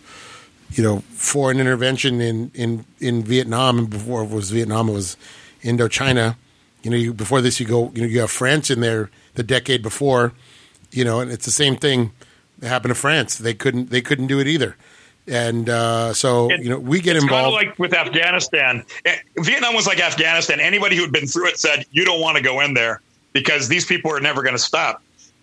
[0.74, 5.18] you know foreign intervention in in in Vietnam and before it was Vietnam it was
[5.64, 6.36] Indochina.
[6.84, 9.44] You know, you, before this you go you know you have France in there the
[9.44, 10.34] decade before,
[10.92, 12.12] you know, and it's the same thing
[12.60, 13.38] that happened to France.
[13.38, 14.76] They couldn't they couldn't do it either.
[15.26, 17.68] And uh, so, It- you know, we get It's kind of involved.
[17.68, 18.84] like with Afghanistan.
[19.06, 20.60] Eh, Vietnam was like Afghanistan.
[20.60, 23.00] Anybody who had been through it said, you don't want to go in there
[23.32, 25.02] because these people are never going to stop.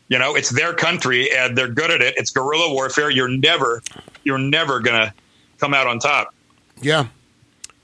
[0.08, 2.12] You know, it's their country and they're good at it.
[2.18, 3.08] It's guerrilla warfare.
[3.08, 3.82] You're never,
[4.24, 5.14] you're never going to
[5.58, 6.34] come out on top.
[6.80, 7.06] Yeah.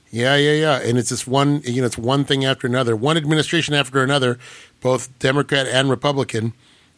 [0.09, 0.79] Yeah, yeah, yeah.
[0.81, 4.39] And it's just one, you know, it's one thing after another, one administration after another,
[4.81, 6.53] both Democrat and Republican,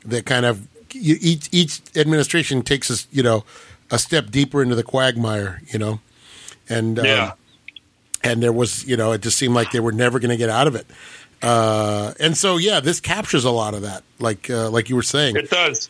[0.05, 3.43] that kind of each each administration takes us, you know,
[3.91, 5.99] a step deeper into the quagmire, you know,
[6.69, 7.05] and um,
[8.23, 10.49] and there was, you know, it just seemed like they were never going to get
[10.49, 10.85] out of it.
[11.41, 14.03] Uh, and so, yeah, this captures a lot of that.
[14.19, 15.89] Like, uh, like you were saying, It does.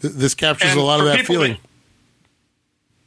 [0.00, 1.52] Th- this captures And a lot of that feeling.
[1.54, 1.60] that-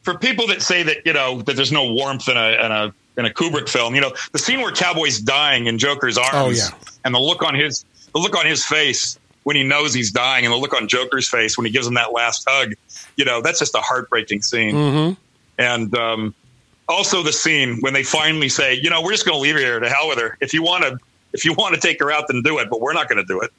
[0.08, 2.94] for people that say that you know that there's no warmth in a in a
[3.18, 6.50] in a Kubrick film, you know the scene where Cowboy's dying in Joker's arms, Oh,
[6.50, 6.70] yeah.
[7.04, 10.46] and the look on his the look on his face when he knows he's dying,
[10.46, 12.74] and the look on Joker's face when he gives him that last hug,
[13.18, 14.76] you know that's just a heartbreaking scene.
[14.76, 15.10] hmm
[15.58, 16.34] And um,
[16.88, 19.60] also the scene when they finally say, you know, we're just going to leave her
[19.62, 20.38] here to hell with her.
[20.40, 20.98] If you want to,
[21.34, 22.70] if you want to take her out, then do it.
[22.70, 23.52] But we're not going to do it.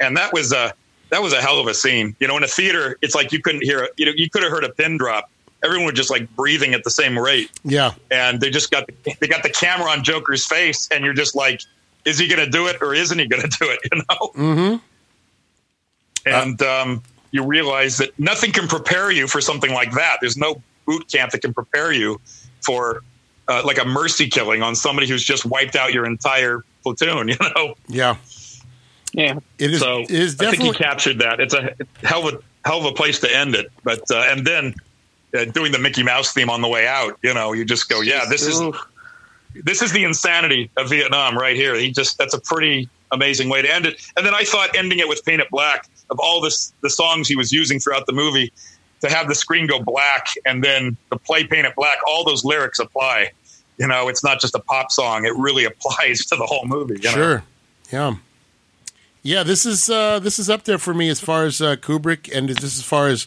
[0.00, 0.72] And that was a
[1.10, 2.14] that was a hell of a scene.
[2.20, 3.88] You know, in a theater, it's like you couldn't hear.
[3.98, 5.28] You know, you could have heard a pin drop.
[5.64, 7.92] Everyone was just like breathing at the same rate, Yeah.
[8.10, 8.88] and they just got
[9.20, 11.60] they got the camera on Joker's face, and you're just like,
[12.04, 13.80] is he going to do it or isn't he going to do it?
[13.92, 14.26] You know.
[14.34, 14.76] hmm
[16.26, 20.18] and um, you realize that nothing can prepare you for something like that.
[20.20, 22.20] There's no boot camp that can prepare you
[22.62, 23.02] for
[23.48, 27.28] uh, like a mercy killing on somebody who's just wiped out your entire platoon.
[27.30, 28.16] You know, Yeah.
[29.12, 29.38] Yeah.
[29.58, 29.80] It is.
[29.80, 30.66] so it is I think definitely.
[30.76, 31.40] he captured that.
[31.40, 33.72] It's a hell of a hell of a place to end it.
[33.82, 34.74] But uh, and then
[35.36, 38.00] uh, doing the Mickey Mouse theme on the way out, you know, you just go,
[38.00, 38.60] yeah, this is
[39.54, 41.74] this is the insanity of Vietnam right here.
[41.74, 44.00] He just that's a pretty amazing way to end it.
[44.16, 47.28] And then I thought ending it with Paint It Black of all this the songs
[47.28, 48.52] he was using throughout the movie
[49.00, 52.44] to have the screen go black and then the play Paint It Black, all those
[52.44, 53.32] lyrics apply.
[53.78, 56.96] You know, it's not just a pop song; it really applies to the whole movie.
[57.00, 57.14] You know?
[57.14, 57.44] Sure.
[57.92, 58.14] Yeah.
[59.22, 62.34] Yeah, this is uh, this is up there for me as far as uh, Kubrick,
[62.34, 63.26] and this as far as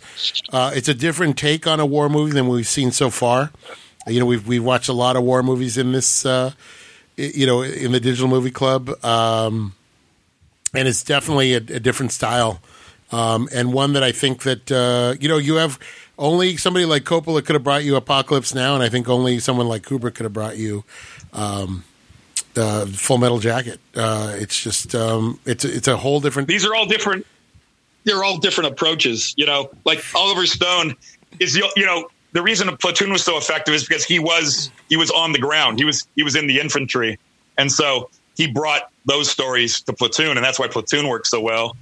[0.51, 3.51] uh, it's a different take on a war movie than we've seen so far.
[4.07, 6.51] You know, we've we've watched a lot of war movies in this, uh,
[7.15, 9.75] you know, in the Digital Movie Club, um,
[10.73, 12.59] and it's definitely a, a different style,
[13.11, 15.77] um, and one that I think that uh, you know you have
[16.17, 19.67] only somebody like Coppola could have brought you Apocalypse Now, and I think only someone
[19.67, 20.85] like Kubrick could have brought you
[22.57, 23.79] uh, Full Metal Jacket.
[23.95, 26.47] Uh, it's just um, it's it's a whole different.
[26.47, 27.25] these are all different
[28.03, 30.95] they're all different approaches you know like oliver stone
[31.39, 34.97] is you know the reason a platoon was so effective is because he was he
[34.97, 37.17] was on the ground he was he was in the infantry
[37.57, 41.75] and so he brought those stories to platoon and that's why platoon works so well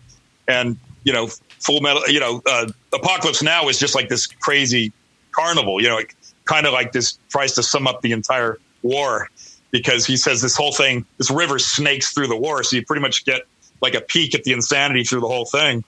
[0.48, 1.27] and you know
[1.60, 4.91] full metal you know uh, apocalypse now is just like this crazy
[5.31, 6.14] carnival you know it
[6.45, 9.30] kind of like this tries to sum up the entire war
[9.72, 13.02] because he says this whole thing this river snakes through the war so you pretty
[13.02, 13.41] much get
[13.81, 15.84] like a peek at the insanity through the whole thing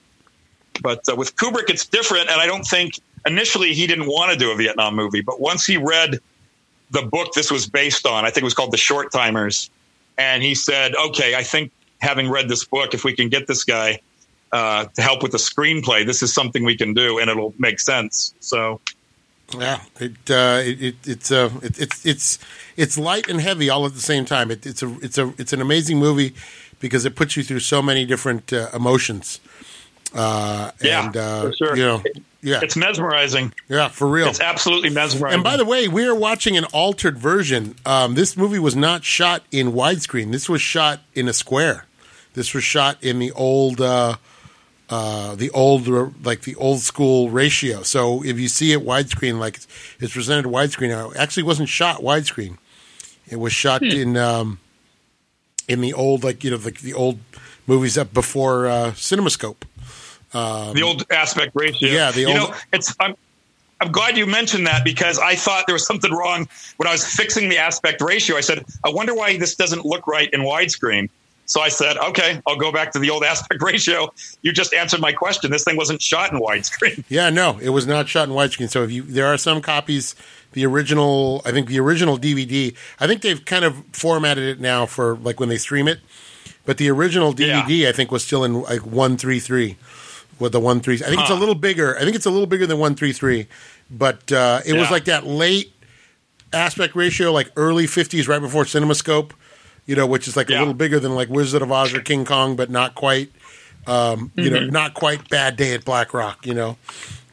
[0.82, 2.28] but uh, with Kubrick, it's different.
[2.30, 5.20] And I don't think initially he didn't want to do a Vietnam movie.
[5.20, 6.18] But once he read
[6.90, 9.70] the book this was based on, I think it was called The Short Timers.
[10.18, 13.64] And he said, okay, I think having read this book, if we can get this
[13.64, 14.00] guy
[14.52, 17.80] uh, to help with the screenplay, this is something we can do and it'll make
[17.80, 18.34] sense.
[18.40, 18.80] So,
[19.58, 22.38] Yeah, it, uh, it, it it's uh, it, it's it's
[22.76, 24.50] it's light and heavy all at the same time.
[24.50, 26.34] It, it's a it's a it's an amazing movie
[26.80, 29.40] because it puts you through so many different uh, emotions.
[30.14, 31.76] Uh, Yeah, and uh, for sure.
[31.76, 32.02] you know,
[32.42, 33.52] yeah, it's mesmerizing.
[33.68, 34.28] yeah, for real.
[34.28, 35.34] It's absolutely mesmerizing.
[35.36, 37.74] And by the way, we are watching an altered version.
[37.86, 40.30] Um, this movie was not shot in widescreen.
[40.32, 41.86] This was shot in a square.
[42.34, 43.80] This was shot in the old,
[44.94, 45.88] uh, the old,
[46.24, 47.82] like the old school ratio.
[47.82, 49.66] So if you see it widescreen, like it's,
[49.98, 52.58] it's presented widescreen, now, it actually wasn't shot widescreen.
[53.26, 54.60] It was shot in um,
[55.66, 57.18] in the old, like you know, like the old
[57.66, 59.62] movies up before uh, CinemaScope.
[60.32, 61.88] the old aspect ratio.
[61.88, 62.34] Yeah, the old.
[62.34, 62.94] you know, it's.
[63.00, 63.16] I'm,
[63.80, 67.04] I'm glad you mentioned that because I thought there was something wrong when I was
[67.04, 68.36] fixing the aspect ratio.
[68.36, 71.10] I said, I wonder why this doesn't look right in widescreen.
[71.46, 74.12] So I said, okay, I'll go back to the old aspect ratio.
[74.42, 75.50] You just answered my question.
[75.50, 77.04] This thing wasn't shot in widescreen.
[77.08, 78.70] Yeah, no, it was not shot in widescreen.
[78.70, 80.14] So if you, there are some copies.
[80.52, 82.74] The original, I think the original DVD.
[83.00, 85.98] I think they've kind of formatted it now for like when they stream it.
[86.64, 89.76] But the original DVD, I think, was still in like one three three,
[90.38, 90.94] with the one three.
[90.94, 91.96] I think it's a little bigger.
[91.98, 93.48] I think it's a little bigger than one three three,
[93.90, 95.72] but uh, it was like that late
[96.52, 99.32] aspect ratio, like early fifties, right before CinemaScope.
[99.86, 102.24] You know, which is like a little bigger than like Wizard of Oz or King
[102.24, 103.30] Kong, but not quite.
[103.86, 106.46] Um, you know, not quite Bad Day at Black Rock.
[106.46, 106.78] You know,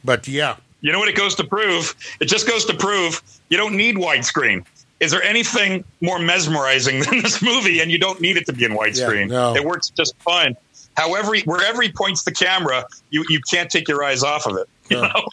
[0.04, 1.94] but yeah, You know what it goes to prove?
[2.20, 4.66] It just goes to prove you don't need widescreen.
[5.00, 7.80] Is there anything more mesmerizing than this movie?
[7.80, 9.30] And you don't need it to be in widescreen.
[9.30, 9.56] Yeah, no.
[9.56, 10.54] It works just fine.
[10.94, 14.68] However, wherever he points the camera, you, you can't take your eyes off of it.
[14.90, 15.08] You Yeah.
[15.14, 15.26] know?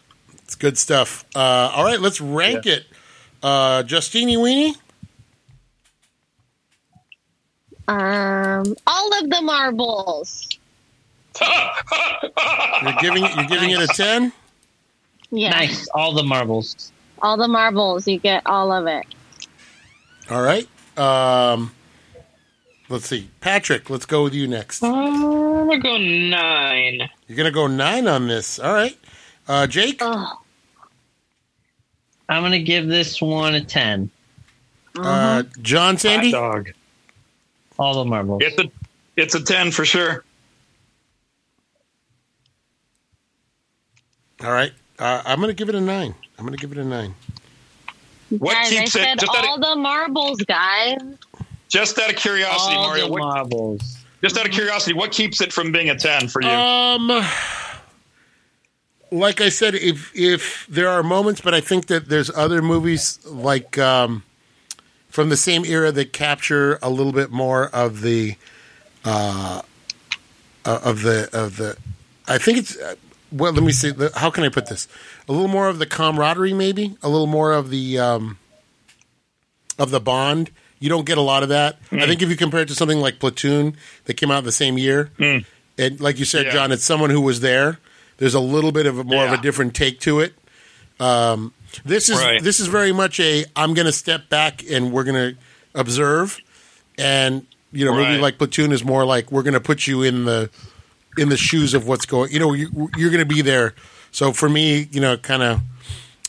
[0.46, 1.26] It's good stuff.
[1.36, 1.40] Uh,
[1.76, 2.86] all right, let's rank it.
[3.44, 4.76] Uh, Justini Weenie?
[7.90, 10.48] Um, all of the marbles.
[11.41, 14.32] You're giving you're giving it a ten.
[15.32, 15.88] Yeah, Nice.
[15.90, 16.91] All the marbles.
[17.22, 18.07] all the marbles.
[18.07, 19.06] You get all of it.
[20.30, 20.68] All right.
[20.98, 21.72] Um,
[22.90, 23.90] Let's see, Patrick.
[23.91, 24.84] Let's go with you next.
[24.84, 25.22] I'm
[25.68, 27.07] gonna go nine.
[27.28, 28.57] You're gonna go nine on this.
[28.60, 28.98] All right,
[29.48, 29.99] uh, Jake.
[30.02, 30.41] Oh,
[32.28, 34.10] I'm gonna give this one a ten.
[34.98, 36.32] Uh, John Hot Sandy.
[36.32, 36.72] dog.
[37.80, 38.41] All the marbles.
[38.43, 38.69] It's a
[39.15, 40.23] it's a ten for sure.
[44.43, 46.14] All right, uh, I'm gonna give it a nine.
[46.38, 47.14] I'm gonna give it a nine.
[48.30, 49.19] What guys, keeps I it?
[49.19, 50.97] Just out, all of, the marbles, guys.
[51.68, 53.06] just out of curiosity, All Mario.
[53.07, 53.97] the What, marbles.
[54.22, 56.47] just out of curiosity, what keeps it from being a ten for you?
[56.49, 57.07] Um,
[59.11, 63.19] like I said, if if there are moments, but I think that there's other movies
[63.26, 64.23] like um,
[65.10, 68.36] from the same era that capture a little bit more of the
[69.06, 69.61] uh,
[70.65, 71.77] of the of the.
[72.27, 72.95] I think it's uh,
[73.31, 73.52] well.
[73.53, 73.91] Let me see.
[74.15, 74.88] How can I put this?
[75.27, 78.38] A little more of the camaraderie, maybe a little more of the um,
[79.77, 80.52] of the bond.
[80.80, 81.77] You don't get a lot of that.
[81.91, 83.76] I think if you compare it to something like Platoon
[84.06, 85.11] that came out the same year,
[85.77, 86.52] and like you said, Yeah.
[86.53, 87.80] John, it's someone who was there.
[88.18, 90.34] There's a little bit of a, more of a different take to it.
[90.99, 91.53] Um,
[91.86, 92.41] this is Right.
[92.44, 95.40] this is very much a I'm going to step back and we're going to
[95.76, 96.40] observe,
[96.98, 100.02] and you know, a movie like Platoon is more like we're going to put you
[100.04, 100.50] in the
[101.18, 102.32] in the shoes of what's going.
[102.32, 103.74] You know, you, you're going to be there.
[104.12, 105.62] So for me, you know, kind of.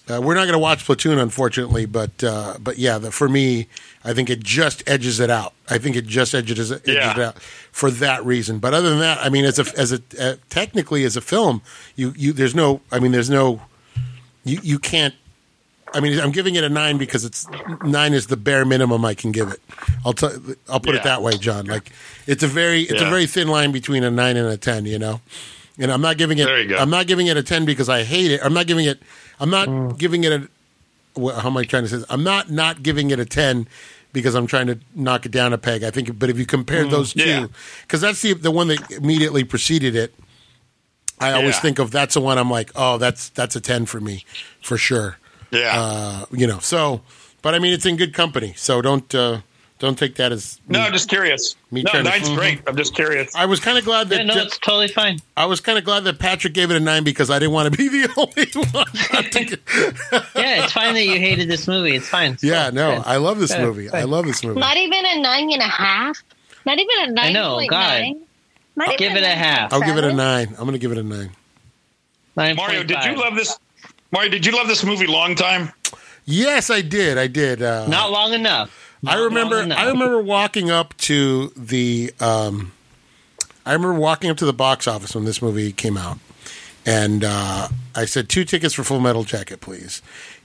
[0.09, 3.69] Uh, we're not going to watch Platoon, unfortunately, but uh, but yeah, the, for me,
[4.03, 5.53] I think it just edges it out.
[5.69, 7.12] I think it just edges, edges Yeah.
[7.12, 7.39] it out
[7.71, 8.59] for that reason.
[8.59, 11.62] But other than that, I mean, as a as a uh, technically as a film,
[11.95, 13.62] you you there's no, I mean, there's no,
[14.45, 15.15] you you can't.
[15.93, 17.47] I mean, I'm giving it a nine because it's
[17.83, 19.61] nine is the bare minimum I can give it.
[20.05, 20.29] I'll t-
[20.69, 21.67] I'll put it that way, John.
[21.67, 21.91] Like
[22.27, 24.87] it's a very it's a very thin line between a nine and a ten.
[24.87, 25.21] You know.
[25.79, 26.45] And I'm not giving it.
[26.45, 26.77] There you go.
[26.77, 28.41] I'm not giving it a ten because I hate it.
[28.45, 29.01] I'm not giving it.
[29.41, 29.97] I'm not Mm.
[29.99, 30.49] giving it a.
[31.19, 31.97] wha- How am I trying to say?
[31.97, 32.07] This?
[32.11, 33.67] I'm not not giving it a ten
[34.12, 35.83] because I'm trying to knock it down a peg.
[35.83, 37.27] I think, but if you compare those Mm.
[37.27, 37.41] Yeah.
[37.47, 37.51] two,
[37.83, 40.15] because that's the the one that immediately preceded it.
[41.19, 41.61] I always Yeah.
[41.61, 44.25] think of that's the one I'm like, oh, that's that's a ten for me,
[44.62, 45.17] for sure.
[45.51, 45.81] Yeah.
[45.81, 47.01] Uh, you know, so,
[47.43, 49.40] but I mean, it's in good company, so don't uh,
[49.78, 51.56] don't take that as no, me- I'm just curious.
[51.70, 52.60] me no, trying to- nine's great.
[52.66, 53.35] I'm just curious.
[53.35, 55.20] I was kind of glad that Yeah, no, it's totally fine.
[55.36, 57.72] I was kind of glad that Patrick gave it a nine because I didn't want
[57.72, 58.86] to be the only one.
[59.12, 59.60] not to get-
[60.36, 61.97] Yeah, it's fine that you hated this movie.
[61.97, 62.32] It's fine.
[62.35, 62.74] It's yeah, fine.
[62.74, 63.06] no, Good.
[63.06, 63.62] I love this Good.
[63.62, 63.90] movie.
[63.90, 64.60] I love this movie.
[64.60, 66.22] Not even a nine and a half.
[66.66, 67.32] Not even a nine.
[67.32, 68.05] know, God.
[68.77, 69.72] Not even Give it a half.
[69.72, 70.48] I'll give it a nine.
[70.51, 71.31] I'm going to give it a nine.
[72.36, 72.56] Nine.
[72.56, 73.59] Mario, did you love this?
[74.12, 75.73] Mario, did you love this movie long time?
[76.24, 77.19] Yes, I did.
[77.19, 77.62] I did.
[77.62, 78.77] Uh, Not long enough.
[79.07, 79.61] I remember.
[79.61, 79.78] enough.
[79.78, 82.12] I remember walking up to the.
[82.20, 82.73] Um,
[83.65, 86.19] I remember walking up to the box office when this movie came out,
[86.85, 90.03] and uh, I said two tickets for Full Metal Jacket, please.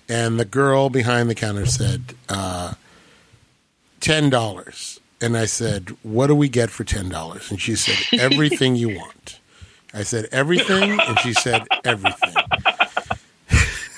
[0.08, 2.76] And the girl behind the counter said uh,
[4.00, 7.98] ten dollars, and I said, "What do we get for ten dollars?" And she said,
[8.20, 9.40] "Everything you want."
[9.94, 12.34] I said, "Everything," and she said, "Everything."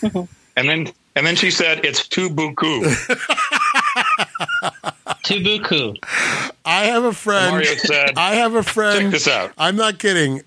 [0.03, 2.83] And then and then she said, "It's too buku."
[5.27, 5.97] Tubuku.
[6.63, 7.51] I have a friend.
[7.51, 9.01] Mario said, I have a friend.
[9.01, 9.51] Check this out.
[9.57, 10.41] I'm not kidding.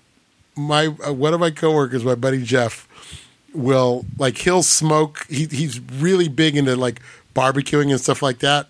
[0.55, 2.87] My uh, one of my coworkers, my buddy Jeff,
[3.53, 5.25] will like he'll smoke.
[5.29, 6.99] He, he's really big into like
[7.35, 8.69] barbecuing and stuff like that.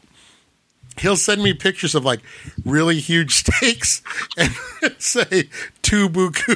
[0.98, 2.20] He'll send me pictures of like
[2.66, 4.02] really huge steaks
[4.38, 4.52] and
[4.98, 5.50] say
[5.82, 6.56] two buku.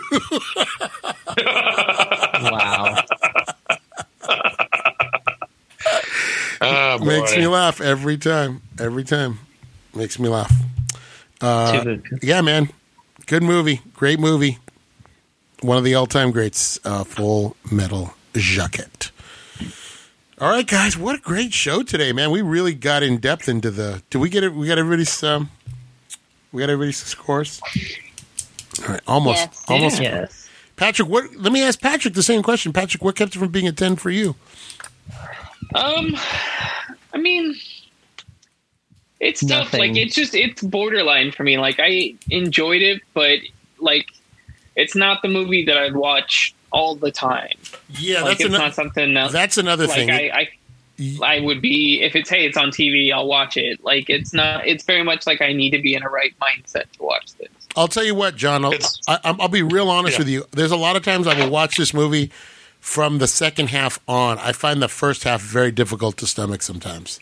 [2.43, 3.03] Wow.
[6.61, 7.05] Oh, boy.
[7.05, 8.61] Makes me laugh every time.
[8.79, 9.39] Every time,
[9.93, 10.51] makes me laugh.
[11.39, 12.23] Tubuku.
[12.23, 12.69] Yeah, man,
[13.27, 14.57] good movie, great movie.
[15.61, 19.11] One of the all-time greats, uh, Full Metal Jacket.
[20.39, 22.31] All right, guys, what a great show today, man.
[22.31, 24.01] We really got in depth into the.
[24.09, 24.53] Do we get it?
[24.53, 25.23] We got everybody's.
[25.23, 25.49] Um,
[26.51, 27.61] we got everybody's scores.
[28.83, 29.63] All right, almost, Yes.
[29.67, 30.01] almost.
[30.01, 30.44] Yes.
[30.75, 31.35] Patrick, what?
[31.35, 32.73] Let me ask Patrick the same question.
[32.73, 34.35] Patrick, what kept it from being a ten for you?
[35.73, 36.15] Um,
[37.13, 37.55] I mean,
[39.19, 39.73] it's tough.
[39.73, 39.79] Nothing.
[39.79, 41.57] Like it's just it's borderline for me.
[41.57, 43.39] Like I enjoyed it, but
[43.79, 44.11] like
[44.75, 47.57] it's not the movie that I'd watch all the time.
[47.89, 48.63] Yeah, like that's it's another.
[48.63, 49.31] not something else.
[49.31, 50.11] That's another like thing.
[50.11, 50.49] I, I
[51.23, 53.83] I would be if it's hey it's on TV I'll watch it.
[53.83, 54.67] Like it's not.
[54.67, 57.49] It's very much like I need to be in a right mindset to watch this.
[57.75, 58.63] I'll tell you what, John.
[58.65, 58.73] I'll,
[59.07, 60.19] I, I'll be real honest Yeah.
[60.19, 60.45] with you.
[60.51, 62.31] There's a lot of times I will watch this movie
[62.79, 64.37] from the second half on.
[64.39, 67.19] I find the first half very difficult to stomach sometimes.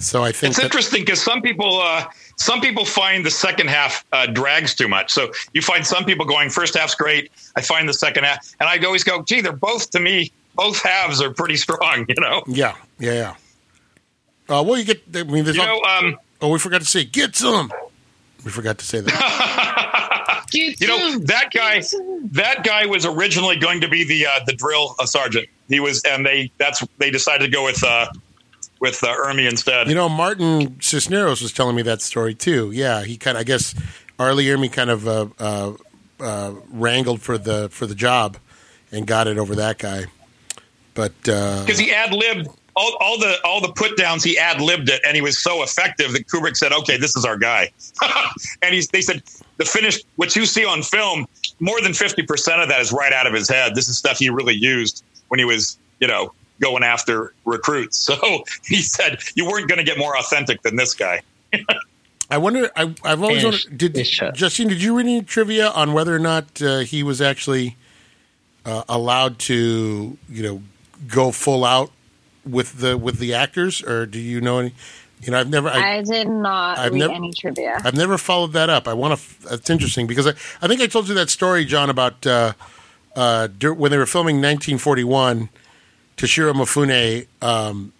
[0.00, 2.04] So I think It's that, interesting because some people uh,
[2.36, 5.12] some people find the second half uh, drags too much.
[5.12, 7.30] So you find some people going first half's great.
[7.56, 10.32] I find the second half, and I always go, gee, they're both to me.
[10.56, 12.06] Both halves are pretty strong.
[12.08, 12.42] You know.
[12.48, 13.12] yeah, yeah,
[14.48, 14.56] yeah.
[14.56, 15.02] Uh, well, you get.
[15.14, 15.56] I mean, there's.
[15.56, 16.08] You all- know.
[16.08, 17.72] Um, oh, we forgot to say, get some.
[18.44, 20.46] We forgot to say that.
[20.52, 21.82] you know that guy.
[22.32, 25.48] That guy was originally going to be the uh, the drill uh, sergeant.
[25.68, 28.06] He was, and they that's they decided to go with uh,
[28.80, 29.88] with uh, Ermey instead.
[29.88, 32.70] You know, Martin Cisneros was telling me that story too.
[32.70, 33.74] Yeah, he kind of, I guess,
[34.18, 34.34] R.
[34.34, 35.72] Lee Ermey kind of uh, uh,
[36.20, 38.36] uh, wrangled for the for the job
[38.92, 40.06] and got it over that guy.
[40.94, 44.60] But uh, because he ad libbed all, all the all the put downs, he ad
[44.60, 47.70] libbed it, and he was so effective that Kubrick said, "Okay, this is our guy."
[48.62, 49.22] and he's, they said
[49.58, 51.26] the finished what you see on film,
[51.60, 53.74] more than fifty percent of that is right out of his head.
[53.74, 58.08] This is stuff he really used when he was, you know, going after recruits.
[58.14, 61.22] So he said you weren't going to get more authentic than this guy.
[62.30, 62.70] I wonder.
[62.76, 63.78] I, I've always Ish- wondered.
[63.78, 64.20] Did ish.
[64.34, 64.68] Justine?
[64.68, 67.76] Did you read any trivia on whether or not uh, he was actually
[68.64, 70.62] uh, allowed to, you know,
[71.06, 71.90] go full out
[72.46, 74.72] with the with the actors, or do you know any?
[75.22, 75.68] You know, I've never.
[75.68, 77.80] I, I did not I've read never- any trivia.
[77.84, 78.86] I've never followed that up.
[78.88, 79.48] I want to.
[79.48, 80.30] That's interesting because I,
[80.60, 82.52] I think I told you that story, John, about uh,
[83.16, 85.48] uh, dur- when they were filming 1941.
[86.16, 87.92] Toshiro Mifune, um,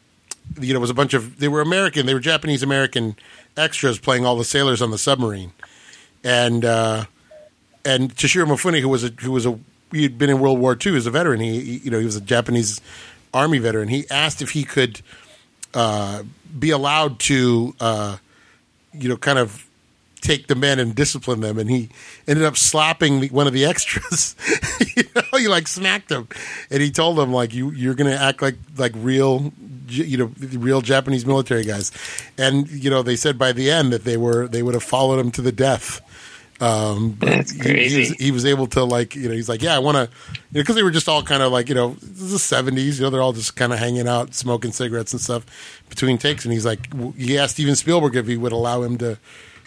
[0.61, 3.17] you know, was a bunch of they were American, they were Japanese American
[3.57, 5.53] extras playing all the sailors on the submarine,
[6.23, 7.07] and uh,
[7.85, 9.59] and Toshiro Mifune, who was a who was a
[9.91, 11.41] he had been in World War II as a veteran.
[11.41, 12.81] He, he you know he was a Japanese
[13.35, 13.89] army veteran.
[13.89, 15.01] He asked if he could
[15.75, 16.23] uh,
[16.59, 18.17] be allowed to uh,
[18.93, 19.67] you know kind of
[20.25, 21.91] take the men and discipline them, and he
[22.27, 24.35] ended up slapping one of the extras.
[24.97, 26.29] you know, he like smacked him,
[26.71, 29.53] and he told them like you you're going to act like like real
[29.89, 31.93] you know real Japanese military guys,
[32.39, 35.19] and you know they said by the end that they were they would have followed
[35.19, 36.01] him to the death.
[36.61, 37.95] Um, but That's he- crazy.
[37.95, 40.09] He, was, he was able to like you know he's like yeah I want to
[40.53, 43.05] because they were just all kind of like you know this is the seventies you
[43.05, 45.45] know they're all just kind of hanging out smoking cigarettes and stuff
[45.89, 49.19] between takes and he's like he asked Steven Spielberg if he would allow him to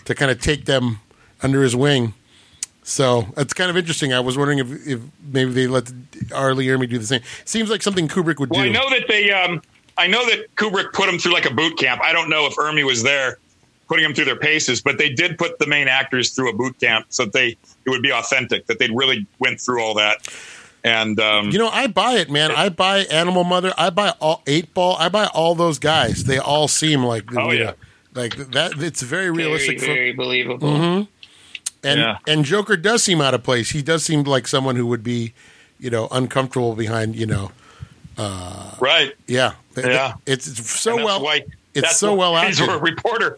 [0.05, 0.99] to kind of take them
[1.43, 2.13] under his wing.
[2.83, 4.13] So it's kind of interesting.
[4.13, 5.91] I was wondering if, if maybe they let
[6.33, 6.53] R.
[6.55, 7.19] Lee Ermey do the same.
[7.43, 8.69] Seems like something Kubrick would Well, do.
[8.69, 9.29] I know that they.
[9.29, 9.61] Um,
[9.97, 11.99] I know that Kubrick put him through like a boot camp.
[12.01, 13.39] I don't know if Ermey was there
[13.87, 16.79] putting them through their paces, but they did put the main actors through a boot
[16.79, 17.49] camp so that they
[17.85, 18.65] it would be authentic.
[18.67, 20.27] That they really went through all that.
[20.83, 22.51] And um, You know, I buy it, man.
[22.51, 23.73] I buy Animal Mother.
[23.77, 24.95] I buy all Eight Ball.
[24.99, 26.25] I buy all those guys.
[26.25, 27.65] They all seem like Oh, you yeah.
[27.65, 27.73] know,
[28.13, 28.73] like that.
[28.77, 29.79] It's very realistic.
[29.79, 30.69] Very, very believable.
[30.69, 31.03] Mm-hmm.
[31.83, 32.17] and Yeah.
[32.27, 33.71] and Joker does seem out of place.
[33.71, 35.33] He does seem like someone who would be,
[35.79, 37.15] you know, uncomfortable behind.
[37.15, 37.51] You know,
[38.79, 40.13] right, yeah, Yeah.
[40.25, 41.23] It's, it's so that's well.
[41.23, 41.35] why
[41.73, 42.75] it's that's so why well He's acted.
[42.75, 43.37] a reporter.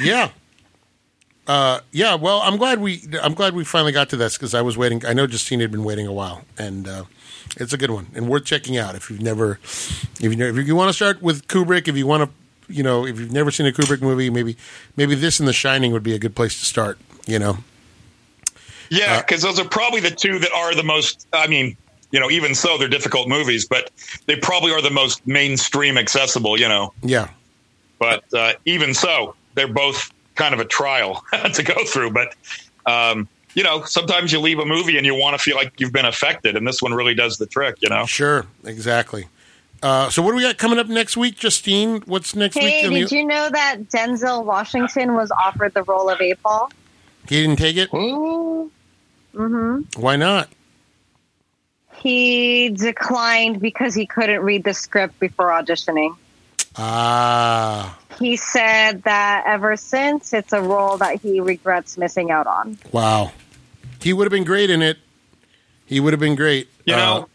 [0.00, 0.30] Yeah.
[1.46, 2.14] Uh, yeah.
[2.16, 5.04] Well, I'm glad we I'm glad we finally got to this because I was waiting.
[5.06, 7.04] I know Justine had been waiting a while, and uh,
[7.56, 10.66] it's a good one and worth checking out if you've never if you know, if
[10.66, 13.50] you want to start with Kubrick, if you want to you know if you've never
[13.52, 14.56] seen a Kubrick movie, maybe
[14.96, 16.98] maybe this and The Shining would be a good place to start.
[17.26, 17.58] You know.
[18.90, 21.26] Yeah, Uh, because those are probably the two that are the most.
[21.32, 21.76] I mean,
[22.12, 23.90] you know, even so, they're difficult movies, but
[24.26, 26.58] they probably are the most mainstream accessible.
[26.58, 27.28] You know, Yeah.
[27.98, 31.24] but uh, even so, they're both kind of a trial
[31.54, 32.10] to go through.
[32.10, 32.34] But
[32.86, 35.92] um, you know, sometimes you leave a movie and you want to feel like you've
[35.92, 37.76] been affected, and this one really does the trick.
[37.80, 38.46] You know, Sure.
[38.64, 39.26] Exactly.
[39.82, 42.00] Uh, so what do we got coming up next week, Justine?
[42.06, 42.86] What's next Hey, week?
[42.86, 46.70] on did the- you know that Denzel Washington was offered the role of Eight Ball?
[47.28, 47.92] He didn't take it.
[47.92, 48.70] Ooh.
[49.34, 50.00] Mm-hmm.
[50.00, 50.48] Why not?
[51.94, 56.14] He declined because he couldn't read the script before auditioning.
[56.78, 57.98] Ah.
[58.18, 62.78] He said that ever since, it's a role that he regrets missing out on.
[62.92, 63.32] Wow.
[64.00, 64.98] He would have been great in it.
[65.86, 66.68] He would have been great.
[66.84, 67.28] you Uh, know.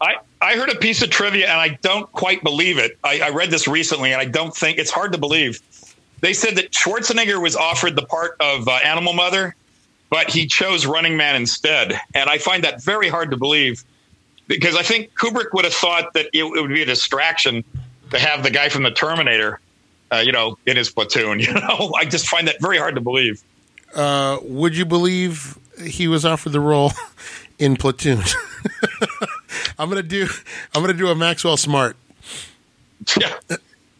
[0.00, 2.98] I, I heard a piece of trivia and I don't quite believe it.
[3.02, 5.60] I, I read this recently and I don't think it's hard to believe.
[6.20, 9.54] They said that Schwarzenegger was offered the part of uh, Animal Mother,
[10.10, 11.98] but he chose Running Man instead.
[12.14, 13.84] And I find that very hard to believe
[14.46, 17.64] because I think Kubrick would have thought that it, it would be a distraction
[18.14, 19.60] to have the guy from the Terminator,
[20.12, 21.40] uh, you know, in his platoon.
[21.44, 23.42] You know, I just find that very hard to believe.
[23.94, 26.92] Uh, would you believe he was offered the role
[27.58, 28.22] in Platoon?
[29.78, 30.26] I'm gonna do.
[30.74, 31.96] I'm gonna do a Maxwell Smart.
[33.20, 33.34] Yeah.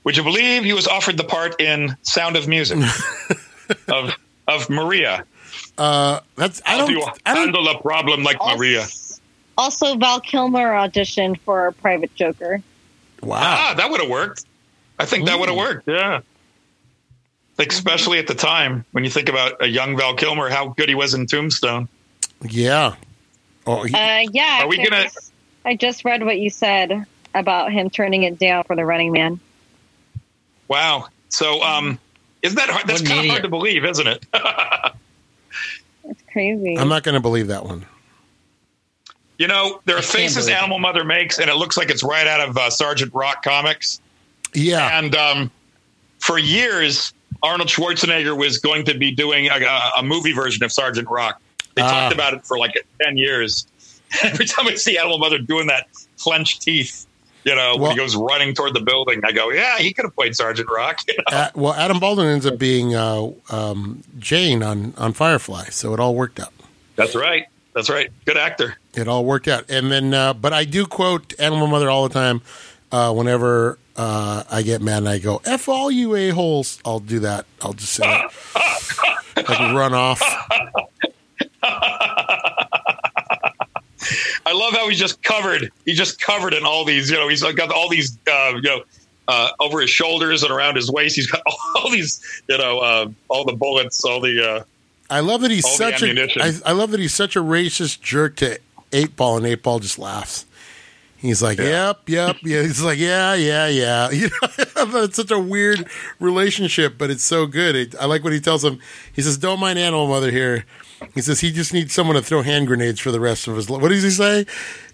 [0.05, 2.79] Would you believe he was offered the part in Sound of Music
[3.89, 4.13] of
[4.49, 5.25] of Maria?
[5.77, 6.91] That's I How do don't.
[6.93, 7.45] you I don't.
[7.45, 8.87] handle a problem like Maria?
[9.57, 12.63] Also, Val Kilmer auditioned for Private Joker.
[13.25, 13.41] Wow.
[13.43, 14.45] Ah, that would have worked.
[14.99, 15.89] I think that would have worked.
[15.89, 16.21] Yeah.
[17.59, 20.89] Like, especially at the time when you think about a young Val Kilmer, how good
[20.89, 21.89] he was in Tombstone.
[22.43, 22.97] Yeah.
[23.67, 24.63] Oh, he, Uh, yeah.
[24.63, 25.09] Are we gonna-
[25.65, 29.41] I just read what you said about him turning it down for the Running Man.
[30.69, 31.09] Wow.
[31.29, 31.99] So, um,
[32.43, 32.87] Isn't that hard?
[32.87, 34.25] That's kind of hard to believe, isn't it?
[36.07, 36.77] It's crazy.
[36.79, 37.87] I'm not going to believe that one.
[39.39, 40.59] You know, there are faces believe it.
[40.61, 44.01] Animal Mother makes, and it looks like it's right out of uh, Sergeant Rock comics.
[44.55, 44.97] Yeah.
[44.99, 45.51] And um,
[46.21, 47.13] for years,
[47.43, 51.41] Arnold Schwarzenegger was going to be doing a, a, a movie version of Sergeant Rock.
[51.75, 51.91] They Ah.
[51.91, 53.67] talked about it for like 10 years.
[54.23, 55.89] Every time I see Animal Mother doing that
[56.21, 57.05] clenched teeth,
[57.43, 60.05] you know, Well- when he goes running toward the building, I go, yeah, he could
[60.05, 61.01] have played Sergeant Rock.
[61.09, 61.37] you know?
[61.37, 65.99] Uh, well, Adam Baldwin ends up being uh, um, Jayne on, on Firefly, so it
[65.99, 66.53] all worked out.
[66.95, 67.47] That's right.
[67.75, 68.13] That's right.
[68.25, 68.77] Good actor.
[68.97, 69.69] It all worked out.
[69.69, 72.43] And then, uh, but I do quote Animal Mother all the time
[72.93, 76.79] uh, whenever uh, I get mad and I go, F all you a-holes.
[76.85, 77.47] I'll do that.
[77.61, 78.31] I'll just say it.
[79.49, 80.23] like run off.
[84.47, 85.73] I love how he's just covered.
[85.85, 88.83] He's just covered in all these, you know, he's got all these, uh, you know,
[89.27, 91.17] uh, over his shoulders and around his waist.
[91.17, 91.43] He's got
[91.77, 94.65] all these, you know, uh, all the bullets, all the, uh,
[95.11, 96.43] I love that he's such a.
[96.43, 98.59] I, I love that he's such a racist jerk to
[98.95, 100.47] Eight Ball, and Eight Ball just laughs.
[101.17, 101.59] He's like.
[101.59, 104.29] "Yep, yep, yeah." He's like, "Yeah, yeah, yeah." You
[104.91, 105.87] know, it's such a weird
[106.21, 107.75] relationship, but it's so good.
[107.75, 108.79] It, I like what he tells him.
[109.15, 110.67] He says, "Don't mind Animal Mother here."
[111.15, 113.69] He says he just needs someone to throw hand grenades for the rest of his
[113.71, 113.81] life.
[113.83, 114.47] What does he say?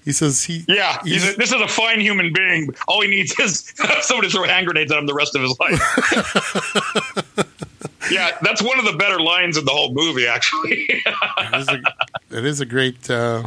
[0.04, 0.64] He says he.
[0.68, 2.74] yeah, he's he's- a, this is a fine human being.
[2.88, 3.72] All he needs is
[4.02, 5.80] someone to throw hand grenades at him the rest of his life.
[8.10, 10.86] yeah, that's one of the better lines in the whole movie, actually.
[10.88, 11.82] it, is a,
[12.38, 13.10] it is a great.
[13.10, 13.44] Uh,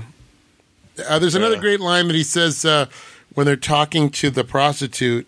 [1.08, 2.88] uh, there's another great line that he says uh,
[3.34, 5.28] when they're talking to the prostitute,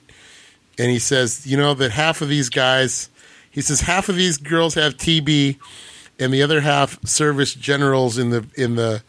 [0.77, 3.09] and he says, "You know that half of these guys,"
[3.49, 5.57] he says, "half of these girls have TB,
[6.19, 9.01] and the other half service generals in the in the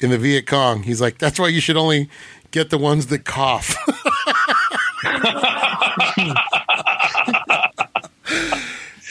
[0.00, 2.08] in the Viet Cong." He's like, "That's why you should only
[2.50, 3.76] get the ones that cough."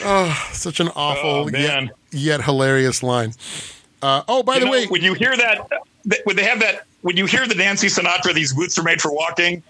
[0.03, 3.33] oh, such an awful Oh, yet, yet hilarious line.
[4.01, 5.81] Uh, oh, by You the know, way, when you hear that, th-
[6.23, 9.11] when they have that, when you hear the Nancy Sinatra, these boots are made for
[9.11, 9.63] walking.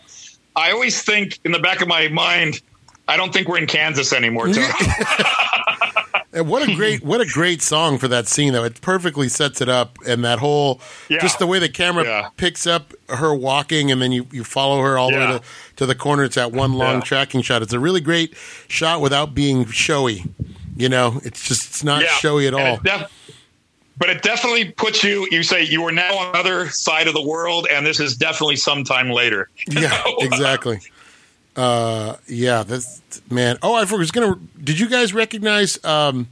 [0.55, 2.61] I always think in the back of my mind,
[3.07, 4.47] I don't think we're in Kansas anymore.
[6.33, 8.65] And what a great what a great song for that scene though.
[8.65, 11.19] It perfectly sets it up and that whole Yeah.
[11.21, 12.27] just the way the camera Yeah.
[12.35, 15.41] picks up her walking and then you, you follow her all the way to,
[15.77, 16.25] to the corner.
[16.25, 17.01] It's that one long Yeah.
[17.01, 17.61] tracking shot.
[17.61, 18.33] It's a really great
[18.67, 20.25] shot without being showy.
[20.75, 22.81] You know, it's just it's not showy at all.
[23.95, 25.27] It def- but it definitely puts you.
[25.31, 28.15] You say you are now on the other side of the world, and this is
[28.15, 29.49] definitely sometime later.
[29.67, 30.79] yeah, exactly.
[31.55, 33.57] Uh, yeah, that's man.
[33.61, 34.39] Oh, I was gonna.
[34.61, 35.83] Did you guys recognize?
[35.85, 36.27] Um,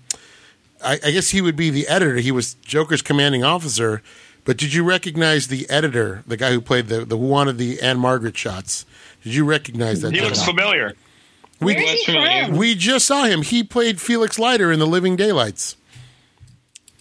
[0.84, 2.18] I, I guess he would be the editor.
[2.18, 4.02] He was Joker's commanding officer.
[4.46, 7.82] But did you recognize the editor, the guy who played the the who wanted the
[7.82, 8.86] Ann-Margret shots?
[9.24, 10.14] Did you recognize that?
[10.14, 10.64] He looks gentleman?
[10.64, 10.94] familiar.
[11.62, 12.58] we Where is he from?
[12.58, 13.42] we just saw him.
[13.42, 15.78] He played Felix Leiter in The Living Daylights.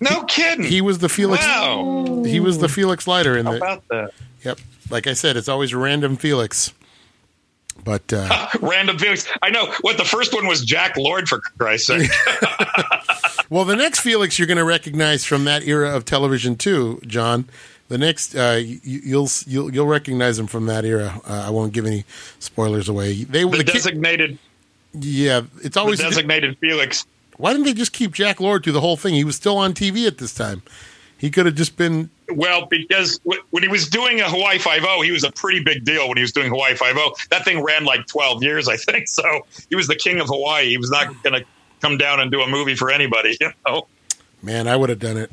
[0.02, 0.64] No kidding.
[0.64, 1.44] He was the Felix.
[1.44, 2.22] wow.
[2.26, 3.56] He was the Felix Leiter in How the.
[3.58, 4.10] about that?
[4.44, 4.58] Yep.
[4.90, 6.72] Like I said, it's always random Felix.
[7.84, 9.26] But uh, Random Felix.
[9.42, 9.72] I know.
[9.80, 12.10] What the first one was Jack Lord for Christ's sake.
[13.50, 17.46] Well, the next Felix you're going to recognize from that era of television too, John.
[17.88, 21.20] The next uh, you, you'll you'll you'll recognize him from that era.
[21.28, 22.04] Uh, I won't give any
[22.38, 23.24] spoilers away.
[23.24, 24.38] They the the kid- designated,
[24.94, 27.04] yeah, it's the always designated Felix.
[27.36, 29.14] Why didn't they just keep Jack Lord through the whole thing?
[29.14, 30.62] He was still on TV at this time.
[31.18, 34.82] He could have just been Well, because w- when he was doing a Hawaii Five
[34.84, 36.08] O, he was a pretty big deal.
[36.08, 39.06] When he was doing Hawaii Five O, that thing ran like twelve years, I think.
[39.08, 40.68] So he was the king of Hawaii.
[40.70, 41.46] He was not going to
[41.80, 43.36] come down and do a movie for anybody.
[43.40, 43.86] You know.
[44.42, 44.66] man.
[44.66, 45.30] I would have done it.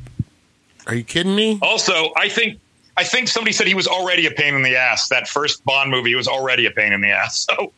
[0.86, 1.58] Are you kidding me?
[1.62, 2.60] Also, I think
[2.96, 5.10] I think somebody said he was already a pain in the ass.
[5.10, 7.48] That first Bond movie was already a pain in the ass.
[7.50, 7.72] So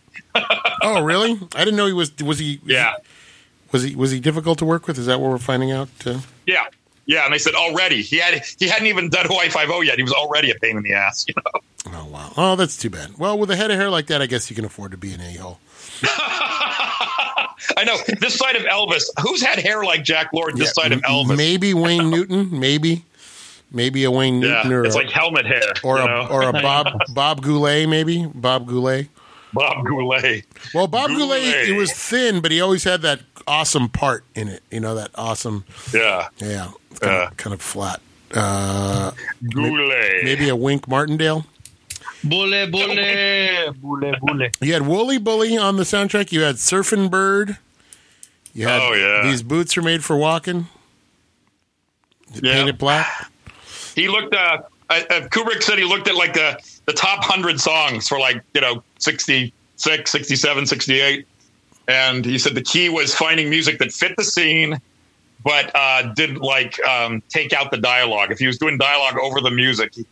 [0.82, 1.40] Oh, really?
[1.56, 2.12] I didn't know he was.
[2.22, 2.60] Was he?
[2.66, 2.94] yeah,
[3.72, 3.96] Was he?
[3.96, 4.98] Was he difficult to work with?
[4.98, 5.90] Is that what we're finding out?
[6.06, 6.66] Uh, yeah,
[7.06, 7.26] yeah.
[7.26, 9.98] And they said already he had he hadn't even done Hawaii Five O yet.
[9.98, 11.26] He was already a pain in the ass.
[11.28, 11.94] You know.
[11.98, 12.34] oh wow.
[12.38, 13.18] Oh, that's too bad.
[13.18, 15.14] Well, with a head of hair like that, I guess you can afford to be
[15.14, 15.60] an a hole.
[17.78, 19.04] I know this side of Elvis.
[19.22, 20.58] Who's had hair like Jack Lord?
[20.58, 21.38] This side of Elvis.
[21.38, 22.60] Maybe Wayne Newton.
[22.60, 23.04] Maybe,
[23.72, 25.62] maybe a Wayne Yeah, Newton or it's a, like helmet hair.
[25.84, 26.28] or a know?
[26.30, 27.88] or a Bob Bob Goulet.
[27.88, 29.08] Maybe Bob Goulet.
[29.54, 30.46] Bob Goulet.
[30.74, 31.70] Well, Bob Goulet, Goulet.
[31.70, 34.64] it was thin, but he always had that awesome part in it.
[34.72, 35.66] You know that awesome.
[35.94, 37.28] Yeah, Yeah, kind, Yeah.
[37.28, 38.00] of, kind of flat.
[38.34, 39.12] Uh,
[39.54, 40.24] Goulet.
[40.24, 41.46] maybe a Wink Martindale.
[42.24, 43.74] Bule, bule, bule,
[44.14, 44.50] bule.
[44.62, 46.32] You had Wooly Bully on the soundtrack.
[46.32, 47.58] You had Surfin' Bird.
[48.54, 49.24] You had Oh, yeah.
[49.24, 50.68] these boots are made for walking.
[52.42, 52.54] Yeah.
[52.54, 53.08] Paint It Black.
[53.96, 54.34] He looked.
[54.36, 54.60] Uh,
[54.90, 58.42] uh, uh, Kubrick said he looked at like the the top hundred songs for like
[58.54, 61.28] you know 66, 67, 68.
[61.88, 64.80] and he said the key was finding music that fit the scene,
[65.44, 68.32] but uh, didn't like um, take out the dialogue.
[68.32, 70.06] If he was doing dialogue over the music, he,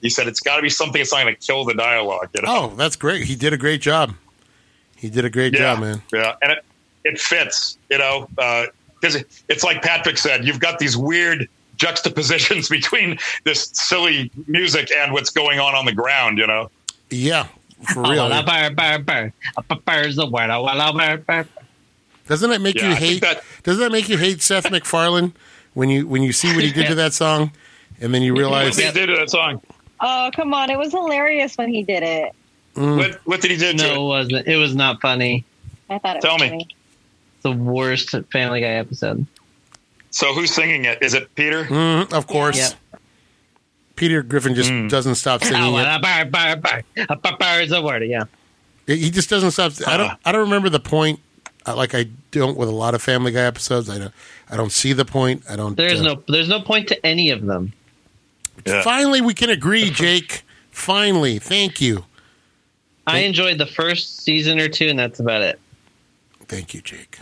[0.00, 2.28] he said it's got to be something that's not going to kill the dialogue.
[2.34, 2.48] You know?
[2.50, 3.24] Oh, that's great.
[3.24, 4.14] He did a great job.
[4.96, 6.02] He did a great yeah, job, man.
[6.12, 6.64] Yeah, and it,
[7.04, 12.68] it fits, you know, because it, it's like Patrick said, you've got these weird juxtapositions
[12.78, 16.70] between this silly music and what's going on on the ground, you know.
[17.10, 17.46] Yeah,
[17.92, 18.28] for real.
[22.26, 23.20] Doesn't that make Yeah, you hate?
[23.20, 25.32] that- doesn't that make you hate Seth MacFarlane
[25.74, 27.52] when you when you see what he did to that song,
[28.00, 29.60] and then you realize did he do to that song?
[30.00, 30.70] Oh, come on.
[30.70, 32.32] It was hilarious when he did it.
[32.74, 34.00] mm, What, what did he do to No, it it?
[34.02, 34.46] wasn't.
[34.48, 35.44] It was not funny.
[35.90, 36.48] I thought it Tell was me.
[36.48, 36.68] funny.
[37.42, 39.26] The worst Family Guy episode.
[40.14, 41.02] So who's singing it?
[41.02, 41.64] Is it Peter?
[41.64, 42.56] mm, of course.
[42.56, 42.98] Yeah.
[43.96, 44.88] Peter Griffin just Mm.
[44.88, 46.00] doesn't stop singing it.
[46.02, 46.82] Bar, bar, bar.
[47.08, 48.04] A bar, bar is a word.
[48.04, 48.24] Yeah.
[48.86, 49.72] He just doesn't stop.
[49.88, 50.12] I don't.
[50.24, 51.18] I don't remember the point.
[51.66, 53.90] Like I don't with a lot of Family Guy episodes.
[53.90, 54.14] I don't.
[54.48, 55.42] I don't see the point.
[55.50, 55.76] I don't.
[55.76, 56.22] There's uh, no.
[56.28, 57.72] There's no point to any of them.
[58.64, 58.82] Yeah.
[58.82, 60.42] Finally, we can agree, Jake.
[60.70, 62.04] Finally, thank you,
[63.06, 65.58] I enjoyed the first season or two, and that's about it.
[66.46, 67.18] thank you, Jake.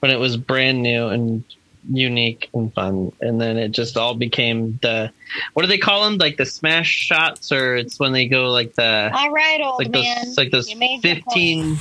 [0.00, 1.42] When it was brand new and
[1.92, 5.10] unique and fun, and then it just all became the.
[5.54, 6.18] What do they call them?
[6.18, 9.92] Like the smash shots, or it's when they go like the All right, old like
[9.92, 10.34] those man.
[10.36, 11.78] like those You made your fifteen.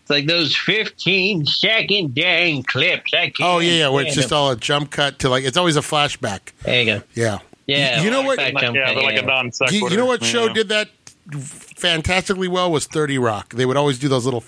[0.00, 3.12] It's like those fifteen second dang clips.
[3.14, 3.88] I can't Oh yeah, yeah.
[3.90, 4.38] Where it's just them.
[4.38, 6.52] all a jump cut to like it's always a flashback.
[6.62, 7.02] There you go.
[7.14, 7.38] Yeah.
[7.66, 8.02] Yeah.
[8.02, 10.46] You know what- Like- yeah, cut, they're like a non You, you know what show
[10.46, 10.52] Yeah.
[10.54, 10.88] did that
[11.30, 13.54] fantastically well was Thirty Rock.
[13.54, 14.40] They would always do those little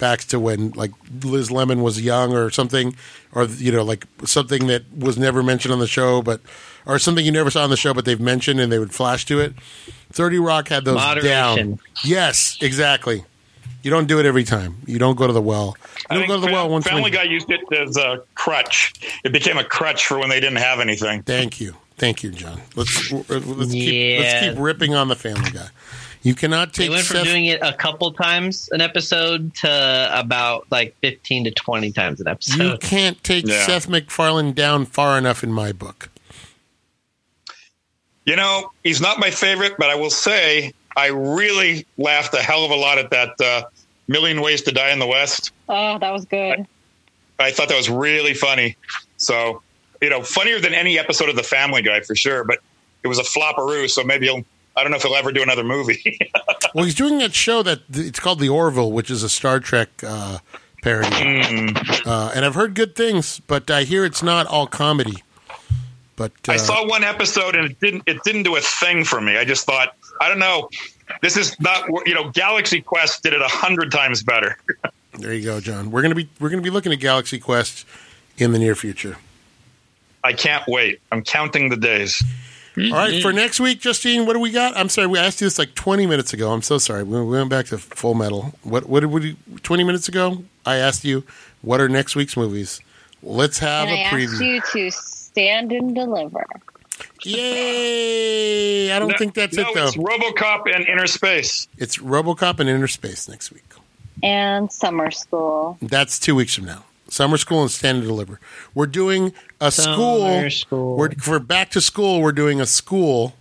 [0.00, 2.94] flashbacks to when like Liz Lemon was young or something,
[3.32, 6.40] or you know like something that was never mentioned on the show, but
[6.86, 9.24] or something you never saw on the show, but they've mentioned and they would flash
[9.26, 9.54] to it.
[10.12, 11.70] Thirty Rock had those Moderation.
[11.70, 11.78] down.
[12.04, 13.24] Yes, exactly.
[13.82, 14.76] You don't do it every time.
[14.86, 15.74] You don't go to the well.
[16.10, 16.86] I You don't go to the Fam- well once.
[16.86, 18.92] Family when- Guy used it as a crutch.
[19.24, 21.22] It became a crutch for when they didn't have anything.
[21.22, 22.60] Thank you, thank you, John.
[22.76, 25.68] Let's let's keep let's keep ripping on the Family Guy.
[26.22, 30.10] You cannot They take went from Seth- doing it a couple times an episode to
[30.12, 32.62] about like fifteen to twenty times an episode.
[32.62, 33.64] You can't take Yeah.
[33.64, 36.10] Seth MacFarlane down far enough in my book.
[38.26, 42.64] You know, he's not my favorite, but I will say I really laughed a hell
[42.64, 43.62] of a lot at that uh,
[44.06, 45.52] Million Ways to Die in the West.
[45.68, 46.66] Oh, that was good.
[47.38, 48.76] I thought that was really funny.
[49.16, 49.62] So,
[50.02, 52.44] you know, funnier than any episode of The Family Guy for sure.
[52.44, 52.58] But
[53.02, 54.44] it was a flopperoo, so maybe he'll.
[54.80, 56.18] I don't know if he'll ever do another movie.
[56.72, 59.88] Well, he's doing that show that it's called The Orville, which is a Star Trek
[60.06, 60.38] uh,
[60.82, 62.06] parody, Mm.
[62.06, 65.16] uh, and I've heard good things, but I hear it's not all comedy.
[66.14, 68.04] But uh, I saw one episode and it didn't.
[68.06, 69.36] It didn't do a thing for me.
[69.36, 70.68] I just thought, I don't know.
[71.22, 71.88] This is not.
[72.06, 74.56] You know, Galaxy Quest did it a hundred times better.
[75.18, 75.90] there you go, John.
[75.90, 77.84] We're gonna be we're gonna be looking at Galaxy Quest
[78.38, 79.16] in the near future.
[80.22, 81.00] I can't wait.
[81.10, 82.22] I'm counting the days.
[82.86, 83.36] All right, for mm-hmm.
[83.36, 84.76] next week, Justine, what do we got?
[84.76, 86.52] I'm sorry, we asked you this like 20 minutes ago.
[86.52, 87.02] I'm so sorry.
[87.02, 88.52] We we went back to Full Metal.
[88.62, 90.44] What what did we 20 minutes ago?
[90.64, 91.24] I asked you
[91.62, 92.80] what are next week's movies.
[93.22, 94.54] Let's have and I a asked preview.
[94.54, 96.46] you to stand and deliver.
[97.24, 98.92] Yay!
[98.92, 99.86] I don't No- think that's no, it though.
[99.88, 101.68] It's RoboCop and Inner Space.
[101.78, 103.64] It's RoboCop and Inner Space next week.
[104.22, 105.78] And summer school.
[105.80, 106.84] That's two weeks from now.
[107.08, 108.38] Summer school and stand and deliver.
[108.74, 110.50] We're doing a school.
[110.50, 110.96] school.
[110.96, 112.20] We're for back to school.
[112.20, 113.34] We're doing a school.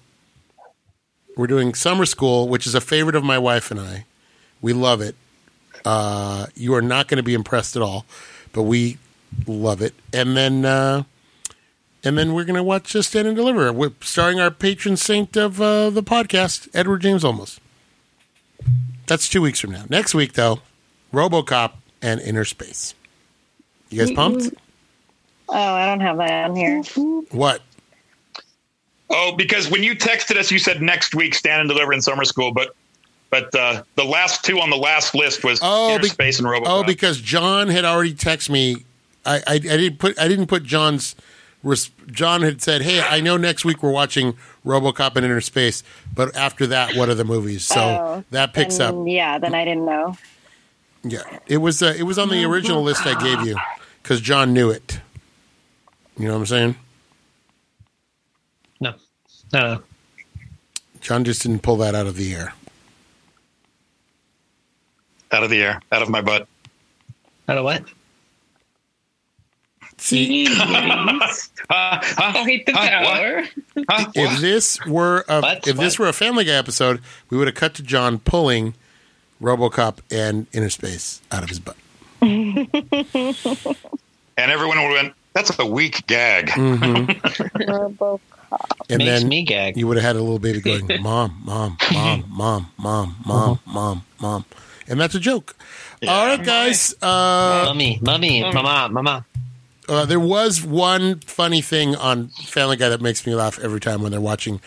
[1.38, 4.06] We're doing summer school, which is a favorite of my wife and I.
[4.62, 5.16] We love it.
[5.86, 8.06] Uh, you are not going to be impressed at all,
[8.52, 8.98] but we
[9.48, 9.94] love it.
[10.14, 11.04] And then, uh,
[12.04, 15.38] and then we're going to watch uh, Stand and Deliver, with, starring our patron saint
[15.38, 17.60] of uh, the podcast, Edward James Olmos.
[19.08, 19.86] That's two weeks from now.
[19.90, 20.60] Next week, though,
[21.14, 21.72] RoboCop
[22.02, 22.94] and Inner Space.
[23.90, 24.54] You guys pumped?
[25.52, 26.82] Oh, I don't have that on here.
[27.32, 27.62] What?
[29.10, 32.24] Oh, because when you texted us, you said next week stand and deliver in summer
[32.26, 32.76] school, but
[33.32, 36.48] but uh, the last two on the last list was Oh, Inner be- Space and
[36.48, 36.64] RoboCop.
[36.66, 38.86] Oh, because John had already texted me.
[39.26, 41.16] I, I, I didn't put I didn't put John's.
[41.64, 44.36] res- John had said, "Hey, I know next week we're watching
[44.66, 48.78] RoboCop and Inner Space, but after that, what are the movies?" So Oh, that picks
[48.78, 49.04] then, up.
[49.08, 50.16] Yeah, then I didn't know.
[51.04, 53.58] Yeah, it was uh, it was on the original list I gave you
[54.04, 55.00] because John knew it.
[56.20, 56.76] You know what I'm saying?
[58.82, 58.94] No,
[59.54, 59.82] no, no.
[61.02, 62.54] John just didn't pull that out of the air.
[65.32, 66.48] out of the air, out of my butt.
[67.48, 67.84] Out don't what?
[69.98, 70.48] See,
[71.72, 72.90] Uh, Fight the what?
[72.90, 73.44] tower.
[74.16, 75.68] if this were a, What?
[75.68, 78.74] if this were a Family Guy episode, we would have cut to John pulling
[79.41, 81.76] RoboCop and Inner Space out of his butt.
[82.22, 82.58] and
[84.38, 85.14] everyone would have went,
[85.48, 88.20] "That's a weak gag." RoboCop.
[88.90, 89.78] And Makes then me gag.
[89.78, 94.03] you would have had a little baby going, "Mom, mom, mom, mom, mom, mom, mom,
[94.20, 94.45] mom,"
[94.88, 95.56] and that's a joke.
[96.07, 96.94] All right, guys.
[97.02, 99.26] Uh, Mummy, mummy, mama, mama.
[99.88, 104.02] uh, there was one funny thing on Family Guy that makes me laugh every time
[104.02, 104.60] when they're watching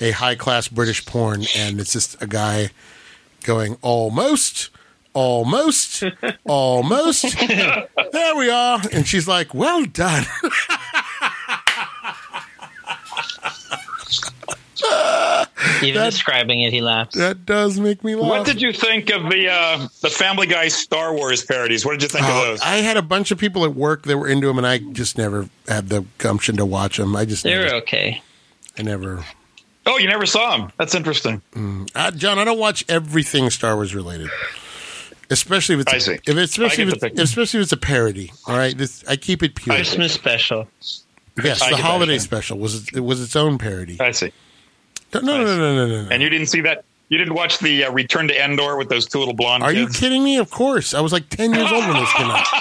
[0.00, 2.70] a high class British porn, and it's just a guy
[3.44, 4.70] going, "Almost."
[5.14, 6.04] Almost,
[6.46, 7.36] almost.
[7.38, 8.80] there we are.
[8.92, 10.24] And she's like, well done.
[15.82, 17.14] Even That- describing it, he laughs.
[17.16, 18.30] That does make me laugh.
[18.30, 21.84] What did you think of the uh, the Family Guy Star Wars parodies?
[21.84, 22.60] What did you think of Oh, those?
[22.62, 25.18] I had a bunch of people at work that were into them, and I just
[25.18, 27.14] never had the gumption to watch them.
[27.16, 28.22] I just They're never, okay.
[28.78, 29.24] I never.
[29.86, 30.72] oh, you never saw them.
[30.78, 31.42] That's interesting.
[31.94, 34.30] Uh, John, I don't watch everything Star Wars related,
[35.32, 36.12] especially if it's I a, see.
[36.12, 38.32] if it's especially I if it's, especially if it's a parody.
[38.46, 39.74] All right, this, I keep it pure.
[39.74, 40.68] Christmas special.
[41.42, 43.98] Yes, I the holiday special was it was its own parody.
[44.00, 44.32] I see.
[45.14, 46.02] No, no, no, no, no, no.
[46.04, 46.10] no.
[46.10, 46.84] And you didn't see that?
[47.08, 49.88] You didn't watch the uh, Return to Endor with those two little blonde Are you
[49.88, 50.38] kidding me?
[50.38, 52.46] Of course, I was like ten years old when this came out.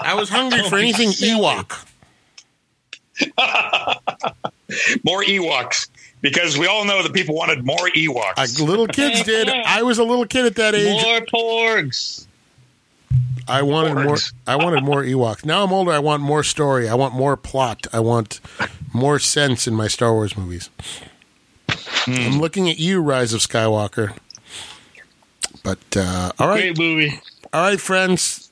[0.00, 1.86] I was hungry for anything Ewok.
[5.04, 5.88] More Ewoks.
[6.22, 8.60] Because we all know that people wanted more Ewoks.
[8.60, 9.48] Uh, little kids did.
[9.48, 11.02] I was a little kid at that age.
[11.02, 12.26] More porgs.
[13.48, 14.16] I wanted more.
[14.46, 15.44] I wanted more Ewoks.
[15.44, 15.92] Now I'm older.
[15.92, 16.88] I want more story.
[16.88, 17.86] I want more plot.
[17.92, 18.40] I want
[18.92, 20.68] more sense in my Star Wars movies.
[22.06, 24.16] I'm looking at you, Rise of Skywalker.
[25.62, 27.20] But uh, all right, Great movie.
[27.52, 28.50] all right, friends.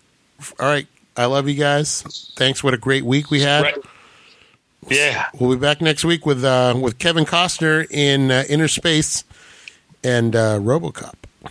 [0.61, 0.87] All right,
[1.17, 2.33] I love you guys.
[2.37, 2.63] Thanks.
[2.63, 3.63] What a great week we had.
[3.63, 3.75] Right.
[4.91, 5.27] Yeah.
[5.39, 9.25] We'll be back next week with uh, with Kevin Costner in uh, Inner Space
[10.05, 11.15] and uh, RoboCop.
[11.45, 11.51] You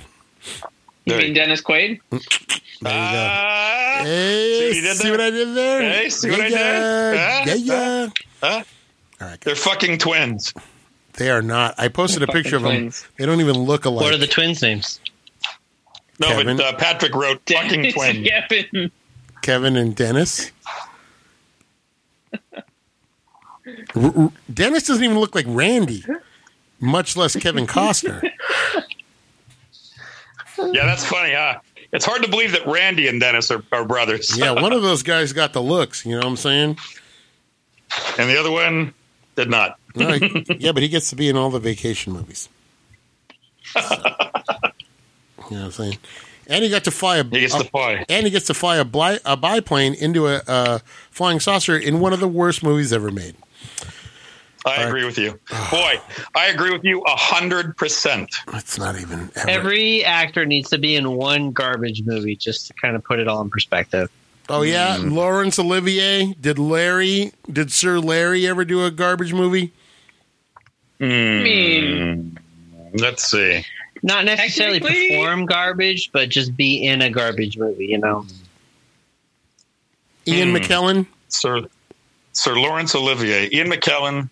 [1.06, 2.00] There mean you- Dennis Quaid?
[2.10, 2.20] There you
[2.82, 2.90] go.
[2.90, 5.82] Ah, Hey, see what you see what I did there?
[5.82, 7.62] Hey, see what I yeah, did?
[7.62, 8.10] Yeah, Huh?
[8.44, 8.50] yeah.
[8.60, 8.64] huh?
[9.22, 10.54] All right, They're fucking twins.
[11.14, 11.74] They are not.
[11.80, 12.72] I posted a picture of them.
[12.76, 13.08] twins.
[13.18, 14.04] They don't even look alike.
[14.04, 15.00] What are the twins' names?
[16.20, 16.58] No, Kevin?
[16.58, 18.24] but uh, Patrick wrote fucking Dennis twin.
[18.24, 18.92] Kevin.
[19.42, 20.52] Kevin and Dennis?
[23.96, 26.04] R- Dennis doesn't even look like Randy,
[26.80, 28.22] much less Kevin Costner.
[30.58, 31.60] Yeah, that's funny, huh?
[31.92, 34.36] It's hard to believe that Randy and Dennis are, are brothers.
[34.38, 36.06] Yeah, one of those guys got the looks.
[36.06, 36.78] You know what I'm saying?
[38.18, 38.94] and the other one
[39.36, 39.80] did not.
[39.96, 42.50] No, he- yeah, but he gets to be in all the vacation movies.
[43.74, 44.72] So, you know
[45.50, 45.98] what I'm saying?
[46.48, 47.24] And he got to fly a.
[47.24, 48.06] He gets the pie.
[48.10, 50.80] and he gets to fly a, bli- a biplane into a uh,
[51.12, 53.36] flying saucer in one of the worst movies ever made.
[54.66, 55.40] I agree with you.
[55.52, 55.68] Ah.
[55.72, 56.02] Boy,
[56.36, 58.30] I agree with you a hundred percent.
[58.54, 59.50] It's not even ever.
[59.50, 63.28] Every actor needs to be in one garbage movie just to kind of put it
[63.28, 64.10] all in perspective.
[64.50, 65.10] oh yeah, hmm.
[65.10, 67.32] Laurence Olivier did Larry?
[67.52, 69.72] Did Sir Larry ever do a garbage movie?
[71.00, 72.40] I mean,
[72.94, 73.64] Let's see.
[74.04, 78.26] Not necessarily perform garbage, but just be in a garbage movie, you know?
[80.28, 80.56] Ian Hmm.
[80.56, 81.08] McKellen.
[81.30, 81.68] Sir
[82.38, 84.30] Sir Laurence Olivier, Ian McKellen.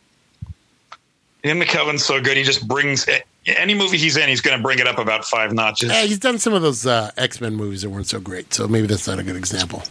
[1.44, 2.38] Ian McKellen's so good.
[2.38, 3.08] He just brings
[3.48, 4.30] any movie he's in.
[4.30, 5.90] He's going to bring it up about five notches.
[5.92, 8.68] Eh, he's done some of those uh, X Men movies that weren't so great, so
[8.68, 9.82] maybe that's not a good example.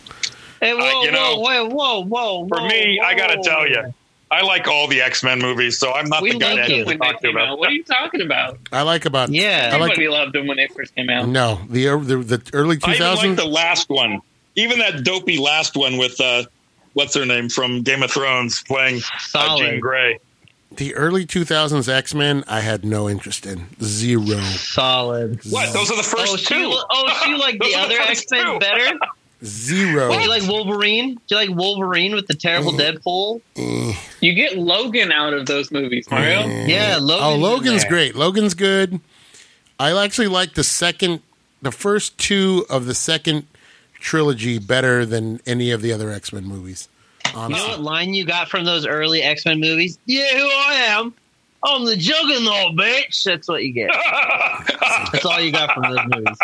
[0.60, 2.48] Hey, whoa, you know, whoa, whoa, whoa, whoa.
[2.48, 3.92] For me, I got to tell you,
[4.30, 6.74] I like all the X Men movies, so I'm not We the guy love to
[6.76, 6.84] you.
[6.96, 7.48] talk to about.
[7.48, 7.58] out.
[7.58, 8.58] What are you talking about?
[8.72, 9.70] I like about Yeah.
[9.72, 11.28] I like Everybody loved them when they first came out.
[11.28, 14.22] no the uh, the, the early two I even like the last one,
[14.56, 16.44] even that dopey last one with uh,
[16.94, 19.58] what's her name from Game of Thrones playing uh, Solid.
[19.70, 20.18] Jean Grey.
[20.76, 24.38] The early two thousands X Men, I had no interest in zero.
[24.40, 25.38] Solid.
[25.50, 25.72] What?
[25.72, 26.76] Those are the first Oh, so you, two.
[26.90, 28.98] oh, so you like the other X Men better?
[29.44, 30.10] Zero.
[30.10, 31.14] Do you like Wolverine?
[31.14, 33.40] Do you like Wolverine with the terrible Deadpool?
[33.56, 36.40] Eh, You get Logan out of those movies, Mario.
[36.40, 36.66] eh.
[36.66, 37.90] Yeah, Logan's Oh, Logan's there.
[37.90, 38.16] great.
[38.16, 39.00] Logan's good.
[39.78, 41.20] I actually like the second,
[41.62, 43.46] the first two of the second
[44.05, 46.89] trilogy better than any of the other X Men movies.
[47.35, 49.98] You know what line you got from those early X Men movies?
[50.05, 51.14] Yeah, who I am.
[51.64, 53.24] I'm the Juggernaut, bitch.
[53.24, 53.90] That's what you get.
[55.12, 56.39] That's all you got from those movies.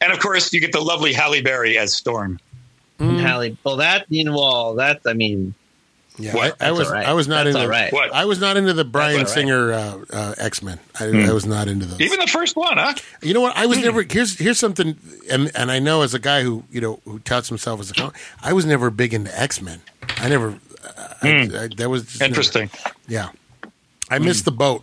[0.00, 2.40] and of course, you get the lovely Halle Berry as Storm.
[2.98, 5.54] And Halle, well, that you know, well, that I mean,
[6.18, 6.56] yeah, What?
[6.60, 7.06] I, I was all right.
[7.06, 7.92] I was not That's into all right.
[7.92, 8.12] What?
[8.12, 9.28] I was not into the Bryan all right.
[9.28, 10.78] Singer uh, uh, X Men.
[11.00, 12.00] I, I was not into those.
[12.00, 12.94] Even the first one, huh?
[13.22, 13.56] You know what?
[13.56, 14.96] I was never here's here's something,
[15.30, 17.94] and and I know as a guy who you know who touts himself as a
[17.94, 19.80] comic, I was never big into X Men.
[20.18, 20.58] I never.
[21.22, 21.28] I,
[21.62, 22.70] I, that was just never- Interesting.
[23.08, 23.30] yeah,
[24.10, 24.82] I missed the boat.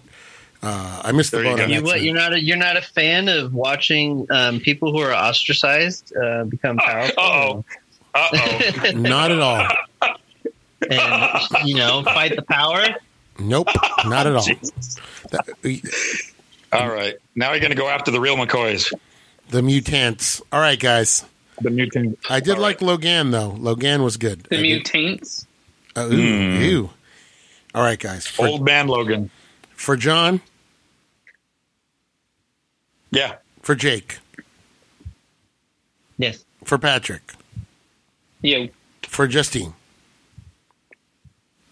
[0.64, 1.64] Uh, I missed the There you boat go.
[1.65, 1.91] on You what?
[1.97, 2.06] X-Men.
[2.06, 6.43] You're not a, you're not a fan of watching um, people who are ostracized uh,
[6.45, 7.14] become powerful.
[7.18, 7.65] Uh-oh.
[8.14, 8.27] Uh
[8.85, 8.91] oh.
[8.95, 9.68] Not at all.
[10.89, 12.84] and you know fight the power.
[13.39, 13.68] Nope,
[14.06, 14.45] not at all.
[15.31, 15.47] That-
[16.72, 17.15] All right.
[17.35, 18.91] Now you're going to go after the real McCoys.
[19.49, 20.41] the mutants.
[20.51, 21.26] All right, guys.
[21.61, 22.22] The mutants.
[22.30, 23.49] I did All like Logan though.
[23.49, 24.43] Logan was good.
[24.49, 25.45] The I did- mutaints.
[25.95, 26.89] Uh, ooh, ew.
[27.76, 28.26] All right, guys.
[28.27, 29.30] For, Old man Logan.
[29.76, 30.41] for John,
[33.11, 33.35] Yeah.
[33.61, 34.19] for Jake,
[36.18, 36.43] Yes.
[36.64, 37.34] for Patrick,
[38.41, 38.69] You.
[39.03, 39.73] for Justine.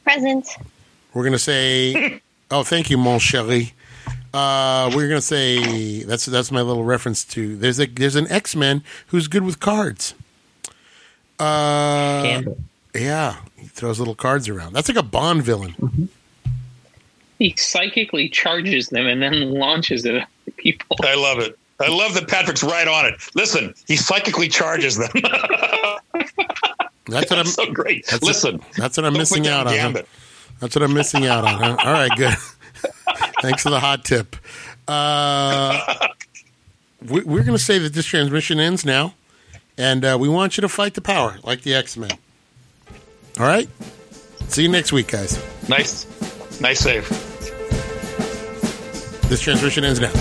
[0.07, 0.47] Present.
[1.13, 2.21] We're gonna say,
[2.51, 3.73] "Oh, thank you, mon chéri."
[4.33, 7.57] Uh, we're gonna say that's that's my little reference to.
[7.57, 10.15] There's a there's an X Men who's good with cards.
[11.37, 12.57] Uh, Gambit.
[12.95, 14.71] yeah, he throws little cards around.
[14.71, 16.09] That's like a Bond villain.
[17.37, 20.95] He psychically charges them and then launches it at people.
[21.03, 21.59] I love it.
[21.81, 23.15] I love that Patrick's right on it.
[23.35, 25.11] Listen, he psychically charges them.
[27.07, 27.45] That's what I'm.
[27.45, 28.05] so great.
[28.07, 29.95] That's Listen, That's what I'm missing out on.
[29.95, 30.01] huh?
[30.59, 31.61] That's what I'm missing out on.
[31.61, 31.77] Huh?
[31.83, 32.33] All right, good.
[33.41, 34.35] Thanks for the hot tip.
[34.87, 36.07] Uh,
[37.07, 39.13] we, we're going to say that this transmission ends now,
[39.77, 42.11] and uh, we want you to fight the power like the X Men.
[43.39, 43.69] All right.
[44.47, 45.41] See you next week, guys.
[45.69, 46.05] Nice,
[46.61, 47.07] nice save.
[49.29, 50.11] This transmission ends now.